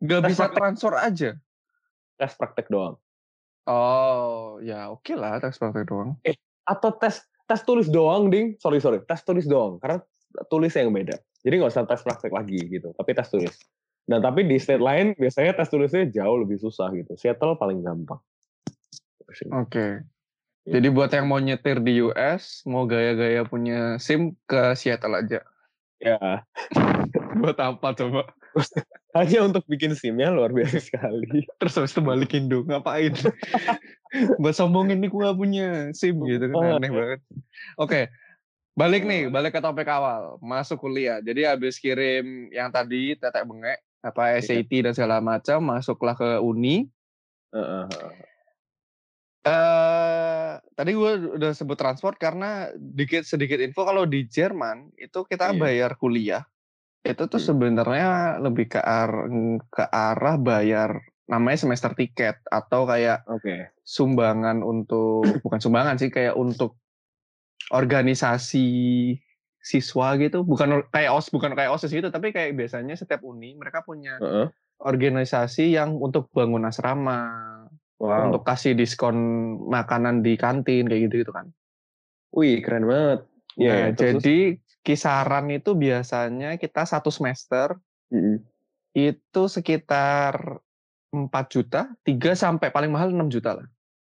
Nggak 0.00 0.20
Tes 0.24 0.28
bisa 0.32 0.44
praktek. 0.48 0.56
transfer 0.56 0.92
aja. 0.96 1.30
tes 2.16 2.32
praktek 2.34 2.66
doang. 2.66 2.96
Oh, 3.66 4.62
ya 4.62 4.94
oke 4.94 5.12
lah 5.18 5.42
tes 5.42 5.58
praktek 5.58 5.90
doang. 5.90 6.14
atau 6.66 6.90
tes 6.98 7.22
tes 7.46 7.60
tulis 7.62 7.86
doang 7.86 8.26
ding 8.26 8.58
sorry 8.58 8.82
sorry 8.82 8.98
tes 9.06 9.22
tulis 9.22 9.46
doang 9.46 9.78
karena 9.78 10.02
tulis 10.50 10.74
yang 10.74 10.90
beda 10.90 11.14
jadi 11.46 11.62
nggak 11.62 11.70
usah 11.70 11.86
tes 11.86 12.02
praktek 12.02 12.34
lagi 12.34 12.58
gitu 12.58 12.90
tapi 12.98 13.14
tes 13.14 13.30
tulis 13.30 13.54
nah 14.10 14.18
tapi 14.18 14.42
di 14.42 14.58
state 14.58 14.82
lain 14.82 15.14
biasanya 15.14 15.54
tes 15.54 15.70
tulisnya 15.70 16.10
jauh 16.10 16.42
lebih 16.42 16.58
susah 16.58 16.90
gitu 16.90 17.14
Seattle 17.14 17.54
paling 17.54 17.86
gampang 17.86 18.18
Oke. 19.50 20.06
Iya. 20.66 20.78
Jadi 20.78 20.88
buat 20.90 21.10
yang 21.14 21.26
mau 21.30 21.38
nyetir 21.38 21.78
di 21.82 22.02
US, 22.02 22.66
mau 22.66 22.86
gaya-gaya 22.86 23.46
punya 23.46 23.98
SIM 24.02 24.34
ke 24.46 24.74
Seattle 24.74 25.18
aja. 25.18 25.40
ya 25.96 26.18
Buat 27.42 27.58
apa 27.58 27.88
coba? 27.96 28.22
hanya 29.16 29.38
untuk 29.48 29.64
bikin 29.64 29.96
simnya 29.96 30.28
luar 30.28 30.52
biasa 30.52 30.78
sekali 30.78 31.44
Terus 31.60 31.74
habis 31.80 31.92
itu 31.96 32.02
balik 32.04 32.36
Indo, 32.36 32.62
ngapain? 32.68 33.16
buat 34.42 34.54
sombongin 34.54 35.02
nih 35.02 35.10
gue 35.10 35.20
gak 35.24 35.38
punya 35.38 35.66
SIM 35.92 36.22
gitu 36.24 36.48
kan, 36.52 36.78
aneh 36.78 36.88
iya. 36.88 36.94
banget. 36.94 37.20
Oke, 37.76 38.00
balik 38.78 39.02
nih, 39.04 39.28
balik 39.28 39.58
ke 39.58 39.60
topik 39.60 39.90
awal. 39.90 40.40
Masuk 40.40 40.80
kuliah. 40.80 41.20
Jadi 41.20 41.44
habis 41.44 41.76
kirim 41.76 42.48
yang 42.54 42.70
tadi 42.70 43.18
tetek 43.18 43.44
bengek, 43.44 43.82
apa 44.00 44.38
Iya. 44.38 44.62
SAT 44.62 44.72
dan 44.88 44.94
segala 44.94 45.18
macam, 45.20 45.58
masuklah 45.60 46.14
ke 46.16 46.38
uni. 46.40 46.86
Eh 49.44 50.26
tadi 50.76 50.92
gue 50.92 51.12
udah 51.40 51.50
sebut 51.56 51.74
transport 51.80 52.20
karena 52.20 52.68
dikit 52.76 53.24
sedikit 53.24 53.56
info 53.58 53.88
kalau 53.88 54.04
di 54.04 54.28
Jerman 54.28 54.92
itu 55.00 55.24
kita 55.24 55.56
Iya. 55.56 55.58
bayar 55.58 55.90
kuliah 55.96 56.44
itu 57.06 57.22
tuh 57.24 57.38
Hmm. 57.38 57.48
sebenarnya 57.48 58.08
lebih 58.38 58.66
ke 58.68 58.80
arah 58.80 59.30
ke 59.66 59.84
arah 59.86 60.36
bayar 60.36 60.90
namanya 61.26 61.58
semester 61.58 61.90
tiket 61.92 62.38
atau 62.44 62.84
kayak 62.84 63.22
oke 63.26 63.70
sumbangan 63.82 64.60
untuk 64.60 65.22
bukan 65.44 65.58
sumbangan 65.58 65.96
sih 65.96 66.10
kayak 66.10 66.34
untuk 66.34 66.74
organisasi 67.70 68.66
siswa 69.58 70.14
gitu 70.14 70.46
bukan 70.46 70.86
kayak 70.88 71.10
os 71.10 71.26
bukan 71.26 71.50
kayak 71.52 71.74
osis 71.74 71.90
gitu 71.90 72.06
tapi 72.06 72.30
kayak 72.30 72.54
biasanya 72.54 72.94
setiap 72.94 73.18
uni 73.20 73.54
mereka 73.54 73.82
punya 73.82 74.14
Heeh. 74.16 74.46
organisasi 74.78 75.74
yang 75.74 75.98
untuk 75.98 76.30
bangun 76.30 76.62
asrama 76.62 77.26
wow 77.98 78.30
untuk 78.30 78.46
kasih 78.46 78.78
diskon 78.78 79.16
makanan 79.66 80.22
di 80.22 80.36
kantin 80.36 80.86
kayak 80.86 81.10
gitu 81.10 81.26
gitu 81.26 81.32
kan. 81.32 81.50
wih 82.30 82.60
keren 82.60 82.86
banget 82.86 83.20
Iya, 83.56 83.72
Nah, 83.72 83.96
terus- 83.96 84.20
jadi 84.20 84.60
kisaran 84.86 85.50
itu 85.50 85.74
biasanya 85.74 86.54
kita 86.62 86.86
satu 86.86 87.10
semester 87.10 87.74
Mm-mm. 88.14 88.38
itu 88.94 89.42
sekitar 89.50 90.62
4 91.10 91.26
juta, 91.50 91.90
3 92.06 92.38
sampai 92.38 92.70
paling 92.70 92.94
mahal 92.94 93.10
6 93.10 93.26
juta 93.34 93.58
lah. 93.58 93.66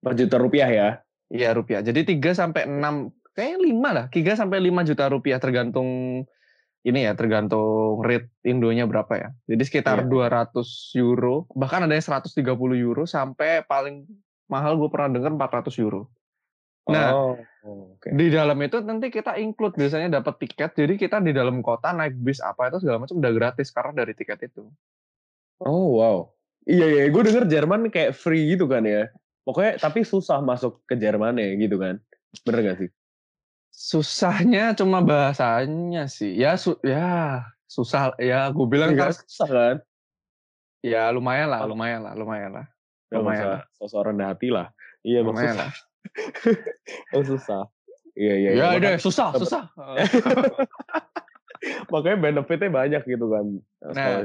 4 0.03 0.19
juta 0.19 0.37
rupiah 0.43 0.67
ya 0.67 0.89
Iya 1.27 1.55
rupiah. 1.59 1.83
Jadi 1.83 2.07
3 2.07 2.35
sampai 2.39 2.67
6 2.71 3.11
kayak 3.35 3.59
5 3.59 3.89
lah, 3.91 4.07
3 4.11 4.39
sampai 4.39 4.59
5 4.63 4.87
juta 4.87 5.05
rupiah 5.11 5.39
tergantung 5.43 6.23
ini 6.87 7.03
ya, 7.03 7.19
tergantung 7.19 7.99
rate 7.99 8.31
Indonya 8.47 8.87
berapa 8.87 9.11
ya. 9.19 9.29
Jadi 9.51 9.63
sekitar 9.67 10.07
Iya. 10.07 10.31
200 10.55 10.95
euro, 10.95 11.51
bahkan 11.51 11.83
ada 11.83 11.99
yang 11.99 12.07
130 12.07 12.79
euro 12.79 13.03
sampai 13.11 13.67
paling 13.67 14.07
mahal 14.47 14.79
gue 14.79 14.87
pernah 14.87 15.19
dengar 15.19 15.35
400 15.35 15.83
euro. 15.83 16.07
Nah, 16.87 17.11
oh 17.15 17.35
oke 17.99 18.15
di 18.15 18.31
dalam 18.31 18.55
itu 18.63 18.79
nanti 18.79 19.11
kita 19.11 19.35
include 19.43 19.75
biasanya 19.75 20.23
dapat 20.23 20.39
tiket 20.39 20.79
jadi 20.79 20.95
kita 20.95 21.19
di 21.19 21.35
dalam 21.35 21.59
kota 21.67 21.91
naik 21.91 22.15
bis 22.23 22.39
apa 22.39 22.71
itu 22.71 22.79
segala 22.79 23.03
macam 23.03 23.19
udah 23.19 23.33
gratis 23.35 23.75
karena 23.75 24.07
dari 24.07 24.15
tiket 24.15 24.47
itu 24.47 24.71
Oh 25.65 25.97
wow. 25.97 26.19
Iya 26.67 26.87
iya, 26.91 27.03
gue 27.09 27.23
denger 27.23 27.47
Jerman 27.47 27.89
kayak 27.89 28.13
free 28.13 28.53
gitu 28.53 28.67
kan 28.67 28.83
ya. 28.83 29.09
Pokoknya 29.47 29.79
tapi 29.79 30.03
susah 30.03 30.43
masuk 30.43 30.83
ke 30.85 30.99
Jerman 30.99 31.39
ya 31.39 31.55
gitu 31.55 31.79
kan. 31.79 32.03
Bener 32.43 32.75
gak 32.75 32.79
sih? 32.83 32.91
Susahnya 33.71 34.75
cuma 34.75 35.01
bahasanya 35.01 36.11
sih. 36.11 36.35
Ya 36.35 36.59
su 36.59 36.75
ya 36.83 37.47
susah 37.71 38.19
ya 38.19 38.51
gue 38.51 38.67
bilang 38.67 38.99
kan 38.99 39.15
susah 39.15 39.49
kan? 39.49 39.77
Ya 40.83 41.09
lumayan 41.15 41.51
lah, 41.51 41.65
lumayan 41.65 42.03
lah, 42.03 42.15
lumayan 42.19 42.51
lah. 42.53 42.67
Lumayan 43.15 43.63
sosok 43.79 44.11
rendah 44.11 44.35
hati 44.35 44.51
lah. 44.51 44.75
Iya 45.07 45.23
lumayan 45.23 45.55
lah. 45.57 45.71
Oh 47.17 47.25
susah. 47.25 47.69
Iya 48.17 48.35
iya. 48.35 48.51
Ya 48.57 48.67
iya. 48.77 48.79
deh 48.81 48.95
susah 48.97 49.37
susah. 49.37 49.69
Makanya 51.93 52.19
benefitnya 52.21 52.71
banyak 52.71 53.03
gitu 53.05 53.27
kan. 53.29 53.45
Nah, 53.93 54.25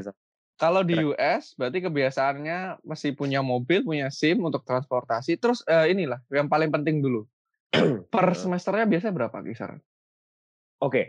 kalau 0.62 0.86
di 0.86 0.94
US 1.02 1.58
berarti 1.58 1.82
kebiasaannya 1.82 2.86
masih 2.86 3.18
punya 3.18 3.42
mobil, 3.42 3.82
punya 3.82 4.14
SIM 4.14 4.46
untuk 4.46 4.62
transportasi. 4.62 5.42
Terus 5.42 5.66
uh, 5.66 5.90
inilah 5.90 6.22
yang 6.30 6.46
paling 6.46 6.70
penting 6.70 7.02
dulu. 7.02 7.26
per 8.14 8.36
semesternya 8.36 8.86
biasanya 8.86 9.14
berapa 9.16 9.38
kisaran? 9.42 9.80
Oke. 10.82 10.92
Okay. 10.92 11.06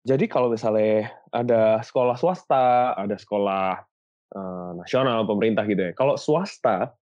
Jadi 0.00 0.32
kalau 0.32 0.48
misalnya 0.48 1.12
ada 1.28 1.84
sekolah 1.84 2.16
swasta, 2.16 2.96
ada 2.96 3.20
sekolah 3.20 3.84
uh, 4.32 4.70
nasional 4.80 5.28
pemerintah 5.28 5.68
gitu 5.68 5.90
ya. 5.90 5.92
Kalau 5.92 6.16
swasta 6.16 6.96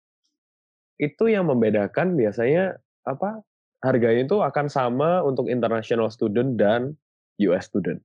itu 0.97 1.29
yang 1.29 1.45
membedakan 1.45 2.17
biasanya 2.17 2.81
apa? 3.07 3.41
Harganya 3.81 4.27
itu 4.27 4.43
akan 4.43 4.67
sama 4.67 5.23
untuk 5.23 5.47
international 5.47 6.11
student 6.11 6.59
dan 6.59 6.99
US 7.39 7.71
student. 7.71 8.03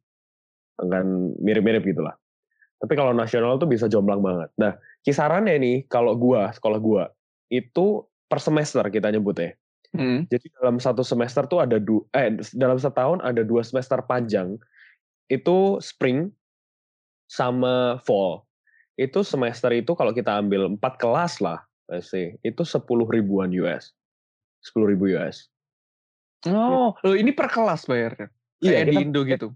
Akan 0.78 1.34
mirip-mirip 1.42 1.82
gitulah. 1.84 2.14
Tapi 2.82 2.94
kalau 2.98 3.14
nasional 3.14 3.62
tuh 3.62 3.70
bisa 3.70 3.86
jomplang 3.86 4.22
banget. 4.26 4.50
Nah, 4.58 4.74
kisarannya 5.06 5.58
nih 5.62 5.78
kalau 5.86 6.18
gua, 6.18 6.50
sekolah 6.50 6.80
gua, 6.82 7.04
itu 7.54 8.06
per 8.26 8.42
semester 8.42 8.82
kita 8.90 9.14
nyebut 9.14 9.38
ya. 9.38 9.52
Hmm. 9.92 10.24
Jadi 10.32 10.48
dalam 10.56 10.80
satu 10.80 11.04
semester 11.04 11.46
tuh 11.46 11.62
ada 11.62 11.78
dua, 11.78 12.02
eh 12.16 12.32
dalam 12.56 12.80
setahun 12.80 13.20
ada 13.22 13.44
dua 13.44 13.62
semester 13.62 14.00
panjang. 14.08 14.56
Itu 15.28 15.78
spring 15.84 16.32
sama 17.30 18.00
fall. 18.02 18.44
Itu 18.98 19.24
semester 19.24 19.72
itu 19.72 19.96
kalau 19.96 20.12
kita 20.12 20.42
ambil 20.42 20.68
empat 20.76 21.00
kelas 21.00 21.40
lah, 21.40 21.64
sih, 22.04 22.36
itu 22.44 22.64
sepuluh 22.64 23.08
ribuan 23.08 23.52
US. 23.56 23.96
Sepuluh 24.62 24.94
ribu 24.94 25.10
US. 25.18 25.50
Oh, 26.50 26.98
gitu. 27.02 27.14
ini 27.18 27.34
per 27.34 27.50
kelas 27.50 27.86
bayarnya? 27.86 28.30
Iya, 28.62 28.82
Kayak 28.82 28.86
kita, 28.86 28.92
di 28.94 28.96
Indo 29.02 29.22
gitu? 29.26 29.48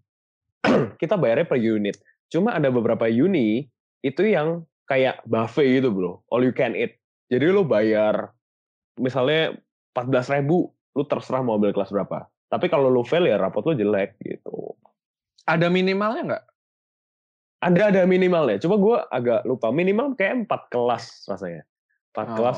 Kita 1.01 1.15
bayarnya 1.17 1.45
per 1.45 1.61
unit. 1.61 1.97
Cuma 2.29 2.57
ada 2.57 2.69
beberapa 2.73 3.05
uni 3.05 3.69
itu 4.01 4.21
yang 4.25 4.65
kayak 4.85 5.21
buffet 5.25 5.81
gitu 5.81 5.89
bro, 5.93 6.21
all 6.29 6.45
you 6.45 6.53
can 6.53 6.77
eat. 6.77 6.97
Jadi 7.29 7.49
lo 7.49 7.65
bayar 7.65 8.33
misalnya 9.01 9.57
14 9.97 10.41
ribu, 10.41 10.69
lu 10.93 11.03
terserah 11.09 11.41
mau 11.41 11.57
ambil 11.57 11.73
kelas 11.73 11.89
berapa. 11.89 12.29
Tapi 12.49 12.65
kalau 12.69 12.93
lu 12.93 13.01
fail 13.01 13.25
ya 13.25 13.41
rapot 13.41 13.65
lu 13.65 13.73
jelek 13.73 14.17
gitu. 14.21 14.77
Ada 15.49 15.69
minimalnya 15.69 16.21
nggak? 16.33 16.45
Ada 17.65 17.81
ada 17.93 18.01
minimalnya. 18.05 18.61
Coba 18.61 18.75
gue 18.77 18.97
agak 19.09 19.41
lupa. 19.49 19.73
Minimal 19.73 20.13
kayak 20.13 20.45
empat 20.45 20.69
kelas 20.69 21.25
rasanya. 21.25 21.65
Empat 22.13 22.27
oh. 22.29 22.35
kelas 22.37 22.57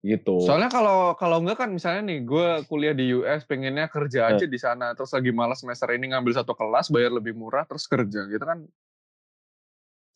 gitu. 0.00 0.40
Soalnya 0.42 0.70
kalau 0.72 1.12
kalau 1.18 1.42
enggak 1.42 1.60
kan 1.66 1.70
misalnya 1.74 2.08
nih 2.08 2.24
gue 2.24 2.46
kuliah 2.70 2.94
di 2.96 3.12
US 3.18 3.44
pengennya 3.44 3.90
kerja 3.90 4.32
aja 4.32 4.46
di 4.46 4.58
sana 4.58 4.94
terus 4.96 5.12
lagi 5.12 5.34
malas 5.34 5.60
semester 5.60 5.90
ini 5.92 6.14
ngambil 6.14 6.40
satu 6.40 6.54
kelas 6.56 6.88
bayar 6.88 7.12
lebih 7.12 7.36
murah 7.36 7.66
terus 7.68 7.84
kerja 7.84 8.24
gitu 8.30 8.44
kan. 8.44 8.64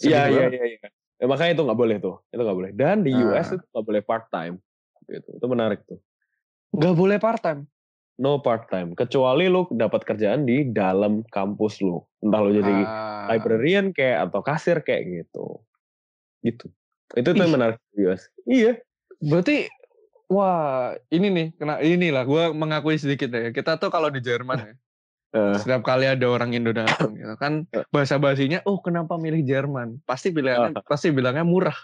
Iya 0.02 0.30
iya 0.30 0.46
iya 0.50 0.64
iya. 0.78 0.88
Ya, 1.22 1.30
makanya 1.30 1.54
itu 1.54 1.62
nggak 1.62 1.78
boleh 1.78 1.96
tuh. 2.02 2.18
Itu 2.34 2.42
nggak 2.42 2.58
boleh. 2.58 2.70
Dan 2.74 3.06
di 3.06 3.14
nah. 3.14 3.30
US 3.30 3.54
itu 3.54 3.62
nggak 3.62 3.86
boleh 3.86 4.02
part 4.02 4.26
time. 4.34 4.58
Gitu. 5.06 5.30
Itu 5.38 5.46
menarik 5.46 5.86
tuh. 5.86 6.02
Nggak 6.74 6.94
boleh 6.98 7.18
part 7.22 7.38
time. 7.38 7.70
No 8.18 8.42
part 8.42 8.66
time. 8.66 8.98
Kecuali 8.98 9.46
lu 9.46 9.70
dapat 9.70 10.02
kerjaan 10.02 10.42
di 10.42 10.66
dalam 10.66 11.22
kampus 11.30 11.78
lu. 11.78 12.02
Entah 12.26 12.40
lu 12.42 12.50
jadi 12.58 12.74
ah. 12.82 13.30
librarian 13.30 13.94
kayak 13.94 14.30
atau 14.30 14.40
kasir 14.42 14.82
kayak 14.82 15.22
gitu. 15.22 15.62
Gitu. 16.42 16.66
Itu 17.14 17.28
tuh 17.30 17.42
yang 17.42 17.54
menarik 17.54 17.78
di 17.94 18.02
US. 18.10 18.26
Iya. 18.42 18.82
Berarti 19.22 19.70
wah 20.26 20.98
ini 21.14 21.28
nih 21.30 21.46
kena 21.54 21.78
inilah 21.78 22.26
gue 22.26 22.44
mengakui 22.52 22.98
sedikit 22.98 23.30
ya. 23.30 23.54
Kita 23.54 23.78
tuh 23.78 23.88
kalau 23.88 24.10
di 24.10 24.18
Jerman 24.18 24.58
ya. 24.58 24.74
Uh. 25.32 25.56
Setiap 25.62 25.86
kali 25.86 26.10
ada 26.10 26.26
orang 26.28 26.52
Indo 26.52 26.74
datang 26.74 27.16
gitu 27.16 27.32
kan 27.40 27.64
bahasa 27.88 28.20
basinya 28.20 28.60
oh 28.68 28.82
kenapa 28.82 29.16
milih 29.16 29.46
Jerman? 29.46 30.02
Pasti 30.04 30.34
bilangnya 30.34 30.82
uh. 30.82 30.84
pasti 30.84 31.14
bilangnya 31.14 31.46
murah. 31.46 31.78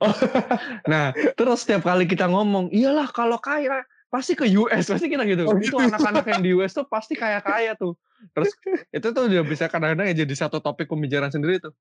nah, 0.92 1.12
terus 1.36 1.60
setiap 1.64 1.84
kali 1.84 2.08
kita 2.08 2.24
ngomong, 2.24 2.72
iyalah 2.72 3.12
kalau 3.12 3.36
kaya 3.36 3.84
pasti 4.08 4.32
ke 4.32 4.48
US, 4.56 4.88
pasti 4.88 5.12
kita 5.12 5.28
gitu. 5.28 5.44
Oh, 5.46 5.60
itu 5.60 5.70
gitu. 5.70 5.76
anak-anak 5.76 6.24
yang 6.24 6.40
di 6.40 6.50
US 6.56 6.72
tuh 6.72 6.88
pasti 6.88 7.14
kaya-kaya 7.14 7.76
tuh. 7.76 7.94
Terus 8.36 8.50
itu 8.96 9.06
tuh 9.10 9.22
udah 9.26 9.44
bisa 9.44 9.66
kadang-kadang 9.66 10.12
ya 10.12 10.24
jadi 10.24 10.34
satu 10.36 10.60
topik 10.60 10.86
pembicaraan 10.86 11.32
sendiri 11.32 11.60
tuh. 11.60 11.72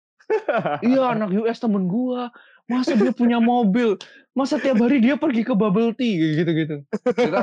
iya 0.85 1.09
anak 1.13 1.33
US 1.41 1.59
temen 1.59 1.89
gua, 1.89 2.29
masa 2.69 2.95
dia 2.95 3.11
punya 3.11 3.41
mobil? 3.41 3.97
Masa 4.37 4.61
tiap 4.61 4.79
hari 4.79 5.01
dia 5.03 5.17
pergi 5.17 5.43
ke 5.43 5.53
bubble 5.57 5.91
tea? 5.97 6.41
Gitu 6.43 6.51
gitu 6.53 6.75
kita 7.09 7.41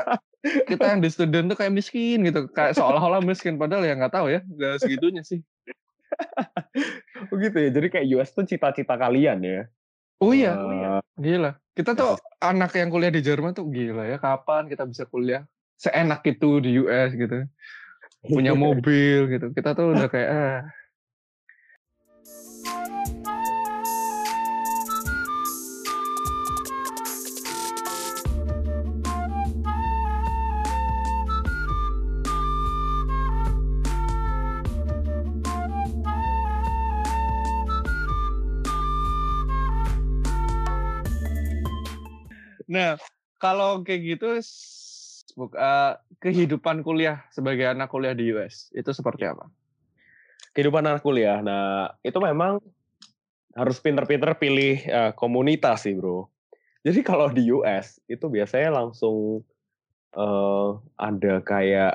kita 0.71 0.85
yang 0.95 1.01
di 1.03 1.11
student 1.11 1.51
tuh 1.51 1.59
kayak 1.59 1.75
miskin 1.75 2.23
gitu 2.23 2.47
kayak 2.55 2.79
seolah-olah 2.79 3.19
miskin 3.23 3.59
padahal 3.59 3.83
ya 3.83 3.99
nggak 3.99 4.15
tahu 4.15 4.31
ya 4.31 4.41
nggak 4.47 4.75
segitunya 4.83 5.23
sih. 5.27 5.43
Begitu 7.29 7.57
ya 7.67 7.71
jadi 7.75 7.89
kayak 7.91 8.07
US 8.17 8.31
tuh 8.33 8.47
cita-cita 8.47 8.95
kalian 8.95 9.43
ya? 9.43 9.63
Oh 10.17 10.33
iya, 10.33 10.57
uh, 10.57 10.65
oh 10.65 10.73
iya. 10.73 10.89
gila. 11.21 11.53
Kita 11.77 11.93
tuh 11.93 12.17
anak 12.41 12.73
yang 12.73 12.89
kuliah 12.89 13.13
di 13.13 13.21
Jerman 13.21 13.53
tuh 13.53 13.69
gila 13.69 14.09
ya 14.09 14.17
kapan 14.17 14.71
kita 14.71 14.89
bisa 14.89 15.05
kuliah 15.05 15.45
seenak 15.77 16.25
itu 16.25 16.65
di 16.65 16.81
US 16.81 17.13
gitu 17.13 17.45
punya 18.29 18.53
mobil 18.65 19.31
gitu. 19.31 19.47
Kita 19.55 19.73
tuh 19.73 19.95
udah 19.95 20.07
kayak 20.11 20.31
ah. 20.31 20.61
Nah, 42.67 42.99
kalau 43.39 43.87
kayak 43.87 44.19
gitu 44.19 44.43
uh, 45.37 45.93
kehidupan 46.19 46.81
kuliah 46.81 47.25
sebagai 47.29 47.69
anak 47.69 47.93
kuliah 47.93 48.17
di 48.17 48.33
US 48.33 48.73
itu 48.73 48.91
seperti 48.91 49.29
apa? 49.29 49.47
Kehidupan 50.57 50.85
anak 50.89 51.05
kuliah. 51.05 51.45
Nah, 51.45 51.93
itu 52.01 52.17
memang 52.17 52.59
harus 53.53 53.77
pinter-pinter 53.81 54.37
pilih 54.41 54.81
uh, 54.89 55.13
komunitas 55.13 55.85
sih, 55.85 55.97
Bro. 55.97 56.33
Jadi 56.81 57.01
kalau 57.11 57.29
di 57.29 57.53
US 57.53 58.01
itu 58.09 58.27
biasanya 58.27 58.83
langsung 58.83 59.45
uh, 60.17 60.81
ada 60.97 61.45
kayak 61.45 61.93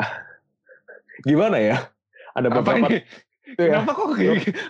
gimana 1.30 1.58
ya? 1.58 1.78
Ada 2.38 2.48
beberapa 2.48 2.72
Apa 2.78 2.88
ini? 2.94 3.00
Ya, 3.60 3.84
Kenapa 3.84 3.92
kok 3.98 4.16
kayak 4.16 4.36
gitu? 4.48 4.62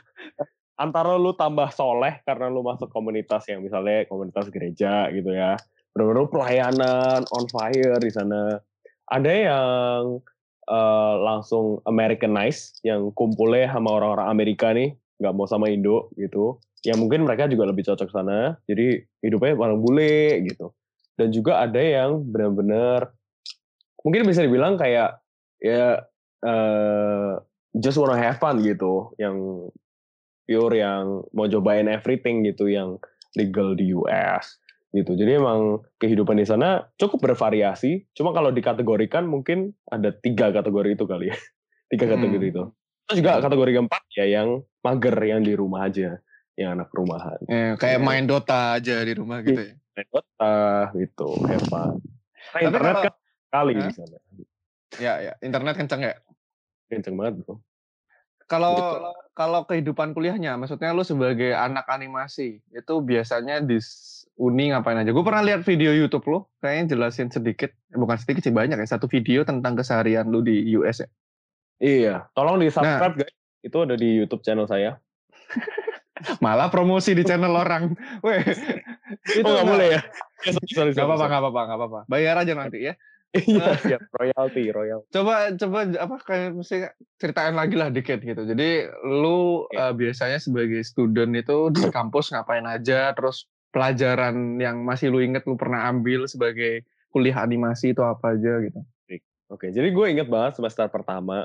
antara 0.82 1.14
lu 1.14 1.38
tambah 1.38 1.70
soleh 1.70 2.26
karena 2.26 2.50
lu 2.50 2.66
masuk 2.66 2.90
komunitas 2.90 3.46
yang 3.46 3.62
misalnya 3.62 4.10
komunitas 4.10 4.50
gereja 4.50 5.14
gitu 5.14 5.30
ya 5.30 5.54
benar-benar 5.92 6.28
pelayanan 6.32 7.20
on 7.36 7.46
fire 7.52 8.00
di 8.00 8.12
sana. 8.12 8.60
Ada 9.12 9.32
yang 9.32 10.24
uh, 10.72 11.16
langsung 11.20 11.84
Americanize, 11.84 12.80
yang 12.88 13.12
kumpulnya 13.12 13.68
sama 13.76 14.00
orang-orang 14.00 14.28
Amerika 14.32 14.72
nih, 14.72 14.96
nggak 15.20 15.34
mau 15.36 15.48
sama 15.48 15.68
Indo 15.68 16.08
gitu. 16.16 16.64
Ya 16.82 16.98
mungkin 16.98 17.28
mereka 17.28 17.46
juga 17.46 17.70
lebih 17.70 17.86
cocok 17.86 18.10
sana, 18.10 18.58
jadi 18.66 19.06
hidupnya 19.22 19.54
orang 19.54 19.84
bule 19.84 20.42
gitu. 20.48 20.74
Dan 21.20 21.30
juga 21.30 21.62
ada 21.62 21.78
yang 21.78 22.26
benar-benar 22.26 23.14
mungkin 24.02 24.26
bisa 24.26 24.42
dibilang 24.42 24.82
kayak 24.82 25.22
ya 25.62 26.02
uh, 26.42 27.38
just 27.78 28.00
wanna 28.02 28.18
have 28.18 28.42
fun 28.42 28.64
gitu, 28.64 29.14
yang 29.22 29.38
pure 30.48 30.74
yang 30.74 31.22
mau 31.36 31.46
cobain 31.46 31.86
everything 31.86 32.42
gitu, 32.48 32.66
yang 32.72 32.98
legal 33.38 33.76
di 33.78 33.94
US 33.94 34.62
gitu. 34.92 35.16
Jadi 35.16 35.40
emang 35.40 35.84
kehidupan 35.98 36.36
di 36.40 36.46
sana 36.48 36.88
cukup 37.00 37.32
bervariasi. 37.32 38.12
Cuma 38.16 38.36
kalau 38.36 38.52
dikategorikan 38.52 39.28
mungkin 39.28 39.72
ada 39.88 40.12
tiga 40.12 40.52
kategori 40.52 41.00
itu 41.00 41.06
kali 41.08 41.32
ya. 41.32 41.38
Tiga 41.92 42.08
hmm. 42.08 42.14
kategori 42.16 42.48
itu. 42.56 42.64
Terus 43.08 43.18
juga 43.20 43.34
hmm. 43.36 43.44
kategori 43.44 43.72
keempat 43.76 44.04
ya 44.16 44.26
yang 44.40 44.48
mager 44.80 45.18
yang 45.20 45.42
di 45.44 45.54
rumah 45.60 45.92
aja, 45.92 46.24
yang 46.56 46.80
anak 46.80 46.88
rumahan. 46.96 47.40
Eh, 47.52 47.76
kayak 47.76 48.00
ya. 48.00 48.04
main 48.04 48.24
Dota 48.24 48.80
aja 48.80 48.96
di 49.04 49.14
rumah 49.16 49.44
gitu 49.44 49.60
ya. 49.60 49.76
Main 49.76 50.08
Dota 50.08 50.56
gitu, 50.96 51.30
hebat. 51.52 52.00
Nah, 52.52 52.60
internet 52.64 52.96
kalau, 52.96 53.04
kan 53.04 53.14
kali 53.52 53.72
di 53.76 53.92
sana. 53.92 54.18
Ya, 55.00 55.14
ya, 55.20 55.34
internet 55.44 55.76
kenceng 55.76 56.02
ya. 56.04 56.16
Kenceng 56.88 57.16
banget, 57.20 57.44
Bro. 57.44 57.60
Kalau 58.48 58.76
kalau 59.32 59.64
kehidupan 59.64 60.12
kuliahnya, 60.12 60.60
maksudnya 60.60 60.92
lu 60.92 61.08
sebagai 61.08 61.56
anak 61.56 61.88
animasi 61.88 62.60
itu 62.72 62.94
biasanya 63.00 63.64
di 63.64 63.80
uni 64.42 64.74
ngapain 64.74 64.98
aja. 64.98 65.14
Gue 65.14 65.22
pernah 65.22 65.46
lihat 65.46 65.62
video 65.62 65.94
YouTube 65.94 66.26
lo, 66.34 66.50
kayaknya 66.66 66.98
jelasin 66.98 67.30
sedikit, 67.30 67.70
eh, 67.70 67.98
bukan 68.02 68.18
sedikit 68.18 68.42
sih 68.42 68.54
banyak 68.54 68.82
ya, 68.82 68.88
satu 68.90 69.06
video 69.06 69.46
tentang 69.46 69.78
keseharian 69.78 70.34
lu 70.34 70.42
di 70.42 70.66
US 70.82 71.06
ya. 71.06 71.10
Iya, 71.82 72.16
tolong 72.34 72.58
di 72.58 72.74
subscribe 72.74 73.16
nah, 73.18 73.22
guys. 73.22 73.36
Itu 73.62 73.78
ada 73.86 73.94
di 73.94 74.18
YouTube 74.18 74.42
channel 74.42 74.66
saya. 74.66 74.98
Malah 76.46 76.74
promosi 76.74 77.14
di 77.14 77.22
channel 77.22 77.54
orang. 77.54 77.94
Weh, 78.26 78.42
itu 79.30 79.46
oh, 79.46 79.54
nggak 79.54 79.70
boleh 79.70 79.88
ya? 79.98 80.02
Gak 80.42 81.06
apa-apa, 81.06 81.30
gak 81.30 81.42
apa-apa, 81.46 81.62
gak 81.70 81.78
apa-apa. 81.78 82.00
Bayar 82.10 82.34
aja 82.42 82.58
nanti 82.58 82.90
ya. 82.90 82.98
Iya, 83.32 83.78
siap. 83.78 84.02
Royalty, 84.10 84.74
royalty. 84.74 85.08
Coba, 85.14 85.54
coba 85.54 85.80
apa 85.86 86.16
kayak 86.26 86.50
mesti 86.58 86.90
ceritain 87.22 87.54
lagi 87.54 87.78
lah 87.78 87.94
dikit 87.94 88.26
gitu. 88.26 88.44
Jadi 88.50 88.90
lu 89.06 89.70
okay. 89.70 89.78
uh, 89.78 89.94
biasanya 89.94 90.42
sebagai 90.42 90.82
student 90.82 91.32
itu 91.38 91.70
di 91.70 91.86
kampus 91.94 92.34
ngapain 92.34 92.66
aja, 92.66 93.14
terus 93.14 93.46
pelajaran 93.72 94.60
yang 94.60 94.84
masih 94.84 95.10
lu 95.10 95.24
inget 95.24 95.48
lu 95.48 95.56
pernah 95.56 95.88
ambil 95.88 96.28
sebagai 96.28 96.84
kuliah 97.12 97.44
animasi 97.44 97.96
itu 97.96 98.04
apa 98.04 98.36
aja 98.36 98.60
gitu. 98.64 98.80
Oke, 99.52 99.68
jadi 99.68 99.92
gue 99.92 100.06
inget 100.08 100.32
banget 100.32 100.56
semester 100.56 100.88
pertama 100.88 101.44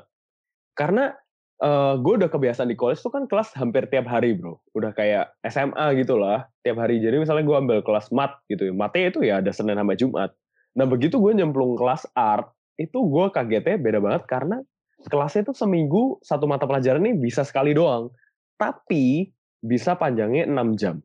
karena 0.79 1.11
uh, 1.59 1.99
gue 1.99 2.23
udah 2.23 2.31
kebiasaan 2.31 2.71
di 2.71 2.79
college 2.79 3.03
tuh 3.03 3.11
kan 3.11 3.27
kelas 3.27 3.51
hampir 3.59 3.91
tiap 3.91 4.07
hari 4.07 4.39
bro, 4.39 4.63
udah 4.79 4.95
kayak 4.95 5.35
SMA 5.43 5.99
gitu 5.99 6.15
lah 6.15 6.47
tiap 6.63 6.79
hari. 6.79 7.03
Jadi 7.03 7.19
misalnya 7.19 7.43
gue 7.43 7.57
ambil 7.59 7.79
kelas 7.83 8.15
mat 8.15 8.39
gitu, 8.47 8.71
ya, 8.71 8.73
matnya 8.75 9.11
itu 9.11 9.21
ya 9.27 9.43
ada 9.43 9.51
Senin 9.51 9.75
sampai 9.75 9.99
Jumat. 9.99 10.31
Nah 10.79 10.87
begitu 10.87 11.19
gue 11.19 11.35
nyemplung 11.35 11.75
kelas 11.75 12.07
art, 12.15 12.47
itu 12.79 12.95
gue 12.95 13.27
kagetnya 13.35 13.75
beda 13.75 13.99
banget 13.99 14.23
karena 14.31 14.63
kelasnya 15.11 15.51
itu 15.51 15.55
seminggu 15.59 16.23
satu 16.23 16.47
mata 16.47 16.63
pelajaran 16.63 17.03
ini 17.03 17.19
bisa 17.19 17.43
sekali 17.43 17.75
doang, 17.75 18.15
tapi 18.55 19.35
bisa 19.67 19.99
panjangnya 19.99 20.47
6 20.47 20.79
jam 20.79 21.03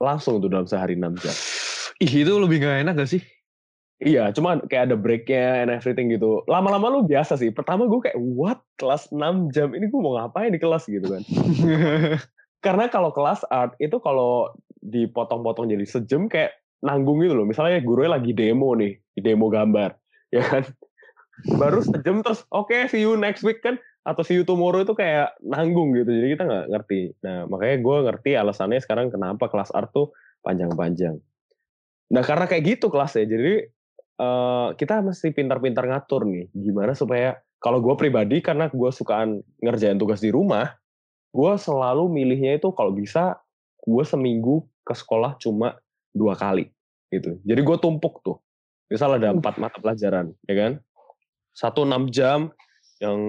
langsung 0.00 0.40
tuh 0.40 0.48
dalam 0.48 0.64
sehari 0.64 0.96
6 0.96 1.20
jam. 1.20 1.36
Ih 2.00 2.24
itu 2.24 2.32
lebih 2.40 2.64
gak 2.64 2.88
enak 2.88 2.94
gak 2.96 3.10
sih? 3.12 3.22
Iya, 4.00 4.32
cuma 4.32 4.56
kayak 4.64 4.88
ada 4.88 4.96
breaknya 4.96 5.60
and 5.60 5.68
everything 5.68 6.08
gitu. 6.08 6.40
Lama-lama 6.48 6.88
lu 6.88 7.00
biasa 7.04 7.36
sih. 7.36 7.52
Pertama 7.52 7.84
gue 7.84 8.00
kayak, 8.00 8.16
what? 8.16 8.64
Kelas 8.80 9.12
6 9.12 9.52
jam? 9.52 9.76
Ini 9.76 9.92
gue 9.92 10.00
mau 10.00 10.16
ngapain 10.16 10.48
di 10.48 10.56
kelas 10.56 10.88
gitu 10.88 11.04
kan. 11.04 11.22
Karena 12.64 12.88
kalau 12.88 13.12
kelas 13.12 13.44
art, 13.52 13.76
itu 13.76 14.00
kalau 14.00 14.48
dipotong-potong 14.80 15.68
jadi 15.68 15.84
sejam 15.84 16.32
kayak 16.32 16.56
nanggung 16.80 17.20
gitu 17.20 17.36
loh. 17.36 17.44
Misalnya 17.44 17.84
gurunya 17.84 18.16
lagi 18.16 18.32
demo 18.32 18.72
nih, 18.72 18.96
demo 19.20 19.52
gambar. 19.52 19.92
Ya 20.32 20.48
kan? 20.48 20.64
Baru 21.60 21.84
sejam 21.84 22.24
terus, 22.24 22.44
oke 22.52 22.72
okay, 22.72 22.88
see 22.88 23.04
you 23.04 23.16
next 23.20 23.44
week 23.44 23.60
kan 23.60 23.76
atau 24.00 24.22
si 24.24 24.40
tomorrow 24.48 24.80
itu 24.80 24.96
kayak 24.96 25.36
nanggung 25.44 25.92
gitu. 25.92 26.08
Jadi 26.08 26.28
kita 26.36 26.44
nggak 26.48 26.66
ngerti. 26.72 27.00
Nah 27.20 27.44
makanya 27.46 27.76
gue 27.84 27.96
ngerti 28.08 28.30
alasannya 28.36 28.80
sekarang 28.80 29.12
kenapa 29.12 29.52
kelas 29.52 29.70
art 29.76 29.92
tuh 29.92 30.16
panjang-panjang. 30.40 31.20
Nah 32.10 32.22
karena 32.24 32.48
kayak 32.48 32.64
gitu 32.64 32.88
kelasnya 32.88 33.28
jadi 33.28 33.54
uh, 34.18 34.68
kita 34.74 35.04
mesti 35.04 35.30
pintar-pintar 35.36 35.84
ngatur 35.84 36.24
nih 36.26 36.48
gimana 36.52 36.96
supaya 36.96 37.36
kalau 37.60 37.84
gue 37.84 37.94
pribadi 37.94 38.40
karena 38.40 38.72
gue 38.72 38.90
sukaan 38.90 39.44
ngerjain 39.60 40.00
tugas 40.00 40.24
di 40.24 40.32
rumah 40.32 40.72
gue 41.30 41.52
selalu 41.60 42.10
milihnya 42.10 42.58
itu 42.58 42.74
kalau 42.74 42.90
bisa 42.90 43.38
gue 43.86 44.04
seminggu 44.04 44.66
ke 44.82 44.94
sekolah 44.96 45.38
cuma 45.38 45.78
dua 46.10 46.34
kali 46.34 46.66
gitu. 47.14 47.38
Jadi 47.46 47.60
gue 47.62 47.76
tumpuk 47.78 48.22
tuh. 48.26 48.38
Misal 48.90 49.22
ada 49.22 49.30
empat 49.30 49.54
mata 49.62 49.78
pelajaran 49.78 50.34
ya 50.50 50.54
kan? 50.58 50.72
Satu 51.54 51.86
enam 51.86 52.10
jam 52.10 52.50
yang 53.00 53.20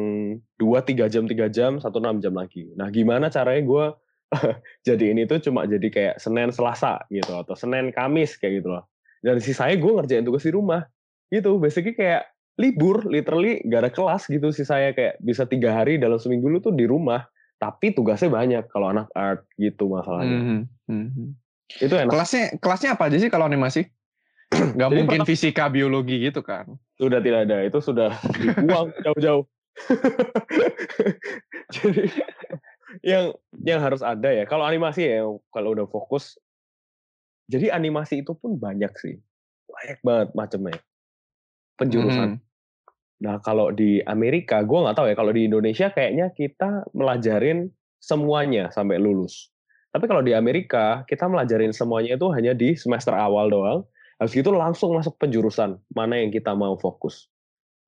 dua 0.59 0.83
tiga 0.83 1.07
jam 1.07 1.25
tiga 1.25 1.47
jam 1.47 1.79
satu 1.79 2.03
enam 2.03 2.19
jam 2.19 2.35
lagi. 2.35 2.67
Nah 2.75 2.91
gimana 2.91 3.31
caranya 3.31 3.63
gue 3.63 3.85
jadi 4.87 5.15
ini 5.15 5.23
tuh 5.27 5.39
cuma 5.39 5.63
jadi 5.63 5.87
kayak 5.87 6.15
senin 6.19 6.51
selasa 6.51 7.03
gitu 7.07 7.31
atau 7.31 7.55
senin 7.55 7.95
kamis 7.95 8.35
kayak 8.35 8.61
gitu 8.61 8.75
loh. 8.75 8.83
Dan 9.23 9.39
sisanya 9.39 9.79
gue 9.79 9.91
ngerjain 9.95 10.27
tugas 10.27 10.43
di 10.43 10.51
rumah 10.51 10.83
gitu. 11.31 11.55
Basically 11.57 11.95
kayak 11.95 12.27
libur 12.59 13.07
literally 13.07 13.63
gak 13.71 13.87
ada 13.87 13.91
kelas 13.91 14.27
gitu 14.27 14.51
sih 14.51 14.67
saya 14.67 14.91
kayak 14.91 15.17
bisa 15.23 15.47
tiga 15.47 15.71
hari 15.71 15.95
dalam 15.95 16.19
seminggu 16.19 16.51
lu 16.51 16.59
tuh 16.59 16.75
di 16.75 16.83
rumah 16.83 17.23
tapi 17.55 17.95
tugasnya 17.95 18.27
banyak 18.27 18.67
kalau 18.73 18.91
anak 18.91 19.07
art 19.15 19.47
gitu 19.55 19.87
masalahnya. 19.87 20.67
Mm 20.91 21.07
-hmm. 21.07 21.27
itu 21.79 21.93
enak. 21.95 22.11
Kelasnya 22.11 22.43
kelasnya 22.59 22.99
apa 22.99 23.07
aja 23.07 23.17
sih 23.23 23.31
kalau 23.31 23.47
animasi? 23.47 23.87
Gak 24.79 24.91
mungkin 24.91 25.23
fisika 25.23 25.71
biologi 25.71 26.19
gitu 26.27 26.43
kan? 26.43 26.67
Sudah 26.99 27.23
tidak 27.23 27.47
ada. 27.47 27.63
Itu 27.63 27.79
sudah 27.79 28.11
dibuang 28.35 28.91
jauh-jauh 28.99 29.47
Jadi 31.75 32.05
yang 33.01 33.31
yang 33.63 33.79
harus 33.79 34.03
ada 34.03 34.29
ya. 34.29 34.43
Kalau 34.45 34.67
animasi 34.67 35.07
ya 35.07 35.23
kalau 35.53 35.75
udah 35.75 35.87
fokus 35.87 36.35
jadi 37.51 37.71
animasi 37.71 38.23
itu 38.23 38.35
pun 38.35 38.55
banyak 38.55 38.91
sih. 38.99 39.15
Banyak 39.67 39.99
banget 40.03 40.29
macamnya. 40.35 40.79
Penjurusan. 41.79 42.39
Hmm. 42.39 42.41
Nah, 43.21 43.37
kalau 43.43 43.69
di 43.69 44.01
Amerika 44.07 44.63
gue 44.63 44.79
nggak 44.79 44.97
tahu 44.97 45.07
ya. 45.11 45.15
Kalau 45.15 45.31
di 45.35 45.47
Indonesia 45.47 45.87
kayaknya 45.91 46.31
kita 46.31 46.87
melajarin 46.95 47.71
semuanya 47.99 48.71
sampai 48.71 48.99
lulus. 48.99 49.51
Tapi 49.91 50.07
kalau 50.07 50.23
di 50.23 50.31
Amerika 50.31 51.03
kita 51.07 51.27
melajarin 51.27 51.75
semuanya 51.75 52.15
itu 52.15 52.27
hanya 52.31 52.55
di 52.55 52.75
semester 52.79 53.11
awal 53.11 53.51
doang. 53.51 53.83
Habis 54.23 54.39
itu 54.39 54.53
langsung 54.53 54.95
masuk 54.95 55.17
penjurusan 55.17 55.81
mana 55.97 56.21
yang 56.21 56.29
kita 56.29 56.53
mau 56.53 56.77
fokus 56.77 57.31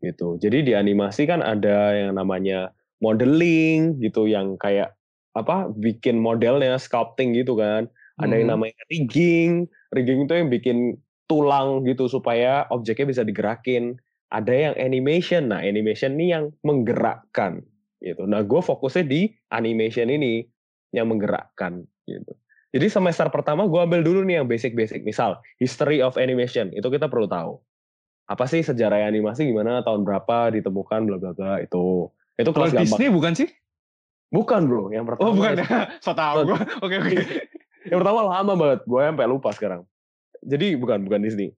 gitu. 0.03 0.35
Jadi 0.37 0.67
di 0.67 0.73
animasi 0.75 1.23
kan 1.23 1.39
ada 1.39 1.95
yang 1.95 2.19
namanya 2.19 2.75
modeling 2.99 3.97
gitu 4.03 4.27
yang 4.27 4.59
kayak 4.59 4.93
apa 5.33 5.71
bikin 5.73 6.19
modelnya 6.19 6.75
sculpting 6.75 7.33
gitu 7.33 7.55
kan. 7.55 7.87
Ada 8.19 8.29
hmm. 8.35 8.39
yang 8.43 8.49
namanya 8.53 8.81
rigging. 8.91 9.51
Rigging 9.95 10.27
itu 10.27 10.33
yang 10.35 10.49
bikin 10.51 10.77
tulang 11.25 11.87
gitu 11.87 12.11
supaya 12.11 12.67
objeknya 12.69 13.09
bisa 13.09 13.23
digerakin. 13.23 13.97
Ada 14.29 14.53
yang 14.53 14.75
animation. 14.77 15.49
Nah, 15.49 15.63
animation 15.63 16.19
ini 16.19 16.35
yang 16.35 16.53
menggerakkan 16.61 17.63
gitu. 18.03 18.27
Nah, 18.27 18.43
gue 18.43 18.61
fokusnya 18.61 19.07
di 19.07 19.31
animation 19.49 20.11
ini 20.11 20.43
yang 20.93 21.09
menggerakkan 21.09 21.87
gitu. 22.05 22.33
Jadi 22.73 22.89
semester 22.89 23.29
pertama 23.29 23.69
gue 23.69 23.77
ambil 23.77 24.01
dulu 24.01 24.25
nih 24.25 24.41
yang 24.41 24.49
basic-basic. 24.49 25.05
Misal, 25.05 25.37
history 25.61 26.01
of 26.01 26.17
animation. 26.17 26.73
Itu 26.73 26.89
kita 26.89 27.05
perlu 27.05 27.29
tahu 27.29 27.61
apa 28.23 28.47
sih 28.47 28.63
sejarah 28.63 29.03
animasi 29.03 29.51
gimana 29.51 29.83
tahun 29.83 30.07
berapa 30.07 30.55
ditemukan 30.55 30.99
bla 31.07 31.17
bla 31.19 31.31
bla 31.35 31.53
itu. 31.59 32.07
Itu 32.39 32.49
kelas 32.55 32.71
Walt 32.73 32.87
Disney 32.87 33.11
bukan 33.11 33.33
sih? 33.35 33.49
Bukan 34.33 34.65
bro. 34.65 34.89
Yang 34.89 35.13
pertama 35.13 35.27
oh 35.27 35.33
bukan. 35.35 35.53
ya 35.59 35.79
so 36.03 36.15
tau 36.15 36.41
gue 36.47 36.57
oke 36.85 36.95
oke. 37.03 37.17
Yang 37.91 37.97
pertama 37.99 38.19
lama 38.23 38.53
banget. 38.55 38.79
Gue 38.87 39.01
sampai 39.03 39.27
lupa 39.27 39.49
sekarang. 39.51 39.81
Jadi 40.43 40.79
bukan 40.79 41.03
bukan 41.03 41.21
Disney. 41.21 41.51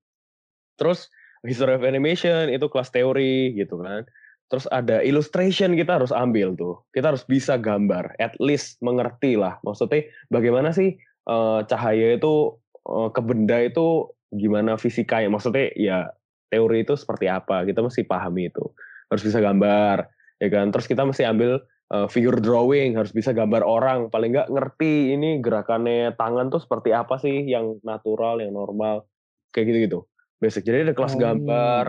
Terus 0.75 1.07
history 1.45 1.77
of 1.77 1.85
animation 1.85 2.49
itu 2.49 2.65
kelas 2.65 2.89
teori 2.89 3.53
gitu 3.53 3.79
kan. 3.79 4.03
Terus 4.49 4.65
ada 4.69 5.01
illustration 5.01 5.73
kita 5.77 6.01
harus 6.01 6.09
ambil 6.09 6.53
tuh. 6.57 6.81
Kita 6.93 7.13
harus 7.13 7.25
bisa 7.25 7.57
gambar. 7.61 8.17
At 8.17 8.33
least 8.41 8.81
mengerti 8.81 9.37
lah. 9.37 9.57
Maksudnya 9.61 10.05
bagaimana 10.33 10.73
sih 10.73 10.97
uh, 11.29 11.61
cahaya 11.65 12.17
itu 12.17 12.57
uh, 12.89 13.09
ke 13.13 13.21
benda 13.21 13.57
itu 13.61 14.09
gimana 14.33 14.77
fisikanya. 14.77 15.29
Maksudnya 15.29 15.73
ya 15.77 16.09
teori 16.55 16.87
itu 16.87 16.95
seperti 16.95 17.27
apa 17.27 17.67
kita 17.67 17.83
mesti 17.83 18.07
pahami 18.07 18.47
itu. 18.47 18.63
Harus 19.11 19.23
bisa 19.27 19.43
gambar 19.43 20.07
ya 20.39 20.47
kan? 20.47 20.71
Terus 20.71 20.87
kita 20.87 21.03
mesti 21.03 21.27
ambil 21.27 21.59
uh, 21.91 22.07
figure 22.07 22.39
drawing 22.39 22.95
harus 22.95 23.11
bisa 23.11 23.35
gambar 23.35 23.61
orang. 23.61 24.07
Paling 24.07 24.31
nggak 24.31 24.49
ngerti 24.55 25.13
ini 25.13 25.43
gerakannya 25.43 26.15
tangan 26.15 26.47
tuh 26.47 26.63
seperti 26.63 26.95
apa 26.95 27.19
sih 27.19 27.43
yang 27.43 27.77
natural 27.83 28.39
yang 28.39 28.55
normal 28.55 29.03
kayak 29.51 29.71
gitu 29.71 29.79
gitu 29.83 29.99
basic. 30.39 30.67
Jadi 30.67 30.91
ada 30.91 30.93
kelas 30.95 31.15
oh. 31.15 31.19
gambar. 31.19 31.85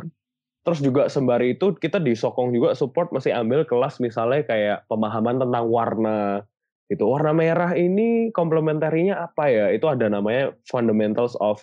Terus 0.66 0.80
juga 0.82 1.02
sembari 1.06 1.54
itu 1.54 1.78
kita 1.78 2.02
disokong 2.02 2.50
juga 2.50 2.74
support 2.74 3.14
masih 3.14 3.30
ambil 3.30 3.62
kelas 3.62 4.02
misalnya 4.02 4.42
kayak 4.42 4.78
pemahaman 4.90 5.38
tentang 5.38 5.70
warna. 5.70 6.42
Itu 6.90 7.06
warna 7.06 7.30
merah 7.30 7.74
ini 7.78 8.34
komplementarinya 8.34 9.30
apa 9.30 9.46
ya? 9.46 9.70
Itu 9.70 9.86
ada 9.86 10.10
namanya 10.10 10.58
fundamentals 10.66 11.38
of 11.38 11.62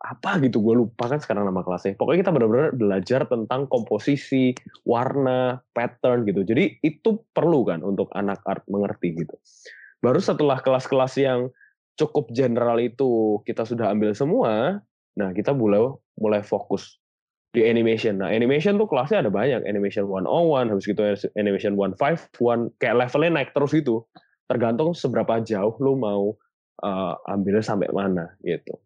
apa 0.00 0.40
gitu 0.40 0.64
gue 0.64 0.74
lupa 0.80 1.12
kan 1.12 1.20
sekarang 1.20 1.44
nama 1.44 1.60
kelasnya. 1.60 1.92
Pokoknya 2.00 2.24
kita 2.24 2.32
benar-benar 2.32 2.70
belajar 2.72 3.20
tentang 3.28 3.68
komposisi 3.68 4.56
warna 4.88 5.60
pattern 5.76 6.24
gitu. 6.24 6.40
Jadi 6.40 6.80
itu 6.80 7.20
perlu 7.36 7.68
kan 7.68 7.84
untuk 7.84 8.08
anak 8.16 8.40
art 8.48 8.64
mengerti 8.72 9.12
gitu. 9.12 9.36
Baru 10.00 10.16
setelah 10.16 10.56
kelas-kelas 10.64 11.20
yang 11.20 11.52
cukup 12.00 12.32
general 12.32 12.80
itu 12.80 13.44
kita 13.44 13.68
sudah 13.68 13.92
ambil 13.92 14.16
semua 14.16 14.80
nah 15.18 15.36
kita 15.36 15.52
mulai 15.52 15.84
mulai 16.16 16.40
fokus 16.40 16.96
di 17.52 17.66
animation. 17.66 18.24
Nah 18.24 18.32
animation 18.32 18.80
tuh 18.80 18.88
kelasnya 18.88 19.26
ada 19.26 19.28
banyak. 19.28 19.68
Animation 19.68 20.08
101 20.08 20.72
habis 20.72 20.86
gitu 20.88 21.02
animation 21.36 21.76
151 21.76 22.72
kayak 22.80 22.96
levelnya 23.04 23.30
naik 23.36 23.50
terus 23.52 23.76
itu 23.76 24.00
tergantung 24.48 24.96
seberapa 24.96 25.44
jauh 25.44 25.76
lu 25.78 25.94
mau 26.00 26.32
uh, 26.80 27.14
ambilnya 27.28 27.62
sampai 27.62 27.92
mana 27.92 28.32
gitu 28.40 28.80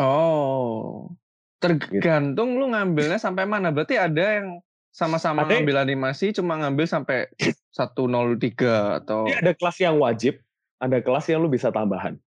Oh, 0.00 1.12
gitu. 1.60 2.00
tergantung 2.00 2.56
lu 2.56 2.72
ngambilnya 2.72 3.20
sampai 3.20 3.44
mana. 3.44 3.68
Berarti 3.68 4.00
ada 4.00 4.40
yang 4.40 4.64
sama-sama 4.92 5.44
Ada 5.44 5.60
ngambil 5.60 5.76
animasi 5.88 6.36
cuma 6.36 6.60
ngambil 6.60 6.84
sampai 6.84 7.28
103 7.72 9.00
atau 9.00 9.24
Iya, 9.28 9.36
ada 9.40 9.52
kelas 9.56 9.76
yang 9.80 9.96
wajib, 10.00 10.40
ada 10.80 11.00
kelas 11.00 11.24
yang 11.32 11.40
lu 11.40 11.48
bisa 11.48 11.72
tambahan. 11.72 12.20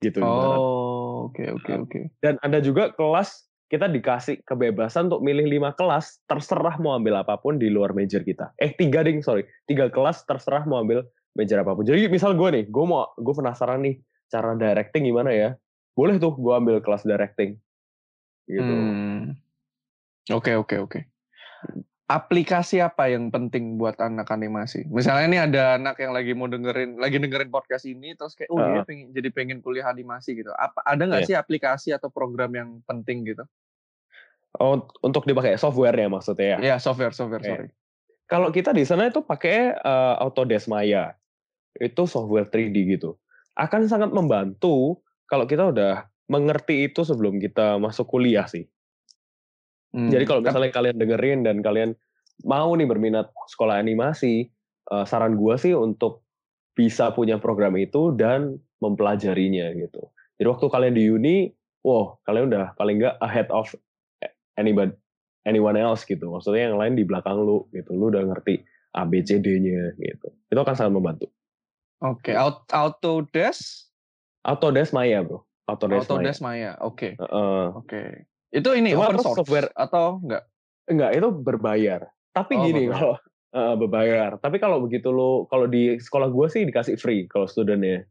Gitu 0.00 0.20
Oh, 0.20 1.28
oke 1.28 1.44
oke 1.60 1.72
oke. 1.88 2.00
Dan 2.20 2.36
ada 2.44 2.60
juga 2.60 2.92
kelas 2.92 3.48
kita 3.66 3.90
dikasih 3.90 4.46
kebebasan 4.46 5.10
untuk 5.10 5.26
milih 5.26 5.58
lima 5.58 5.74
kelas, 5.74 6.22
terserah 6.30 6.78
mau 6.78 6.94
ambil 6.94 7.18
apa 7.18 7.34
pun 7.40 7.58
di 7.58 7.66
luar 7.66 7.90
major 7.92 8.22
kita. 8.22 8.54
Eh 8.62 8.70
tiga 8.76 9.02
ding, 9.02 9.20
sorry, 9.20 9.42
tiga 9.66 9.90
kelas 9.90 10.22
terserah 10.22 10.62
mau 10.70 10.80
ambil 10.80 11.02
major 11.34 11.60
apa 11.60 11.74
pun. 11.74 11.82
Jadi 11.82 12.06
misal 12.06 12.38
gue 12.38 12.48
nih, 12.54 12.64
gue 12.70 12.84
mau, 12.86 13.10
gue 13.18 13.34
penasaran 13.34 13.82
nih 13.82 13.98
cara 14.30 14.54
directing 14.54 15.10
gimana 15.10 15.34
ya? 15.34 15.50
Boleh 15.96 16.20
tuh 16.20 16.36
gue 16.36 16.52
ambil 16.52 16.78
kelas 16.84 17.02
directing. 17.02 17.56
Gitu. 18.44 18.62
Hmm. 18.62 19.34
Oke 20.28 20.52
oke 20.54 20.76
oke. 20.78 21.00
Aplikasi 22.06 22.78
apa 22.78 23.10
yang 23.10 23.34
penting 23.34 23.74
buat 23.82 23.98
anak 23.98 24.30
animasi? 24.30 24.86
Misalnya 24.86 25.26
ini 25.26 25.38
ada 25.42 25.62
anak 25.74 25.98
yang 25.98 26.14
lagi 26.14 26.38
mau 26.38 26.46
dengerin, 26.46 27.02
lagi 27.02 27.18
dengerin 27.18 27.50
podcast 27.50 27.82
ini, 27.82 28.14
terus 28.14 28.38
kayak, 28.38 28.46
oh 28.54 28.62
dia 28.62 28.78
Heeh. 28.78 28.84
pengen, 28.86 29.06
jadi 29.10 29.28
pengen 29.34 29.58
kuliah 29.58 29.90
animasi 29.90 30.38
gitu. 30.38 30.54
Apa 30.54 30.86
ada 30.86 31.02
nggak 31.02 31.26
Iya. 31.26 31.28
sih 31.32 31.34
aplikasi 31.34 31.88
atau 31.90 32.06
program 32.06 32.54
yang 32.54 32.78
penting 32.86 33.26
gitu? 33.26 33.42
Oh, 34.62 34.86
untuk 35.02 35.26
dipakai 35.26 35.58
software-nya 35.58 36.06
maksudnya 36.06 36.56
ya? 36.56 36.58
Ya 36.62 36.76
software 36.78 37.10
software 37.10 37.42
Oke. 37.42 37.50
sorry. 37.50 37.68
Kalau 38.30 38.54
kita 38.54 38.70
di 38.70 38.86
sana 38.86 39.10
itu 39.10 39.26
pakai 39.26 39.74
eh, 39.74 40.14
Autodesk 40.22 40.70
Maya. 40.70 41.18
Itu 41.74 42.06
software 42.06 42.46
3D 42.46 42.86
gitu. 42.86 43.18
Akan 43.58 43.82
sangat 43.90 44.14
membantu 44.14 45.02
kalau 45.26 45.44
kita 45.46 45.70
udah 45.70 46.06
mengerti 46.26 46.90
itu 46.90 47.06
sebelum 47.06 47.38
kita 47.38 47.78
masuk 47.78 48.06
kuliah 48.10 48.46
sih. 48.50 48.66
Hmm. 49.94 50.10
Jadi 50.10 50.24
kalau 50.26 50.42
Tap- 50.42 50.54
misalnya 50.54 50.72
kalian 50.74 50.96
dengerin 50.98 51.40
dan 51.46 51.56
kalian 51.62 51.90
mau 52.42 52.74
nih 52.74 52.86
berminat 52.86 53.30
sekolah 53.48 53.78
animasi, 53.78 54.50
eh, 54.90 55.04
saran 55.06 55.38
gua 55.38 55.54
sih 55.56 55.72
untuk 55.72 56.26
bisa 56.76 57.14
punya 57.14 57.40
program 57.40 57.78
itu 57.80 58.12
dan 58.12 58.60
mempelajarinya 58.84 59.72
gitu. 59.80 60.12
Jadi 60.36 60.46
waktu 60.52 60.66
kalian 60.68 60.94
di 60.94 61.04
uni, 61.08 61.36
wow, 61.80 62.20
kalian 62.28 62.52
udah 62.52 62.76
paling 62.76 63.00
nggak 63.00 63.16
ahead 63.24 63.48
of 63.48 63.72
anybody, 64.60 64.92
anyone 65.48 65.80
else 65.80 66.04
gitu. 66.04 66.28
Maksudnya 66.28 66.68
yang 66.68 66.76
lain 66.76 66.92
di 66.92 67.08
belakang 67.08 67.40
lu 67.40 67.64
gitu. 67.72 67.96
Lu 67.96 68.12
udah 68.12 68.20
ngerti 68.28 68.60
A, 68.92 69.08
B, 69.08 69.24
C, 69.24 69.40
D-nya 69.40 69.96
gitu. 69.96 70.28
Itu 70.52 70.60
akan 70.60 70.76
sangat 70.76 70.92
membantu. 70.92 71.32
Oke, 72.04 72.36
Aut- 72.36 72.68
Autodesk, 72.68 73.88
Autodesk 74.46 74.94
Maya, 74.94 75.26
bro. 75.26 75.42
Autodesk, 75.66 76.06
Autodesk 76.06 76.40
Maya. 76.40 76.78
Oke, 76.78 77.18
Maya. 77.18 77.26
Heeh. 77.26 77.64
oke. 77.74 78.02
Itu 78.54 78.70
ini 78.72 78.94
Cuma 78.94 79.10
open 79.10 79.18
source 79.18 79.42
software- 79.42 79.74
atau 79.74 80.22
enggak? 80.22 80.46
Enggak, 80.86 81.10
itu 81.18 81.28
berbayar. 81.34 82.00
Tapi 82.30 82.54
Oh, 82.54 82.62
gini 82.62 82.86
berbayar. 82.86 82.94
kalau 82.94 83.14
eh, 83.56 83.74
berbayar. 83.74 84.30
Tapi 84.38 84.56
kalau 84.62 84.78
begitu 84.78 85.08
lo 85.10 85.50
kalau 85.50 85.66
di 85.66 85.98
sekolah 85.98 86.30
gue 86.30 86.46
sih 86.46 86.62
dikasih 86.62 86.94
free 86.94 87.26
kalau 87.26 87.50
studentnya 87.50 88.06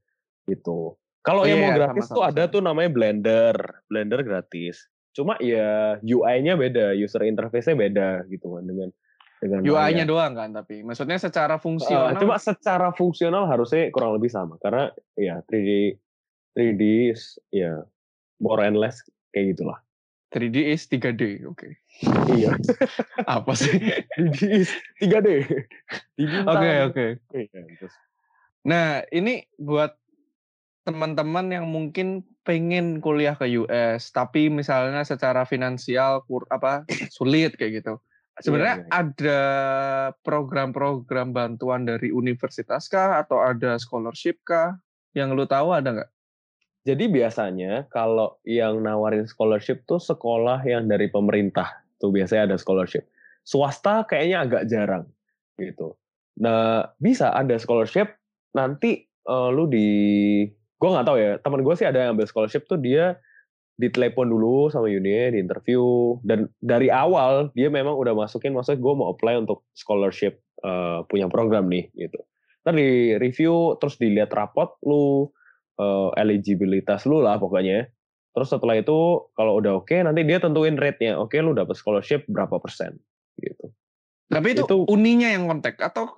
gitu. 0.45 0.99
Kalau 1.23 1.41
Oh, 1.41 1.49
yang 1.49 1.57
iya, 1.57 1.65
mau 1.65 1.71
iya, 1.71 1.77
gratis 1.79 2.03
sama, 2.05 2.13
tuh 2.13 2.21
sama, 2.21 2.31
ada 2.35 2.43
sama. 2.45 2.53
tuh 2.53 2.61
namanya 2.61 2.89
Blender. 2.91 3.55
Blender 3.87 4.19
gratis. 4.21 4.75
Cuma 5.15 5.39
ya 5.39 5.95
UI-nya 6.03 6.59
beda, 6.59 6.91
user 6.93 7.23
interface-nya 7.23 7.73
beda 7.73 8.09
gitu 8.27 8.51
kan 8.51 8.67
dengan 8.67 8.89
dengan 9.39 9.59
UI-nya 9.63 10.03
doang 10.03 10.33
kan 10.33 10.49
tapi 10.51 10.81
maksudnya 10.81 11.19
secara 11.19 11.59
fungsional 11.59 12.15
cuma 12.17 12.39
secara 12.39 12.89
fungsional 12.91 13.45
harusnya 13.45 13.91
kurang 13.91 14.15
lebih 14.15 14.31
sama 14.31 14.55
karena 14.63 14.89
ya 15.13 15.43
3D 15.45 15.99
3D 16.55 17.11
is, 17.11 17.35
ya 17.51 17.83
more 18.39 18.63
and 18.63 18.79
less 18.79 19.03
kayak 19.35 19.55
gitulah. 19.55 19.79
3D 20.35 20.57
is 20.75 20.83
3D. 20.91 21.47
Oke. 21.47 21.79
iya. 22.35 22.51
Apa 23.39 23.55
sih? 23.55 23.71
3D 24.19 24.39
is 24.67 24.71
3D. 24.99 25.27
Di 26.19 26.23
bintang. 26.27 26.59
Oke, 26.59 26.71
oke. 26.91 27.05
Iya. 27.31 27.61
Nah, 28.67 29.05
ini 29.15 29.45
buat 29.55 29.95
teman-teman 30.85 31.49
yang 31.49 31.65
mungkin 31.65 32.21
pengen 32.45 33.01
kuliah 33.01 33.33
ke 33.33 33.49
US 33.57 34.13
tapi 34.13 34.53
misalnya 34.53 35.01
secara 35.01 35.41
finansial 35.49 36.21
kur, 36.29 36.45
apa 36.53 36.85
sulit 37.15 37.57
kayak 37.57 37.81
gitu. 37.81 37.95
Sebenarnya 38.35 38.83
Iya, 38.83 38.85
iya. 38.85 38.91
ada 38.91 39.41
program-program 40.27 41.31
bantuan 41.31 41.87
dari 41.87 42.11
universitas 42.11 42.91
kah 42.91 43.23
atau 43.23 43.39
ada 43.39 43.79
scholarship 43.79 44.43
kah? 44.43 44.75
Yang 45.15 45.29
lu 45.39 45.45
tahu 45.47 45.71
ada 45.71 45.95
nggak? 45.95 46.11
Jadi 46.85 47.09
biasanya 47.09 47.89
kalau 47.89 48.37
yang 48.45 48.85
nawarin 48.85 49.25
scholarship 49.25 49.81
tuh 49.89 49.97
sekolah 49.97 50.61
yang 50.69 50.85
dari 50.85 51.09
pemerintah 51.09 51.81
tuh 51.97 52.13
biasanya 52.13 52.53
ada 52.53 52.57
scholarship. 52.61 53.09
Swasta 53.41 54.05
kayaknya 54.05 54.45
agak 54.45 54.63
jarang 54.69 55.09
gitu. 55.57 55.97
Nah 56.37 56.85
bisa 57.01 57.33
ada 57.33 57.57
scholarship 57.57 58.13
nanti 58.53 59.01
eh, 59.09 59.49
lu 59.49 59.65
di 59.65 59.89
gue 60.77 60.89
nggak 60.93 61.07
tahu 61.09 61.17
ya 61.17 61.31
teman 61.41 61.65
gue 61.65 61.73
sih 61.73 61.89
ada 61.89 62.05
yang 62.05 62.09
ambil 62.13 62.29
scholarship 62.29 62.69
tuh 62.69 62.77
dia 62.77 63.17
ditelepon 63.75 64.29
dulu 64.29 64.69
sama 64.71 64.87
uni 64.87 65.35
di 65.35 65.39
interview 65.41 66.15
dan 66.23 66.47
dari 66.63 66.87
awal 66.93 67.51
dia 67.57 67.67
memang 67.67 67.97
udah 67.97 68.15
masukin 68.15 68.55
maksudnya 68.55 68.79
gue 68.79 68.93
mau 68.93 69.09
apply 69.09 69.41
untuk 69.41 69.65
scholarship 69.73 70.37
eh, 70.61 71.01
punya 71.09 71.25
program 71.33 71.65
nih 71.65 71.89
gitu. 71.97 72.21
Ntar 72.61 72.77
di 72.77 73.17
review 73.17 73.73
terus 73.81 73.97
dilihat 73.97 74.29
rapot 74.37 74.77
lu 74.85 75.33
eh, 75.75 76.09
eligibilitas 76.19 77.03
lu 77.05 77.19
lah 77.19 77.35
pokoknya. 77.37 77.87
Terus 78.35 78.51
setelah 78.51 78.75
itu 78.75 78.95
kalau 79.31 79.59
udah 79.59 79.79
oke 79.79 79.95
nanti 79.95 80.27
dia 80.27 80.39
tentuin 80.39 80.75
rate-nya. 80.75 81.15
Oke 81.15 81.39
lu 81.39 81.55
dapet 81.55 81.75
scholarship 81.75 82.27
berapa 82.27 82.59
persen 82.59 82.99
gitu. 83.39 83.71
Tapi 84.27 84.57
itu, 84.57 84.63
Itu- 84.65 84.87
uninya 84.89 85.29
yang 85.29 85.47
kontak 85.47 85.79
atau 85.79 86.09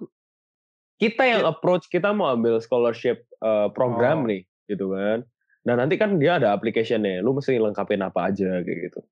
Kita 0.98 1.30
yang 1.30 1.46
Ya. 1.46 1.54
approach 1.54 1.94
kita 1.94 2.10
mau 2.10 2.26
ambil 2.34 2.58
scholarship 2.58 3.22
eh, 3.38 3.70
program 3.70 4.26
Oh. 4.26 4.34
nih 4.34 4.42
gitu 4.66 4.90
kan. 4.90 5.22
Nah 5.62 5.78
nanti 5.78 5.94
kan 5.94 6.18
dia 6.18 6.42
ada 6.42 6.50
application-nya. 6.50 7.22
Lu 7.22 7.38
mesti 7.38 7.62
lengkapin 7.62 8.02
apa 8.02 8.34
aja 8.34 8.66
kayak 8.66 8.80
gitu. 8.90 9.06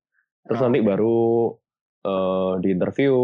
Terus 0.49 0.59
Oh, 0.59 0.65
nanti 0.65 0.81
oke. 0.81 0.87
baru 0.89 1.17
eh, 2.05 2.53
di 2.61 2.69
interview 2.69 3.15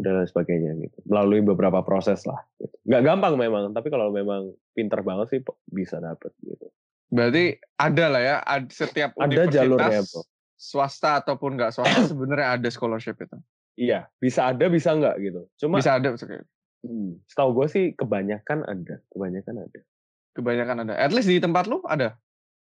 dan 0.00 0.24
lain 0.24 0.28
sebagainya 0.28 0.72
gitu. 0.80 0.98
Melalui 1.04 1.44
beberapa 1.44 1.84
proses 1.84 2.24
lah. 2.24 2.40
Gitu. 2.56 2.72
Nggak 2.88 3.02
gampang 3.04 3.34
memang, 3.36 3.76
tapi 3.76 3.92
kalau 3.92 4.08
memang 4.08 4.56
pinter 4.72 5.04
banget 5.04 5.26
sih 5.36 5.40
bisa 5.68 6.00
dapet 6.00 6.32
gitu. 6.40 6.66
berarti 7.10 7.58
ada 7.74 8.06
lah 8.06 8.22
ya 8.22 8.36
setiap 8.70 9.18
Ada 9.18 9.26
universitas 9.26 9.50
jalurnya, 9.50 10.00
Bro. 10.06 10.22
swasta 10.54 11.10
ataupun 11.18 11.58
nggak 11.58 11.74
swasta 11.74 12.06
sebenarnya 12.14 12.48
ada 12.54 12.68
scholarship 12.70 13.18
itu. 13.18 13.34
Iya, 13.74 14.06
bisa 14.22 14.54
ada 14.54 14.70
bisa 14.70 14.94
nggak 14.94 15.16
gitu. 15.18 15.42
Cuma 15.58 15.82
Bisa 15.82 15.98
ada 15.98 16.14
oke. 16.14 16.38
hmm, 16.86 17.18
setahu 17.26 17.50
gue 17.56 17.66
sih 17.66 17.84
kebanyakan 17.98 18.62
ada, 18.62 19.02
kebanyakan 19.10 19.66
ada. 19.66 19.80
kebanyakan 20.38 20.76
ada. 20.86 20.94
At 20.94 21.10
least 21.10 21.26
di 21.26 21.42
tempat 21.42 21.66
lu 21.66 21.82
ada. 21.82 22.14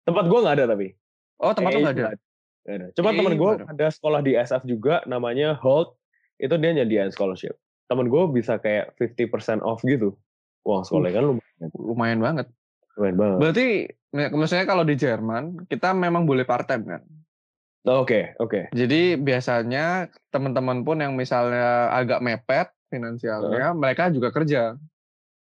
Tempat 0.04 0.28
gue 0.28 0.40
nggak 0.44 0.56
ada 0.60 0.66
tapi. 0.68 0.92
Oh, 1.40 1.56
tempat 1.56 1.72
lu 1.72 1.80
nggak 1.80 1.96
ada. 1.96 2.20
Nggak 2.66 2.76
ada. 2.76 2.88
Cuma 2.92 3.08
Kayaknya 3.08 3.22
temen 3.22 3.36
gue 3.38 3.52
ada. 3.72 3.88
sekolah 3.88 4.20
di 4.20 4.32
SF 4.34 4.64
juga 4.66 5.06
namanya 5.06 5.54
Holt. 5.56 5.96
Itu 6.36 6.58
dia 6.58 6.74
nyediain 6.74 7.10
scholarship. 7.10 7.56
Temen 7.86 8.10
gue 8.10 8.24
bisa 8.30 8.58
kayak 8.58 8.98
50% 8.98 9.62
off 9.62 9.80
gitu. 9.82 10.18
Wah 10.62 10.82
sekolahnya 10.82 11.14
kan 11.14 11.26
lumayan, 11.30 11.70
Lumayan 11.76 12.20
banget. 12.20 12.48
lumayan 12.96 13.16
banget. 13.16 13.38
Berarti 13.38 13.68
ya, 14.12 14.28
maksudnya 14.30 14.66
kalau 14.66 14.84
di 14.84 14.96
Jerman 14.96 15.44
kita 15.66 15.92
memang 15.92 16.26
boleh 16.26 16.42
part 16.42 16.66
time 16.66 16.84
kan. 16.88 17.02
Oke, 17.86 18.34
oke. 18.38 18.74
Jadi 18.74 19.14
biasanya 19.16 20.10
teman-teman 20.28 20.82
pun 20.82 20.98
yang 20.98 21.14
misalnya 21.14 21.94
agak 21.94 22.18
mepet 22.18 22.74
finansialnya, 22.90 23.72
mereka 23.72 24.10
juga 24.10 24.34
kerja. 24.34 24.74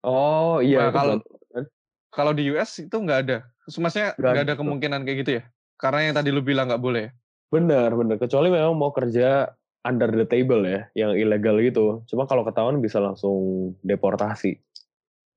Oh 0.02 0.58
iya, 0.58 0.90
Nah, 0.90 0.92
kalau 0.92 1.16
kan? 1.48 1.64
kalau 2.10 2.32
di 2.34 2.50
US 2.50 2.82
itu 2.82 2.92
nggak 2.92 3.20
ada. 3.22 3.38
Maksudnya 3.70 4.18
Nggak 4.18 4.34
ada. 4.34 4.44
ada 4.44 4.54
kemungkinan 4.58 5.00
kayak 5.04 5.18
gitu 5.22 5.32
ya? 5.38 5.44
Karena 5.84 6.00
yang 6.08 6.16
tadi 6.16 6.32
lu 6.32 6.40
bilang 6.40 6.72
nggak 6.72 6.80
boleh. 6.80 7.12
bener 7.52 7.92
bener. 7.94 8.16
Kecuali 8.18 8.48
memang 8.50 8.74
mau 8.74 8.90
kerja 8.90 9.46
under 9.84 10.10
the 10.10 10.26
table 10.26 10.64
ya, 10.64 10.88
yang 10.96 11.12
ilegal 11.14 11.60
gitu. 11.60 12.02
Cuma 12.08 12.24
kalau 12.24 12.42
ketahuan 12.42 12.80
bisa 12.80 12.98
langsung 12.98 13.36
deportasi. 13.84 14.58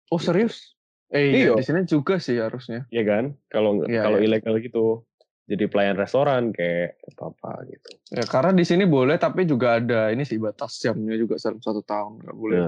Oh 0.08 0.16
serius? 0.16 0.78
Eh 1.10 1.34
iya, 1.34 1.50
Iya. 1.50 1.52
di 1.58 1.64
sini 1.66 1.82
juga 1.84 2.16
sih 2.16 2.38
harusnya. 2.38 2.86
Iya 2.88 3.02
kan? 3.04 3.24
Kalau 3.50 3.84
Iya, 3.84 4.00
kalau 4.00 4.16
iya. 4.16 4.30
ilegal 4.30 4.62
gitu. 4.62 5.02
Jadi 5.46 5.66
pelayan 5.66 5.94
restoran 5.94 6.50
kayak 6.50 6.98
apa 7.18 7.66
gitu. 7.68 7.88
Ya 8.10 8.24
karena 8.24 8.50
di 8.50 8.64
sini 8.64 8.82
boleh 8.82 9.14
tapi 9.14 9.44
juga 9.44 9.76
ada 9.78 10.10
ini 10.10 10.24
sih 10.24 10.38
batas 10.38 10.78
jamnya 10.80 11.14
juga 11.14 11.36
dalam 11.36 11.60
satu 11.60 11.82
tahun 11.82 12.22
nggak 12.22 12.34
boleh. 12.38 12.58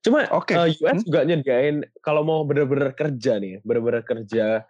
Cuma 0.00 0.24
Oke. 0.30 0.52
eh, 0.52 0.74
US 0.80 1.00
Hmm. 1.00 1.06
juga 1.06 1.20
nyediain 1.24 1.76
kalau 2.00 2.22
mau 2.22 2.44
bener-bener 2.44 2.92
kerja 2.92 3.36
nih, 3.36 3.58
bener-bener 3.64 4.04
kerja 4.04 4.62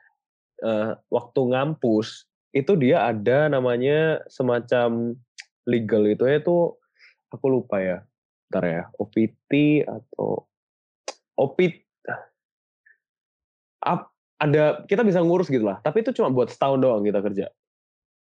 eh, 0.61 0.93
waktu 1.09 1.41
ngampus 1.51 2.29
itu 2.51 2.75
dia 2.75 3.07
ada 3.07 3.47
namanya 3.47 4.21
semacam 4.27 5.15
legal 5.69 6.03
itu 6.09 6.27
ya 6.27 6.43
itu 6.43 6.75
aku 7.31 7.47
lupa 7.47 7.79
ya. 7.79 7.99
Ntar 8.51 8.65
ya, 8.67 8.83
OPT 8.99 9.87
atau 9.87 10.51
OPT 11.39 11.87
Ap- 13.81 14.13
ada 14.41 14.85
kita 14.85 15.01
bisa 15.05 15.25
ngurus 15.25 15.49
gitu 15.49 15.65
lah, 15.65 15.81
tapi 15.81 16.05
itu 16.05 16.13
cuma 16.13 16.29
buat 16.29 16.53
setahun 16.53 16.81
doang 16.81 17.01
kita 17.05 17.21
kerja. 17.25 17.47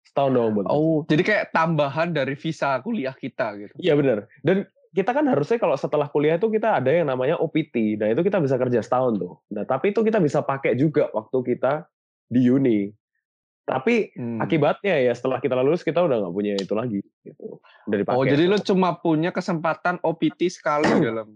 Setahun 0.05 0.33
doang 0.33 0.53
buat. 0.53 0.67
Oh, 0.69 1.05
jadi 1.09 1.23
kayak 1.25 1.45
tambahan 1.53 2.13
dari 2.13 2.37
visa 2.37 2.77
kuliah 2.85 3.17
kita 3.17 3.57
gitu. 3.57 3.73
Iya 3.81 3.97
benar. 3.97 4.29
Dan 4.45 4.69
kita 4.97 5.13
kan 5.13 5.29
harusnya 5.29 5.61
kalau 5.61 5.77
setelah 5.77 6.09
kuliah 6.09 6.41
itu 6.41 6.49
kita 6.49 6.81
ada 6.81 6.89
yang 6.89 7.09
namanya 7.09 7.37
OPT. 7.37 8.01
Nah 8.01 8.13
itu 8.13 8.25
kita 8.25 8.41
bisa 8.41 8.57
kerja 8.57 8.81
setahun 8.81 9.21
tuh. 9.21 9.37
Nah 9.53 9.69
tapi 9.69 9.93
itu 9.93 10.01
kita 10.01 10.21
bisa 10.21 10.41
pakai 10.41 10.73
juga 10.77 11.13
waktu 11.13 11.57
kita 11.57 11.85
di 12.27 12.47
uni. 12.47 12.91
Tapi 13.67 14.15
Hmm. 14.15 14.39
akibatnya 14.39 14.95
ya 14.95 15.11
setelah 15.11 15.43
kita 15.43 15.59
lulus 15.59 15.83
kita 15.83 15.99
udah 15.99 16.23
nggak 16.23 16.35
punya 16.35 16.55
itu 16.55 16.75
lagi 16.75 17.01
gitu. 17.23 17.59
Dipakai. 17.85 18.15
Oh, 18.15 18.23
jadi 18.23 18.47
lo 18.47 18.59
cuma 18.61 18.95
punya 18.95 19.31
kesempatan 19.31 19.99
OPT 20.01 20.47
sekali 20.49 20.87
dalam 21.03 21.31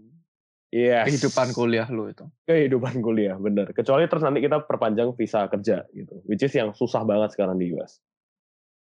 Yes. 0.71 1.11
kehidupan 1.11 1.51
kuliah 1.51 1.83
lo 1.91 2.07
itu. 2.07 2.23
kehidupan 2.47 3.03
kuliah 3.03 3.35
bener 3.35 3.75
kecuali 3.75 4.07
terus 4.07 4.23
nanti 4.23 4.39
kita 4.39 4.63
perpanjang 4.63 5.11
visa 5.11 5.43
kerja 5.51 5.83
gitu 5.91 6.23
which 6.23 6.39
is 6.39 6.55
yang 6.55 6.71
susah 6.71 7.03
banget 7.03 7.35
sekarang 7.35 7.59
di 7.59 7.75
US 7.75 7.99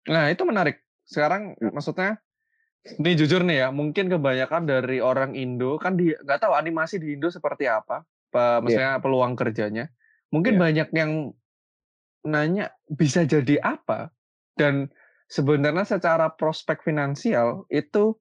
Nah, 0.07 0.29
itu 0.29 0.45
menarik. 0.45 0.85
Sekarang 1.03 1.57
Hmm. 1.57 1.73
maksudnya 1.73 2.21
ini 2.95 3.17
jujur 3.17 3.41
nih 3.43 3.65
ya, 3.65 3.69
mungkin 3.73 4.07
kebanyakan 4.07 4.69
dari 4.69 5.01
orang 5.01 5.33
Indo 5.33 5.75
kan 5.75 5.97
di 5.97 6.13
nggak 6.13 6.39
tahu 6.39 6.53
animasi 6.53 7.01
di 7.01 7.17
Indo 7.17 7.27
seperti 7.27 7.65
apa, 7.65 8.05
pe- 8.29 8.61
maksudnya 8.61 9.01
peluang 9.01 9.33
kerjanya. 9.35 9.89
Mungkin 10.29 10.55
Iya. 10.55 10.61
banyak 10.61 10.89
yang 10.93 11.11
nanya 12.25 12.73
bisa 12.89 13.23
jadi 13.25 13.61
apa 13.61 14.09
dan 14.57 14.89
sebenarnya 15.29 15.85
secara 15.85 16.33
prospek 16.33 16.81
finansial 16.81 17.69
itu 17.69 18.17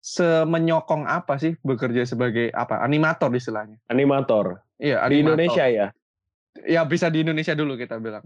semenyokong 0.00 1.08
apa 1.08 1.40
sih 1.40 1.56
bekerja 1.60 2.04
sebagai 2.04 2.52
apa 2.52 2.80
animator 2.80 3.32
istilahnya? 3.32 3.80
animator 3.88 4.60
Iya, 4.76 5.00
di 5.08 5.20
animator. 5.20 5.22
Indonesia 5.22 5.64
ya 5.66 5.88
Ya 6.62 6.86
bisa 6.86 7.10
di 7.10 7.20
Indonesia 7.26 7.52
dulu 7.52 7.74
kita 7.74 7.98
bilang. 7.98 8.24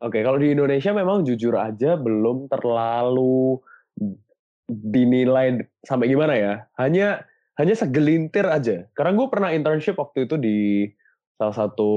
oke 0.00 0.18
kalau 0.20 0.40
di 0.40 0.50
Indonesia 0.50 0.90
memang 0.90 1.22
jujur 1.22 1.54
aja 1.54 1.94
belum 1.94 2.48
terlalu 2.48 3.60
dinilai 4.66 5.60
sampai 5.84 6.08
gimana 6.08 6.34
ya 6.34 6.54
hanya 6.78 7.26
hanya 7.58 7.74
segelintir 7.76 8.48
aja 8.48 8.88
karena 8.96 9.12
gue 9.12 9.26
pernah 9.28 9.50
internship 9.52 10.00
waktu 10.00 10.24
itu 10.24 10.40
di 10.40 10.58
salah 11.40 11.56
satu 11.56 11.92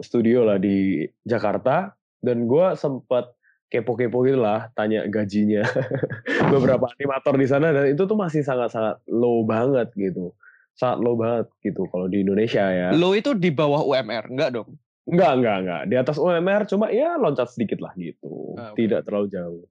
studio 0.00 0.48
lah 0.48 0.56
di 0.56 1.04
Jakarta 1.28 1.92
dan 2.24 2.48
gue 2.48 2.66
sempat 2.80 3.36
kepo-kepo 3.68 4.24
gitu 4.24 4.40
lah 4.40 4.72
tanya 4.72 5.04
gajinya 5.04 5.60
beberapa 6.52 6.88
animator 6.96 7.36
di 7.36 7.44
sana 7.44 7.76
dan 7.76 7.92
itu 7.92 8.08
tuh 8.08 8.16
masih 8.16 8.40
sangat-sangat 8.40 9.04
low 9.12 9.44
banget 9.44 9.92
gitu 9.92 10.32
sangat 10.72 11.04
low 11.04 11.12
banget 11.12 11.52
gitu 11.60 11.84
kalau 11.92 12.08
di 12.08 12.24
Indonesia 12.24 12.64
ya 12.64 12.88
Lo 12.96 13.12
itu 13.12 13.36
di 13.36 13.52
bawah 13.52 13.84
UMR, 13.84 14.32
enggak 14.32 14.50
dong? 14.58 14.74
Enggak, 15.04 15.32
enggak, 15.38 15.56
enggak. 15.62 15.82
Di 15.86 15.96
atas 16.00 16.16
UMR 16.16 16.62
cuma 16.64 16.88
ya 16.88 17.14
loncat 17.20 17.52
sedikit 17.52 17.78
lah 17.84 17.92
gitu. 17.94 18.56
Ah, 18.56 18.72
oke. 18.72 18.80
Tidak 18.80 19.04
terlalu 19.04 19.26
jauh. 19.30 19.64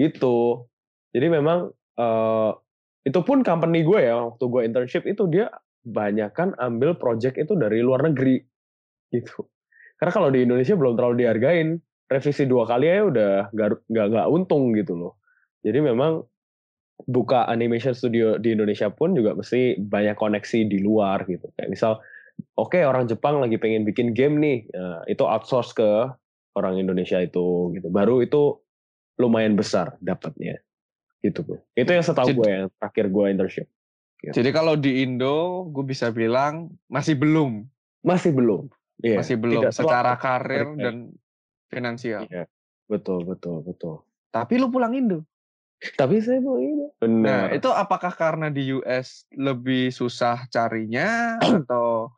Itu. 0.00 0.66
Jadi 1.12 1.26
memang 1.28 1.68
eh 2.00 2.52
itu 3.04 3.20
pun 3.24 3.40
company 3.40 3.84
gue 3.84 4.00
ya 4.08 4.16
waktu 4.16 4.44
gue 4.44 4.62
internship 4.64 5.04
itu 5.08 5.24
dia 5.28 5.48
banyak 5.80 6.30
kan 6.36 6.52
ambil 6.60 6.96
project 6.96 7.40
itu 7.40 7.56
dari 7.56 7.80
luar 7.80 8.04
negeri 8.04 8.40
gitu. 9.10 9.48
Karena 9.96 10.12
kalau 10.12 10.28
di 10.32 10.44
Indonesia 10.44 10.76
belum 10.76 10.96
terlalu 10.96 11.24
dihargain, 11.24 11.68
revisi 12.08 12.44
dua 12.48 12.64
kali 12.64 12.88
ya 12.88 13.04
udah 13.06 13.32
nggak 13.52 13.88
nggak 13.88 14.26
untung 14.28 14.72
gitu 14.76 14.96
loh. 14.96 15.20
Jadi 15.60 15.84
memang 15.84 16.24
buka 17.08 17.48
animation 17.48 17.96
studio 17.96 18.36
di 18.36 18.52
Indonesia 18.52 18.92
pun 18.92 19.16
juga 19.16 19.32
mesti 19.36 19.80
banyak 19.80 20.16
koneksi 20.16 20.68
di 20.68 20.78
luar 20.80 21.24
gitu. 21.28 21.48
Kayak 21.56 21.70
misal 21.72 21.92
oke 22.56 22.76
orang 22.80 23.08
Jepang 23.08 23.40
lagi 23.40 23.56
pengen 23.56 23.84
bikin 23.84 24.12
game 24.16 24.40
nih, 24.40 24.58
nah, 24.72 25.04
itu 25.08 25.24
outsource 25.24 25.76
ke 25.76 26.08
orang 26.56 26.80
Indonesia 26.80 27.20
itu 27.20 27.72
gitu. 27.76 27.88
Baru 27.92 28.20
itu 28.24 28.60
lumayan 29.20 29.56
besar 29.56 30.00
dapatnya. 30.00 30.60
Gitu, 31.20 31.44
Bro. 31.44 31.60
Itu 31.76 31.92
yang 31.92 32.04
setahu 32.04 32.32
gue 32.32 32.48
yang 32.48 32.66
terakhir 32.80 33.12
gue 33.12 33.24
internship. 33.28 33.66
Gitu. 34.20 34.36
Jadi 34.36 34.50
kalau 34.52 34.76
di 34.76 35.00
Indo, 35.00 35.64
gue 35.72 35.84
bisa 35.84 36.12
bilang 36.12 36.68
masih 36.92 37.16
belum, 37.16 37.64
Masih 38.04 38.32
belum. 38.32 38.68
Iya, 39.00 39.16
masih 39.20 39.36
belum 39.40 39.64
tidak 39.64 39.72
secara 39.72 40.12
terlalu 40.12 40.24
karir 40.24 40.66
memberikan. 40.68 40.84
dan 40.84 40.96
finansial. 41.72 42.22
Iya. 42.28 42.44
Betul, 42.84 43.24
betul, 43.24 43.64
betul. 43.64 44.04
Tapi 44.28 44.60
lu 44.60 44.68
pulang 44.68 44.92
Indo. 44.92 45.24
Tapi 45.96 46.20
saya 46.20 46.44
mau. 46.44 46.60
Nah, 46.60 46.92
Benar. 47.00 47.56
itu 47.56 47.72
apakah 47.72 48.12
karena 48.12 48.52
di 48.52 48.76
US 48.76 49.24
lebih 49.32 49.88
susah 49.88 50.44
carinya 50.52 51.40
atau 51.64 52.12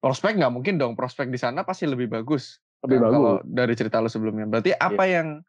prospek 0.00 0.40
nggak 0.40 0.54
mungkin 0.54 0.80
dong 0.80 0.96
prospek 0.96 1.28
di 1.28 1.36
sana 1.36 1.66
pasti 1.68 1.84
lebih 1.84 2.08
bagus. 2.08 2.56
lebih 2.86 2.96
Nah, 2.96 3.04
bagus. 3.04 3.16
Kalau 3.18 3.34
dari 3.44 3.74
cerita 3.76 4.00
lu 4.00 4.08
sebelumnya, 4.08 4.48
berarti 4.48 4.72
apa 4.72 5.04
yang 5.04 5.44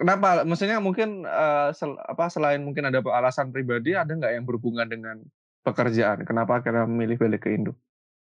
kenapa? 0.00 0.48
Maksudnya 0.48 0.80
mungkin 0.80 1.28
eh, 1.28 1.68
sel- 1.76 2.00
apa 2.00 2.32
selain 2.32 2.64
mungkin 2.64 2.88
ada 2.88 3.04
alasan 3.04 3.52
pribadi, 3.52 3.92
ada 3.92 4.08
nggak 4.08 4.32
yang 4.32 4.44
berhubungan 4.48 4.88
dengan 4.88 5.20
pekerjaan? 5.60 6.24
Kenapa 6.24 6.64
akhirnya 6.64 6.88
memilih 6.88 7.20
balik 7.20 7.44
ke 7.44 7.52
Indo? 7.52 7.76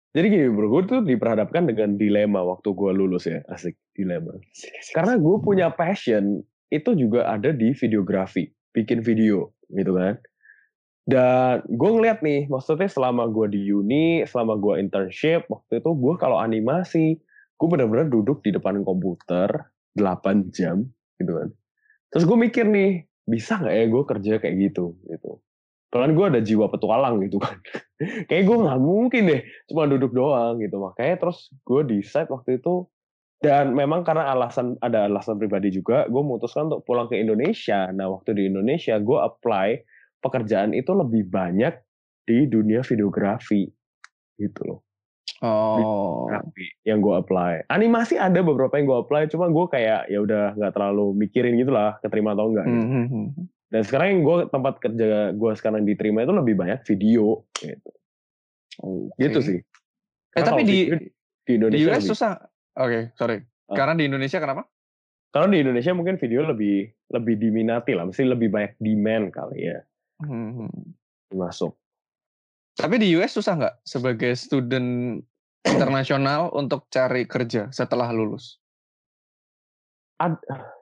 Jadi 0.09 0.25
gini 0.25 0.49
bro, 0.49 0.73
gue 0.73 0.81
tuh 0.89 0.99
diperhadapkan 1.05 1.69
dengan 1.69 1.93
dilema 1.93 2.41
waktu 2.41 2.73
gue 2.73 2.91
lulus 2.97 3.29
ya, 3.29 3.45
asik 3.45 3.77
dilema. 3.93 4.33
Karena 4.97 5.21
gue 5.21 5.35
punya 5.37 5.69
passion 5.69 6.41
itu 6.73 6.97
juga 6.97 7.29
ada 7.29 7.53
di 7.53 7.77
videografi, 7.77 8.49
bikin 8.73 9.05
video 9.05 9.53
gitu 9.69 9.93
kan. 9.93 10.17
Dan 11.05 11.61
gue 11.65 11.89
ngeliat 11.93 12.25
nih, 12.25 12.49
maksudnya 12.49 12.89
selama 12.89 13.29
gue 13.29 13.53
di 13.53 13.69
uni, 13.69 14.25
selama 14.25 14.57
gue 14.57 14.81
internship, 14.81 15.45
waktu 15.45 15.81
itu 15.81 15.89
gue 15.93 16.13
kalau 16.17 16.41
animasi, 16.41 17.17
gue 17.57 17.67
benar-benar 17.69 18.09
duduk 18.09 18.41
di 18.41 18.49
depan 18.49 18.81
komputer 18.81 19.49
8 19.93 20.49
jam 20.49 20.89
gitu 21.21 21.33
kan. 21.37 21.49
Terus 22.09 22.23
gue 22.25 22.37
mikir 22.37 22.65
nih, 22.65 23.05
bisa 23.25 23.61
nggak 23.61 23.75
ya 23.75 23.85
gue 23.85 24.03
kerja 24.05 24.33
kayak 24.41 24.55
gitu 24.69 24.97
gitu. 25.05 25.41
Soalnya 25.89 26.13
gue 26.13 26.25
ada 26.37 26.41
jiwa 26.41 26.65
petualang 26.69 27.21
gitu 27.25 27.37
kan. 27.41 27.57
kayak 28.29 28.43
gue 28.47 28.57
nggak 28.63 28.79
mungkin 28.79 29.21
deh 29.27 29.41
cuma 29.67 29.83
duduk 29.83 30.15
doang 30.15 30.59
gitu 30.63 30.79
makanya 30.79 31.19
terus 31.19 31.51
gue 31.67 31.81
decide 31.83 32.31
waktu 32.31 32.59
itu 32.59 32.87
dan 33.39 33.71
memang 33.75 34.03
karena 34.03 34.31
alasan 34.35 34.75
ada 34.79 35.07
alasan 35.07 35.35
pribadi 35.39 35.71
juga 35.71 36.07
gue 36.07 36.21
memutuskan 36.23 36.71
untuk 36.71 36.87
pulang 36.87 37.11
ke 37.11 37.19
Indonesia 37.19 37.91
nah 37.91 38.07
waktu 38.07 38.35
di 38.35 38.43
Indonesia 38.47 38.95
gue 38.99 39.19
apply 39.19 39.69
pekerjaan 40.23 40.71
itu 40.75 40.91
lebih 40.95 41.27
banyak 41.27 41.75
di 42.23 42.47
dunia 42.47 42.83
videografi 42.83 43.67
gitu 44.39 44.61
loh 44.63 44.79
Oh, 45.39 46.27
yang 46.83 46.99
gue 46.99 47.15
apply 47.15 47.67
animasi 47.67 48.15
ada 48.15 48.39
beberapa 48.39 48.73
yang 48.73 48.85
gue 48.85 48.99
apply 48.99 49.27
cuma 49.27 49.47
gue 49.47 49.65
kayak 49.67 50.05
ya 50.05 50.19
udah 50.19 50.53
nggak 50.53 50.73
terlalu 50.73 51.13
mikirin 51.15 51.55
gitulah 51.55 51.95
keterima 51.99 52.31
atau 52.31 52.49
enggak 52.49 52.65
gitu. 52.65 52.81
Hmm, 52.81 53.07
hmm, 53.07 53.27
dan 53.69 53.81
sekarang 53.81 54.07
yang 54.09 54.21
gue 54.21 54.37
tempat 54.47 54.73
kerja 54.77 55.07
gue 55.31 55.51
sekarang 55.53 55.81
diterima 55.83 56.21
itu 56.21 56.33
lebih 56.33 56.55
banyak 56.55 56.79
video 56.83 57.45
gitu 57.55 57.91
Oke. 58.79 59.15
gitu 59.17 59.39
sih 59.39 59.59
Eh, 59.59 59.65
Karena 60.35 60.47
tapi 60.47 60.61
kalau 60.61 60.67
di 60.67 60.77
di 60.85 61.07
di 61.41 61.51
Indonesia 61.55 61.81
US 61.83 61.93
lebih- 61.95 62.05
susah. 62.07 62.33
Oke, 62.75 62.99
sorry. 63.13 63.37
Ah. 63.65 63.75
Karena 63.75 63.93
di 63.93 64.05
Indonesia 64.05 64.37
kenapa? 64.37 64.61
Kalau 65.29 65.45
di 65.45 65.57
Indonesia 65.57 65.91
mungkin 65.91 66.15
video 66.15 66.41
lebih 66.43 66.77
lebih 67.09 67.35
diminati 67.35 67.91
lah, 67.91 68.05
mesti 68.05 68.23
lebih 68.23 68.47
banyak 68.47 68.77
demand 68.77 69.29
kali 69.29 69.65
ya 69.65 69.81
Hmm, 70.19 70.53
hmm. 70.55 70.73
masuk. 71.31 71.73
Tapi 72.79 72.95
di 72.95 73.11
US 73.19 73.35
susah 73.35 73.59
nggak 73.59 73.75
sebagai 73.83 74.31
student 74.39 75.19
internasional 75.67 76.47
untuk 76.55 76.87
cari 76.87 77.27
kerja 77.27 77.67
setelah 77.75 78.07
lulus? 78.15 78.55
Ad- 80.19 80.39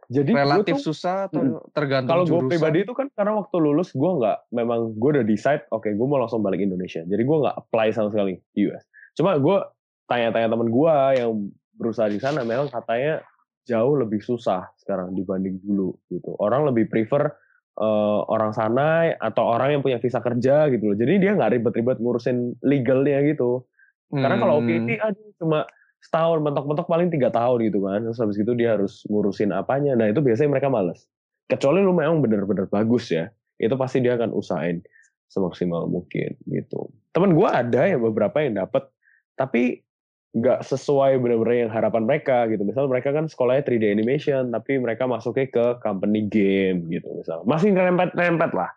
jadi 0.08 0.32
Relatif 0.32 0.80
tuh, 0.80 0.94
susah 0.94 1.28
atau 1.28 1.68
tergantung 1.76 2.16
kalau 2.16 2.24
gue 2.24 2.42
pribadi 2.48 2.88
itu 2.88 2.96
kan 2.96 3.12
karena 3.12 3.44
waktu 3.44 3.60
lulus 3.60 3.92
gue 3.92 4.08
nggak, 4.08 4.56
memang 4.56 4.96
gue 4.96 5.10
udah 5.20 5.26
decide, 5.28 5.68
oke 5.68 5.92
gue 5.92 6.08
mau 6.08 6.16
langsung 6.16 6.40
balik 6.40 6.64
Indonesia. 6.64 7.04
Jadi 7.04 7.22
gue 7.28 7.38
nggak 7.44 7.56
apply 7.68 7.92
sama 7.92 8.14
sekali 8.14 8.40
di 8.56 8.72
US. 8.72 8.88
Cuma 9.20 9.36
gue 9.36 9.58
tanya-tanya 10.08 10.48
temen 10.48 10.72
gue 10.72 10.94
yang 11.20 11.32
berusaha 11.76 12.08
di 12.08 12.24
sana, 12.24 12.48
memang 12.48 12.72
katanya 12.72 13.20
jauh 13.68 14.00
lebih 14.00 14.24
susah 14.24 14.72
sekarang 14.80 15.12
dibanding 15.12 15.60
dulu 15.60 15.92
gitu. 16.08 16.40
Orang 16.40 16.64
lebih 16.64 16.88
prefer 16.88 17.28
eh, 17.78 18.20
orang 18.28 18.52
sana 18.58 19.14
atau 19.22 19.44
orang 19.46 19.78
yang 19.78 19.82
punya 19.86 20.02
visa 20.02 20.20
kerja 20.20 20.68
gitu 20.74 20.94
loh. 20.94 20.98
Jadi 20.98 21.14
dia 21.22 21.32
nggak 21.38 21.58
ribet-ribet 21.58 21.98
ngurusin 22.02 22.58
legalnya 22.66 23.22
gitu. 23.26 23.64
Karena 24.10 24.40
kalau 24.40 24.60
Hmm. 24.60 24.68
OPT 24.68 24.90
aduh 25.04 25.32
cuma 25.38 25.60
setahun 26.00 26.40
mentok-mentok 26.40 26.88
paling 26.88 27.10
tiga 27.12 27.30
tahun 27.30 27.68
gitu 27.68 27.84
kan. 27.84 28.00
Terus 28.08 28.20
habis 28.24 28.38
itu 28.40 28.52
dia 28.56 28.80
harus 28.80 29.04
ngurusin 29.12 29.52
apanya. 29.52 29.94
Nah 29.94 30.08
itu 30.10 30.24
biasanya 30.24 30.58
mereka 30.58 30.72
males. 30.72 31.06
Kecuali 31.48 31.80
lu 31.84 31.92
memang 31.96 32.24
bener-bener 32.24 32.68
bagus 32.72 33.12
ya. 33.12 33.28
Itu 33.60 33.76
pasti 33.76 34.00
dia 34.04 34.16
akan 34.16 34.32
usahain 34.32 34.84
semaksimal 35.28 35.88
mungkin 35.92 36.40
gitu. 36.48 36.88
Temen 37.12 37.36
gue 37.36 37.50
ada 37.50 37.84
yang 37.84 38.00
beberapa 38.04 38.40
yang 38.40 38.56
dapet. 38.56 38.88
Tapi 39.36 39.84
nggak 40.36 40.60
sesuai 40.68 41.22
bener-bener 41.24 41.68
yang 41.68 41.72
harapan 41.72 42.04
mereka 42.04 42.50
gitu. 42.52 42.66
Misal 42.68 42.92
mereka 42.92 43.16
kan 43.16 43.30
sekolahnya 43.32 43.64
3D 43.64 43.84
animation. 43.92 44.52
Tapi 44.52 44.82
mereka 44.82 45.08
masuknya 45.08 45.48
ke 45.48 45.66
company 45.80 46.28
game 46.28 46.88
gitu 46.92 47.08
misal. 47.16 47.46
Masih 47.48 47.72
ngerempet-ngerempet 47.72 48.52
lah 48.52 48.72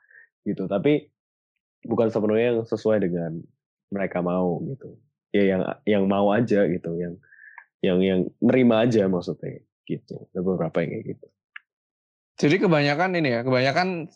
gitu. 0.46 0.70
Tapi 0.70 1.10
bukan 1.84 2.12
sepenuhnya 2.12 2.54
yang 2.54 2.60
sesuai 2.64 3.00
dengan 3.00 3.40
mereka 3.90 4.20
mau 4.20 4.60
gitu 4.68 5.00
ya 5.30 5.44
yang 5.56 5.62
yang 5.86 6.04
mau 6.10 6.30
aja 6.34 6.66
gitu 6.66 6.90
yang 6.98 7.14
yang 7.80 7.98
yang 8.02 8.20
nerima 8.42 8.84
aja 8.84 9.08
maksudnya 9.08 9.62
gitu 9.88 10.28
ada 10.30 10.40
beberapa 10.44 10.82
yang 10.84 10.90
kayak 10.98 11.06
gitu 11.16 11.26
Jadi 12.40 12.56
kebanyakan 12.56 13.20
ini 13.20 13.36
ya, 13.36 13.40
kebanyakan 13.44 14.08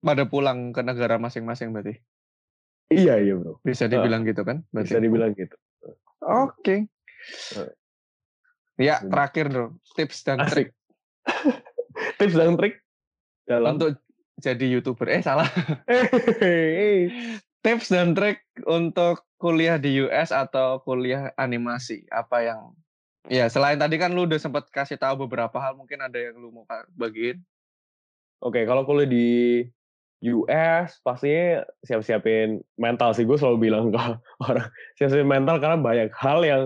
pada 0.00 0.24
pulang 0.24 0.72
ke 0.72 0.80
negara 0.80 1.20
masing-masing 1.20 1.68
berarti. 1.76 2.00
iya 2.88 3.20
iya 3.20 3.36
bro 3.36 3.60
Bisa 3.60 3.84
dibilang 3.92 4.24
gitu 4.24 4.40
kan? 4.40 4.64
Berarti. 4.72 4.96
bisa 4.96 5.00
dibilang 5.04 5.32
gitu 5.36 5.56
Oke. 6.22 6.86
Eh. 7.54 7.72
Ya, 8.78 9.02
terakhir 9.02 9.50
dong. 9.50 9.82
Tips 9.98 10.22
dan 10.22 10.46
trik. 10.46 10.70
tips 12.18 12.34
dan 12.38 12.54
trik 12.54 12.78
dalam 13.46 13.78
untuk 13.78 13.98
jadi 14.38 14.66
youtuber. 14.70 15.10
Eh 15.10 15.22
salah. 15.22 15.50
tips 17.66 17.90
dan 17.90 18.14
trik 18.14 18.42
untuk 18.66 19.26
kuliah 19.38 19.78
di 19.78 20.02
US 20.06 20.34
atau 20.34 20.82
kuliah 20.82 21.30
animasi 21.38 22.06
apa 22.10 22.42
yang 22.42 22.60
ya 23.30 23.46
selain 23.46 23.78
tadi 23.78 23.98
kan 23.98 24.10
lu 24.10 24.26
udah 24.26 24.38
sempat 24.38 24.66
kasih 24.70 24.98
tahu 24.98 25.26
beberapa 25.26 25.54
hal 25.62 25.78
mungkin 25.78 26.02
ada 26.02 26.18
yang 26.18 26.38
lu 26.38 26.50
mau 26.50 26.66
bagiin 26.98 27.38
oke 28.42 28.58
kalau 28.66 28.82
kuliah 28.82 29.06
di 29.06 29.28
US 30.24 30.98
pastinya 31.02 31.62
siap-siapin 31.86 32.58
mental 32.74 33.14
sih 33.14 33.22
gue 33.22 33.38
selalu 33.38 33.70
bilang 33.70 33.90
ke 33.94 33.98
orang 34.42 34.68
siap-siapin 34.98 35.28
mental 35.28 35.62
karena 35.62 35.78
banyak 35.78 36.10
hal 36.14 36.40
yang 36.42 36.62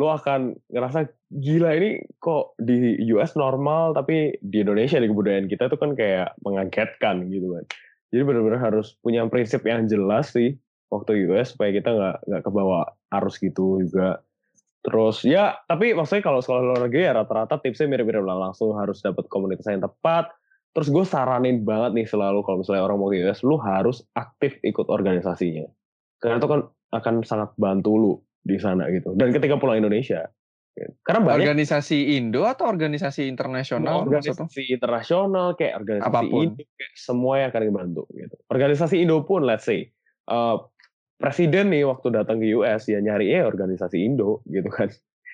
lu 0.00 0.08
akan 0.08 0.56
ngerasa 0.72 1.04
gila 1.28 1.76
ini 1.76 2.00
kok 2.16 2.56
di 2.56 2.96
US 3.12 3.36
normal 3.36 3.92
tapi 3.92 4.40
di 4.40 4.64
Indonesia 4.64 4.96
di 4.96 5.10
kebudayaan 5.10 5.52
kita 5.52 5.68
tuh 5.68 5.76
kan 5.76 5.92
kayak 5.92 6.32
mengagetkan 6.40 7.28
gitu 7.28 7.52
kan 7.52 7.64
jadi 8.12 8.22
benar-benar 8.28 8.60
harus 8.60 8.96
punya 9.00 9.24
prinsip 9.28 9.64
yang 9.64 9.88
jelas 9.88 10.36
sih 10.36 10.56
waktu 10.92 11.32
US 11.32 11.56
supaya 11.56 11.72
kita 11.72 11.88
nggak 11.88 12.16
nggak 12.28 12.42
kebawa 12.44 12.84
arus 13.16 13.40
gitu 13.40 13.80
juga. 13.80 14.20
Terus 14.84 15.24
ya, 15.24 15.56
tapi 15.64 15.96
maksudnya 15.96 16.20
kalau 16.20 16.44
sekolah 16.44 16.60
luar 16.60 16.80
negeri 16.84 17.08
ya 17.08 17.16
rata-rata 17.16 17.56
tipsnya 17.56 17.88
mirip-mirip 17.88 18.20
lah. 18.20 18.50
Langsung 18.50 18.76
harus 18.76 19.00
dapat 19.00 19.24
komunitas 19.32 19.64
yang 19.64 19.80
tepat. 19.80 20.28
Terus 20.72 20.88
gue 20.88 21.04
saranin 21.04 21.62
banget 21.68 21.92
nih 21.92 22.06
selalu 22.08 22.40
kalau 22.44 22.64
misalnya 22.64 22.82
orang 22.88 22.96
mau 22.96 23.12
ke 23.12 23.20
US, 23.28 23.44
lu 23.44 23.60
harus 23.60 24.00
aktif 24.16 24.56
ikut 24.64 24.88
organisasinya. 24.88 25.68
Karena 26.16 26.40
itu 26.40 26.48
kan 26.48 26.60
akan 26.92 27.14
sangat 27.24 27.52
bantu 27.60 27.92
lu 27.96 28.12
di 28.40 28.56
sana 28.56 28.88
gitu. 28.88 29.12
Dan 29.12 29.36
ketika 29.36 29.60
pulang 29.60 29.84
Indonesia, 29.84 30.32
karena 31.04 31.20
banyak 31.20 31.52
organisasi 31.52 32.16
Indo 32.16 32.48
atau 32.48 32.64
organisasi 32.64 33.28
internasional? 33.28 34.08
Organisasi 34.08 34.72
internasional 34.72 35.52
kayak 35.52 35.84
organisasi 35.84 36.08
Apa 36.08 36.20
pun. 36.24 36.56
Indo, 36.56 36.64
kayak 36.64 36.94
semua 36.96 37.34
yang 37.44 37.48
akan 37.52 37.62
dibantu 37.68 38.02
gitu. 38.16 38.36
Organisasi 38.48 38.94
Indo 39.04 39.20
pun, 39.28 39.44
let's 39.44 39.68
say, 39.68 39.92
uh, 40.32 40.56
presiden 41.20 41.68
nih 41.68 41.84
waktu 41.84 42.08
datang 42.16 42.40
ke 42.40 42.56
US 42.56 42.88
ya 42.88 43.04
nyari 43.04 43.36
ya 43.36 43.44
organisasi 43.44 44.00
Indo 44.00 44.40
gitu 44.48 44.72
kan. 44.72 44.88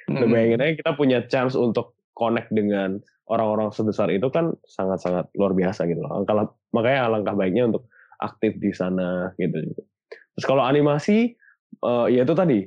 Hmm. 0.08 0.24
bayangin 0.32 0.64
aja 0.64 0.74
kita 0.80 0.92
punya 0.96 1.18
chance 1.28 1.52
untuk 1.52 1.92
connect 2.18 2.50
dengan 2.50 2.98
orang-orang 3.30 3.70
sebesar 3.70 4.10
itu 4.10 4.26
kan 4.34 4.50
sangat-sangat 4.66 5.30
luar 5.38 5.54
biasa 5.54 5.86
gitu 5.86 6.02
loh. 6.02 6.18
Angka, 6.18 6.50
makanya 6.74 7.06
alangkah 7.06 7.38
baiknya 7.38 7.70
untuk 7.70 7.86
aktif 8.18 8.58
di 8.58 8.74
sana 8.74 9.30
gitu. 9.38 9.62
Terus 10.34 10.44
kalau 10.44 10.66
animasi, 10.66 11.38
uh, 11.86 12.10
ya 12.10 12.26
itu 12.26 12.34
tadi 12.34 12.66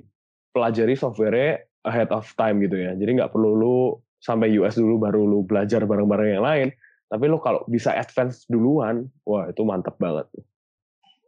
pelajari 0.56 0.96
software 0.96 1.68
ahead 1.84 2.10
of 2.16 2.24
time 2.40 2.64
gitu 2.64 2.80
ya. 2.80 2.96
Jadi 2.96 3.20
nggak 3.20 3.34
perlu 3.36 3.58
lu 3.58 3.78
sampai 4.22 4.54
US 4.62 4.78
dulu 4.78 5.02
baru 5.02 5.26
lu 5.26 5.44
belajar 5.44 5.84
bareng-bareng 5.84 6.40
yang 6.40 6.46
lain. 6.46 6.70
Tapi 7.12 7.28
lu 7.28 7.44
kalau 7.44 7.68
bisa 7.68 7.92
advance 7.92 8.48
duluan, 8.48 9.04
wah 9.28 9.52
itu 9.52 9.68
mantap 9.68 10.00
banget. 10.00 10.32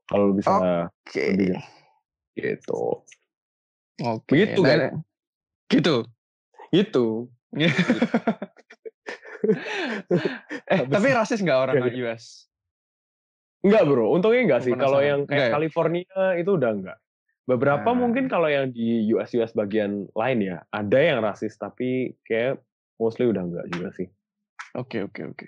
Kalau 0.07 0.31
lu 0.31 0.33
bisa 0.39 0.87
okay. 1.03 1.35
lebih 1.35 1.59
gitu. 2.39 3.03
Oke. 3.99 4.23
Okay. 4.23 4.31
Begitu 4.31 4.61
kan? 4.63 4.79
Gitu. 5.67 5.95
Gitu. 6.71 7.05
Eh, 10.71 10.79
tapi 10.87 11.07
rasis 11.13 11.39
nggak 11.43 11.59
orang 11.59 11.75
di 11.89 12.01
US? 12.03 12.49
Enggak 13.63 13.83
bro, 13.87 14.11
untungnya 14.11 14.41
enggak 14.43 14.61
sih. 14.67 14.73
Kalau 14.75 14.99
yang 14.99 15.23
kayak 15.23 15.47
ya? 15.49 15.53
California 15.55 16.35
itu 16.35 16.51
udah 16.59 16.71
enggak. 16.73 16.97
Beberapa 17.43 17.91
nah. 17.91 17.97
mungkin 17.99 18.31
kalau 18.31 18.47
yang 18.47 18.71
di 18.71 19.07
US 19.15 19.31
US 19.35 19.51
bagian 19.55 20.07
lain 20.15 20.39
ya, 20.43 20.63
ada 20.71 20.99
yang 20.99 21.19
rasis 21.23 21.55
tapi 21.59 22.15
kayak 22.27 22.59
mostly 22.99 23.27
udah 23.27 23.43
enggak 23.43 23.65
juga 23.71 23.89
sih. 23.95 24.07
Oke 24.75 25.03
oke 25.03 25.21
oke. 25.31 25.47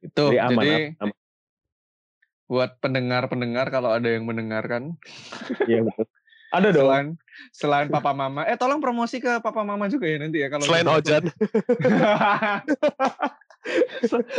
Itu 0.00 0.32
jadi, 0.32 0.38
aman, 0.46 0.62
jadi 0.62 0.76
aman. 1.02 1.16
buat 2.50 2.70
pendengar-pendengar 2.80 3.66
kalau 3.72 3.92
ada 3.92 4.08
yang 4.08 4.24
mendengarkan. 4.24 4.96
Iya 5.68 5.84
betul. 5.84 6.06
Ada 6.50 6.68
dong. 6.74 6.86
Selain, 6.86 7.08
selain 7.54 7.88
papa 7.88 8.10
mama. 8.10 8.42
Eh 8.46 8.58
tolong 8.58 8.82
promosi 8.82 9.22
ke 9.22 9.38
papa 9.38 9.62
mama 9.62 9.86
juga 9.86 10.10
ya 10.10 10.18
nanti 10.18 10.42
ya 10.42 10.50
kalau 10.50 10.66
Selain 10.66 10.86
Ojan. 10.90 11.30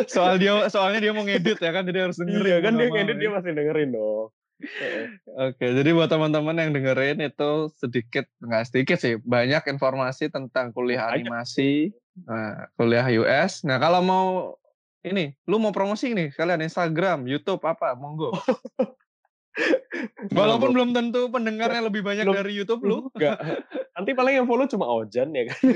Soal 0.09 0.41
dia 0.41 0.65
soalnya 0.67 0.99
dia 0.99 1.13
mau 1.13 1.21
ngedit 1.21 1.61
ya 1.61 1.71
kan 1.71 1.85
jadi 1.85 2.09
harus 2.09 2.17
dengerin. 2.17 2.41
Iya 2.41 2.57
kan 2.59 2.73
dia 2.75 2.87
ngedit 2.89 3.17
dia 3.21 3.29
masih 3.31 3.51
dengerin 3.53 3.89
dong. 3.93 4.33
Oke, 5.41 5.65
jadi 5.73 5.89
buat 5.89 6.05
teman-teman 6.05 6.53
yang 6.53 6.69
dengerin 6.73 7.17
itu 7.17 7.51
sedikit 7.81 8.29
nggak 8.45 8.63
sedikit 8.69 8.97
sih 9.01 9.17
banyak 9.17 9.65
informasi 9.73 10.29
tentang 10.29 10.69
kuliah 10.69 11.09
animasi, 11.09 11.89
nah, 12.29 12.69
kuliah 12.77 13.05
US. 13.21 13.65
Nah 13.65 13.81
kalau 13.81 14.05
mau 14.05 14.27
ini, 15.01 15.33
lu 15.49 15.57
mau 15.57 15.73
promosi 15.73 16.13
nih 16.13 16.29
kalian 16.37 16.61
Instagram, 16.61 17.25
YouTube 17.25 17.65
apa, 17.65 17.97
monggo. 17.97 18.29
Walaupun 20.37 20.71
belum 20.71 20.89
tentu 20.95 21.27
pendengarnya 21.27 21.81
lebih 21.87 22.01
banyak 22.03 22.25
belum, 22.25 22.37
dari 22.37 22.51
YouTube 22.55 22.81
lu. 22.87 22.97
Enggak. 23.15 23.37
Nanti 23.95 24.11
paling 24.15 24.33
yang 24.41 24.47
follow 24.47 24.67
cuma 24.67 24.87
Ojan 24.87 25.35
ya 25.35 25.43
kan. 25.51 25.59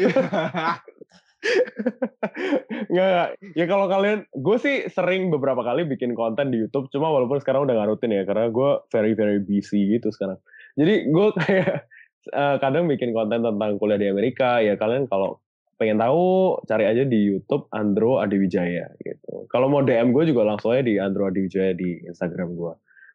Nggak, 2.89 3.38
ya 3.53 3.65
kalau 3.69 3.86
kalian, 3.86 4.26
gue 4.34 4.57
sih 4.57 4.89
sering 4.89 5.30
beberapa 5.30 5.61
kali 5.61 5.86
bikin 5.86 6.17
konten 6.17 6.49
di 6.49 6.57
YouTube, 6.57 6.89
cuma 6.89 7.13
walaupun 7.13 7.38
sekarang 7.38 7.69
udah 7.69 7.78
gak 7.78 7.89
rutin 7.93 8.17
ya, 8.17 8.26
karena 8.26 8.49
gue 8.49 8.82
very 8.89 9.13
very 9.13 9.38
busy 9.38 9.93
gitu 9.93 10.09
sekarang. 10.09 10.41
Jadi 10.73 11.05
gue 11.13 11.28
kayak 11.38 11.86
uh, 12.34 12.57
kadang 12.57 12.89
bikin 12.89 13.13
konten 13.13 13.45
tentang 13.45 13.78
kuliah 13.78 14.01
di 14.01 14.09
Amerika, 14.09 14.57
ya 14.57 14.73
kalian 14.73 15.05
kalau 15.05 15.38
pengen 15.76 15.99
tahu 15.99 16.55
cari 16.65 16.88
aja 16.88 17.03
di 17.03 17.19
YouTube 17.30 17.67
Andro 17.76 18.23
Adiwijaya 18.23 18.89
gitu. 19.03 19.45
Kalau 19.51 19.67
mau 19.67 19.84
DM 19.84 20.15
gue 20.15 20.32
juga 20.32 20.47
langsung 20.47 20.71
aja 20.73 20.82
di 20.82 20.97
Andro 20.97 21.28
Adiwijaya 21.28 21.76
di 21.76 21.99
Instagram 22.09 22.55
gue. 22.55 22.73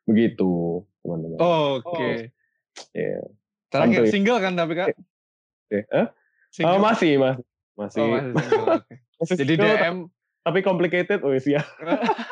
Begitu, 0.09 0.85
teman-teman. 1.05 1.39
Oh, 1.41 1.81
Oke. 1.81 1.91
Okay. 1.93 2.15
Oh, 2.17 2.97
yeah. 2.97 3.25
Terakhir 3.71 4.03
single 4.11 4.39
kan 4.43 4.53
tapi 4.59 4.73
kak? 4.75 4.89
Eh, 5.71 5.85
eh? 5.87 6.07
Oh, 6.67 6.83
masih, 6.83 7.21
masih. 7.23 7.45
Masih. 7.79 8.03
Oh, 8.03 8.09
masih 9.21 9.37
Jadi 9.41 9.55
DM 9.57 10.11
tapi 10.41 10.65
complicated 10.65 11.21
oh 11.23 11.37
ya. 11.37 11.63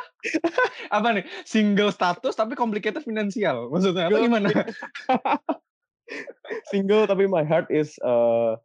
apa 0.96 1.08
nih? 1.14 1.24
Single 1.44 1.92
status 1.92 2.34
tapi 2.34 2.56
complicated 2.58 3.04
finansial. 3.04 3.68
Maksudnya 3.70 4.08
apa 4.08 4.18
gimana? 4.18 4.48
single 6.72 7.04
tapi 7.04 7.28
my 7.28 7.44
heart 7.44 7.68
is 7.68 8.00
uh, 8.00 8.56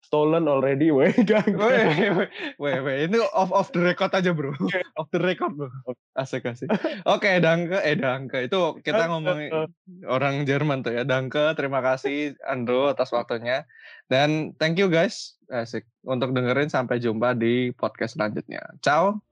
stolen 0.00 0.50
already, 0.50 0.90
weh. 0.90 1.14
weh, 1.20 2.26
weh, 2.58 2.76
weh, 2.82 2.96
ini 3.06 3.20
off 3.30 3.54
off 3.54 3.68
the 3.70 3.80
record 3.80 4.10
aja, 4.10 4.34
bro. 4.34 4.50
off 4.98 5.08
the 5.14 5.20
record, 5.22 5.54
bro. 5.54 5.70
Asik 6.18 6.48
asik. 6.48 6.72
Oke, 7.06 7.30
okay, 7.30 7.34
Danke, 7.38 7.78
eh 7.78 7.94
Danke. 7.94 8.50
Itu 8.50 8.80
kita 8.82 9.06
ngomongin 9.06 9.70
orang 10.08 10.48
Jerman 10.48 10.82
tuh 10.82 10.98
ya. 10.98 11.06
Danke, 11.06 11.54
terima 11.54 11.84
kasih 11.84 12.34
Andro 12.42 12.90
atas 12.90 13.14
waktunya. 13.14 13.68
Dan 14.10 14.58
thank 14.58 14.74
you 14.80 14.90
guys, 14.90 15.38
asik 15.52 15.86
untuk 16.02 16.34
dengerin. 16.34 16.66
Sampai 16.66 16.98
jumpa 16.98 17.38
di 17.38 17.70
podcast 17.76 18.18
selanjutnya. 18.18 18.66
Ciao. 18.82 19.22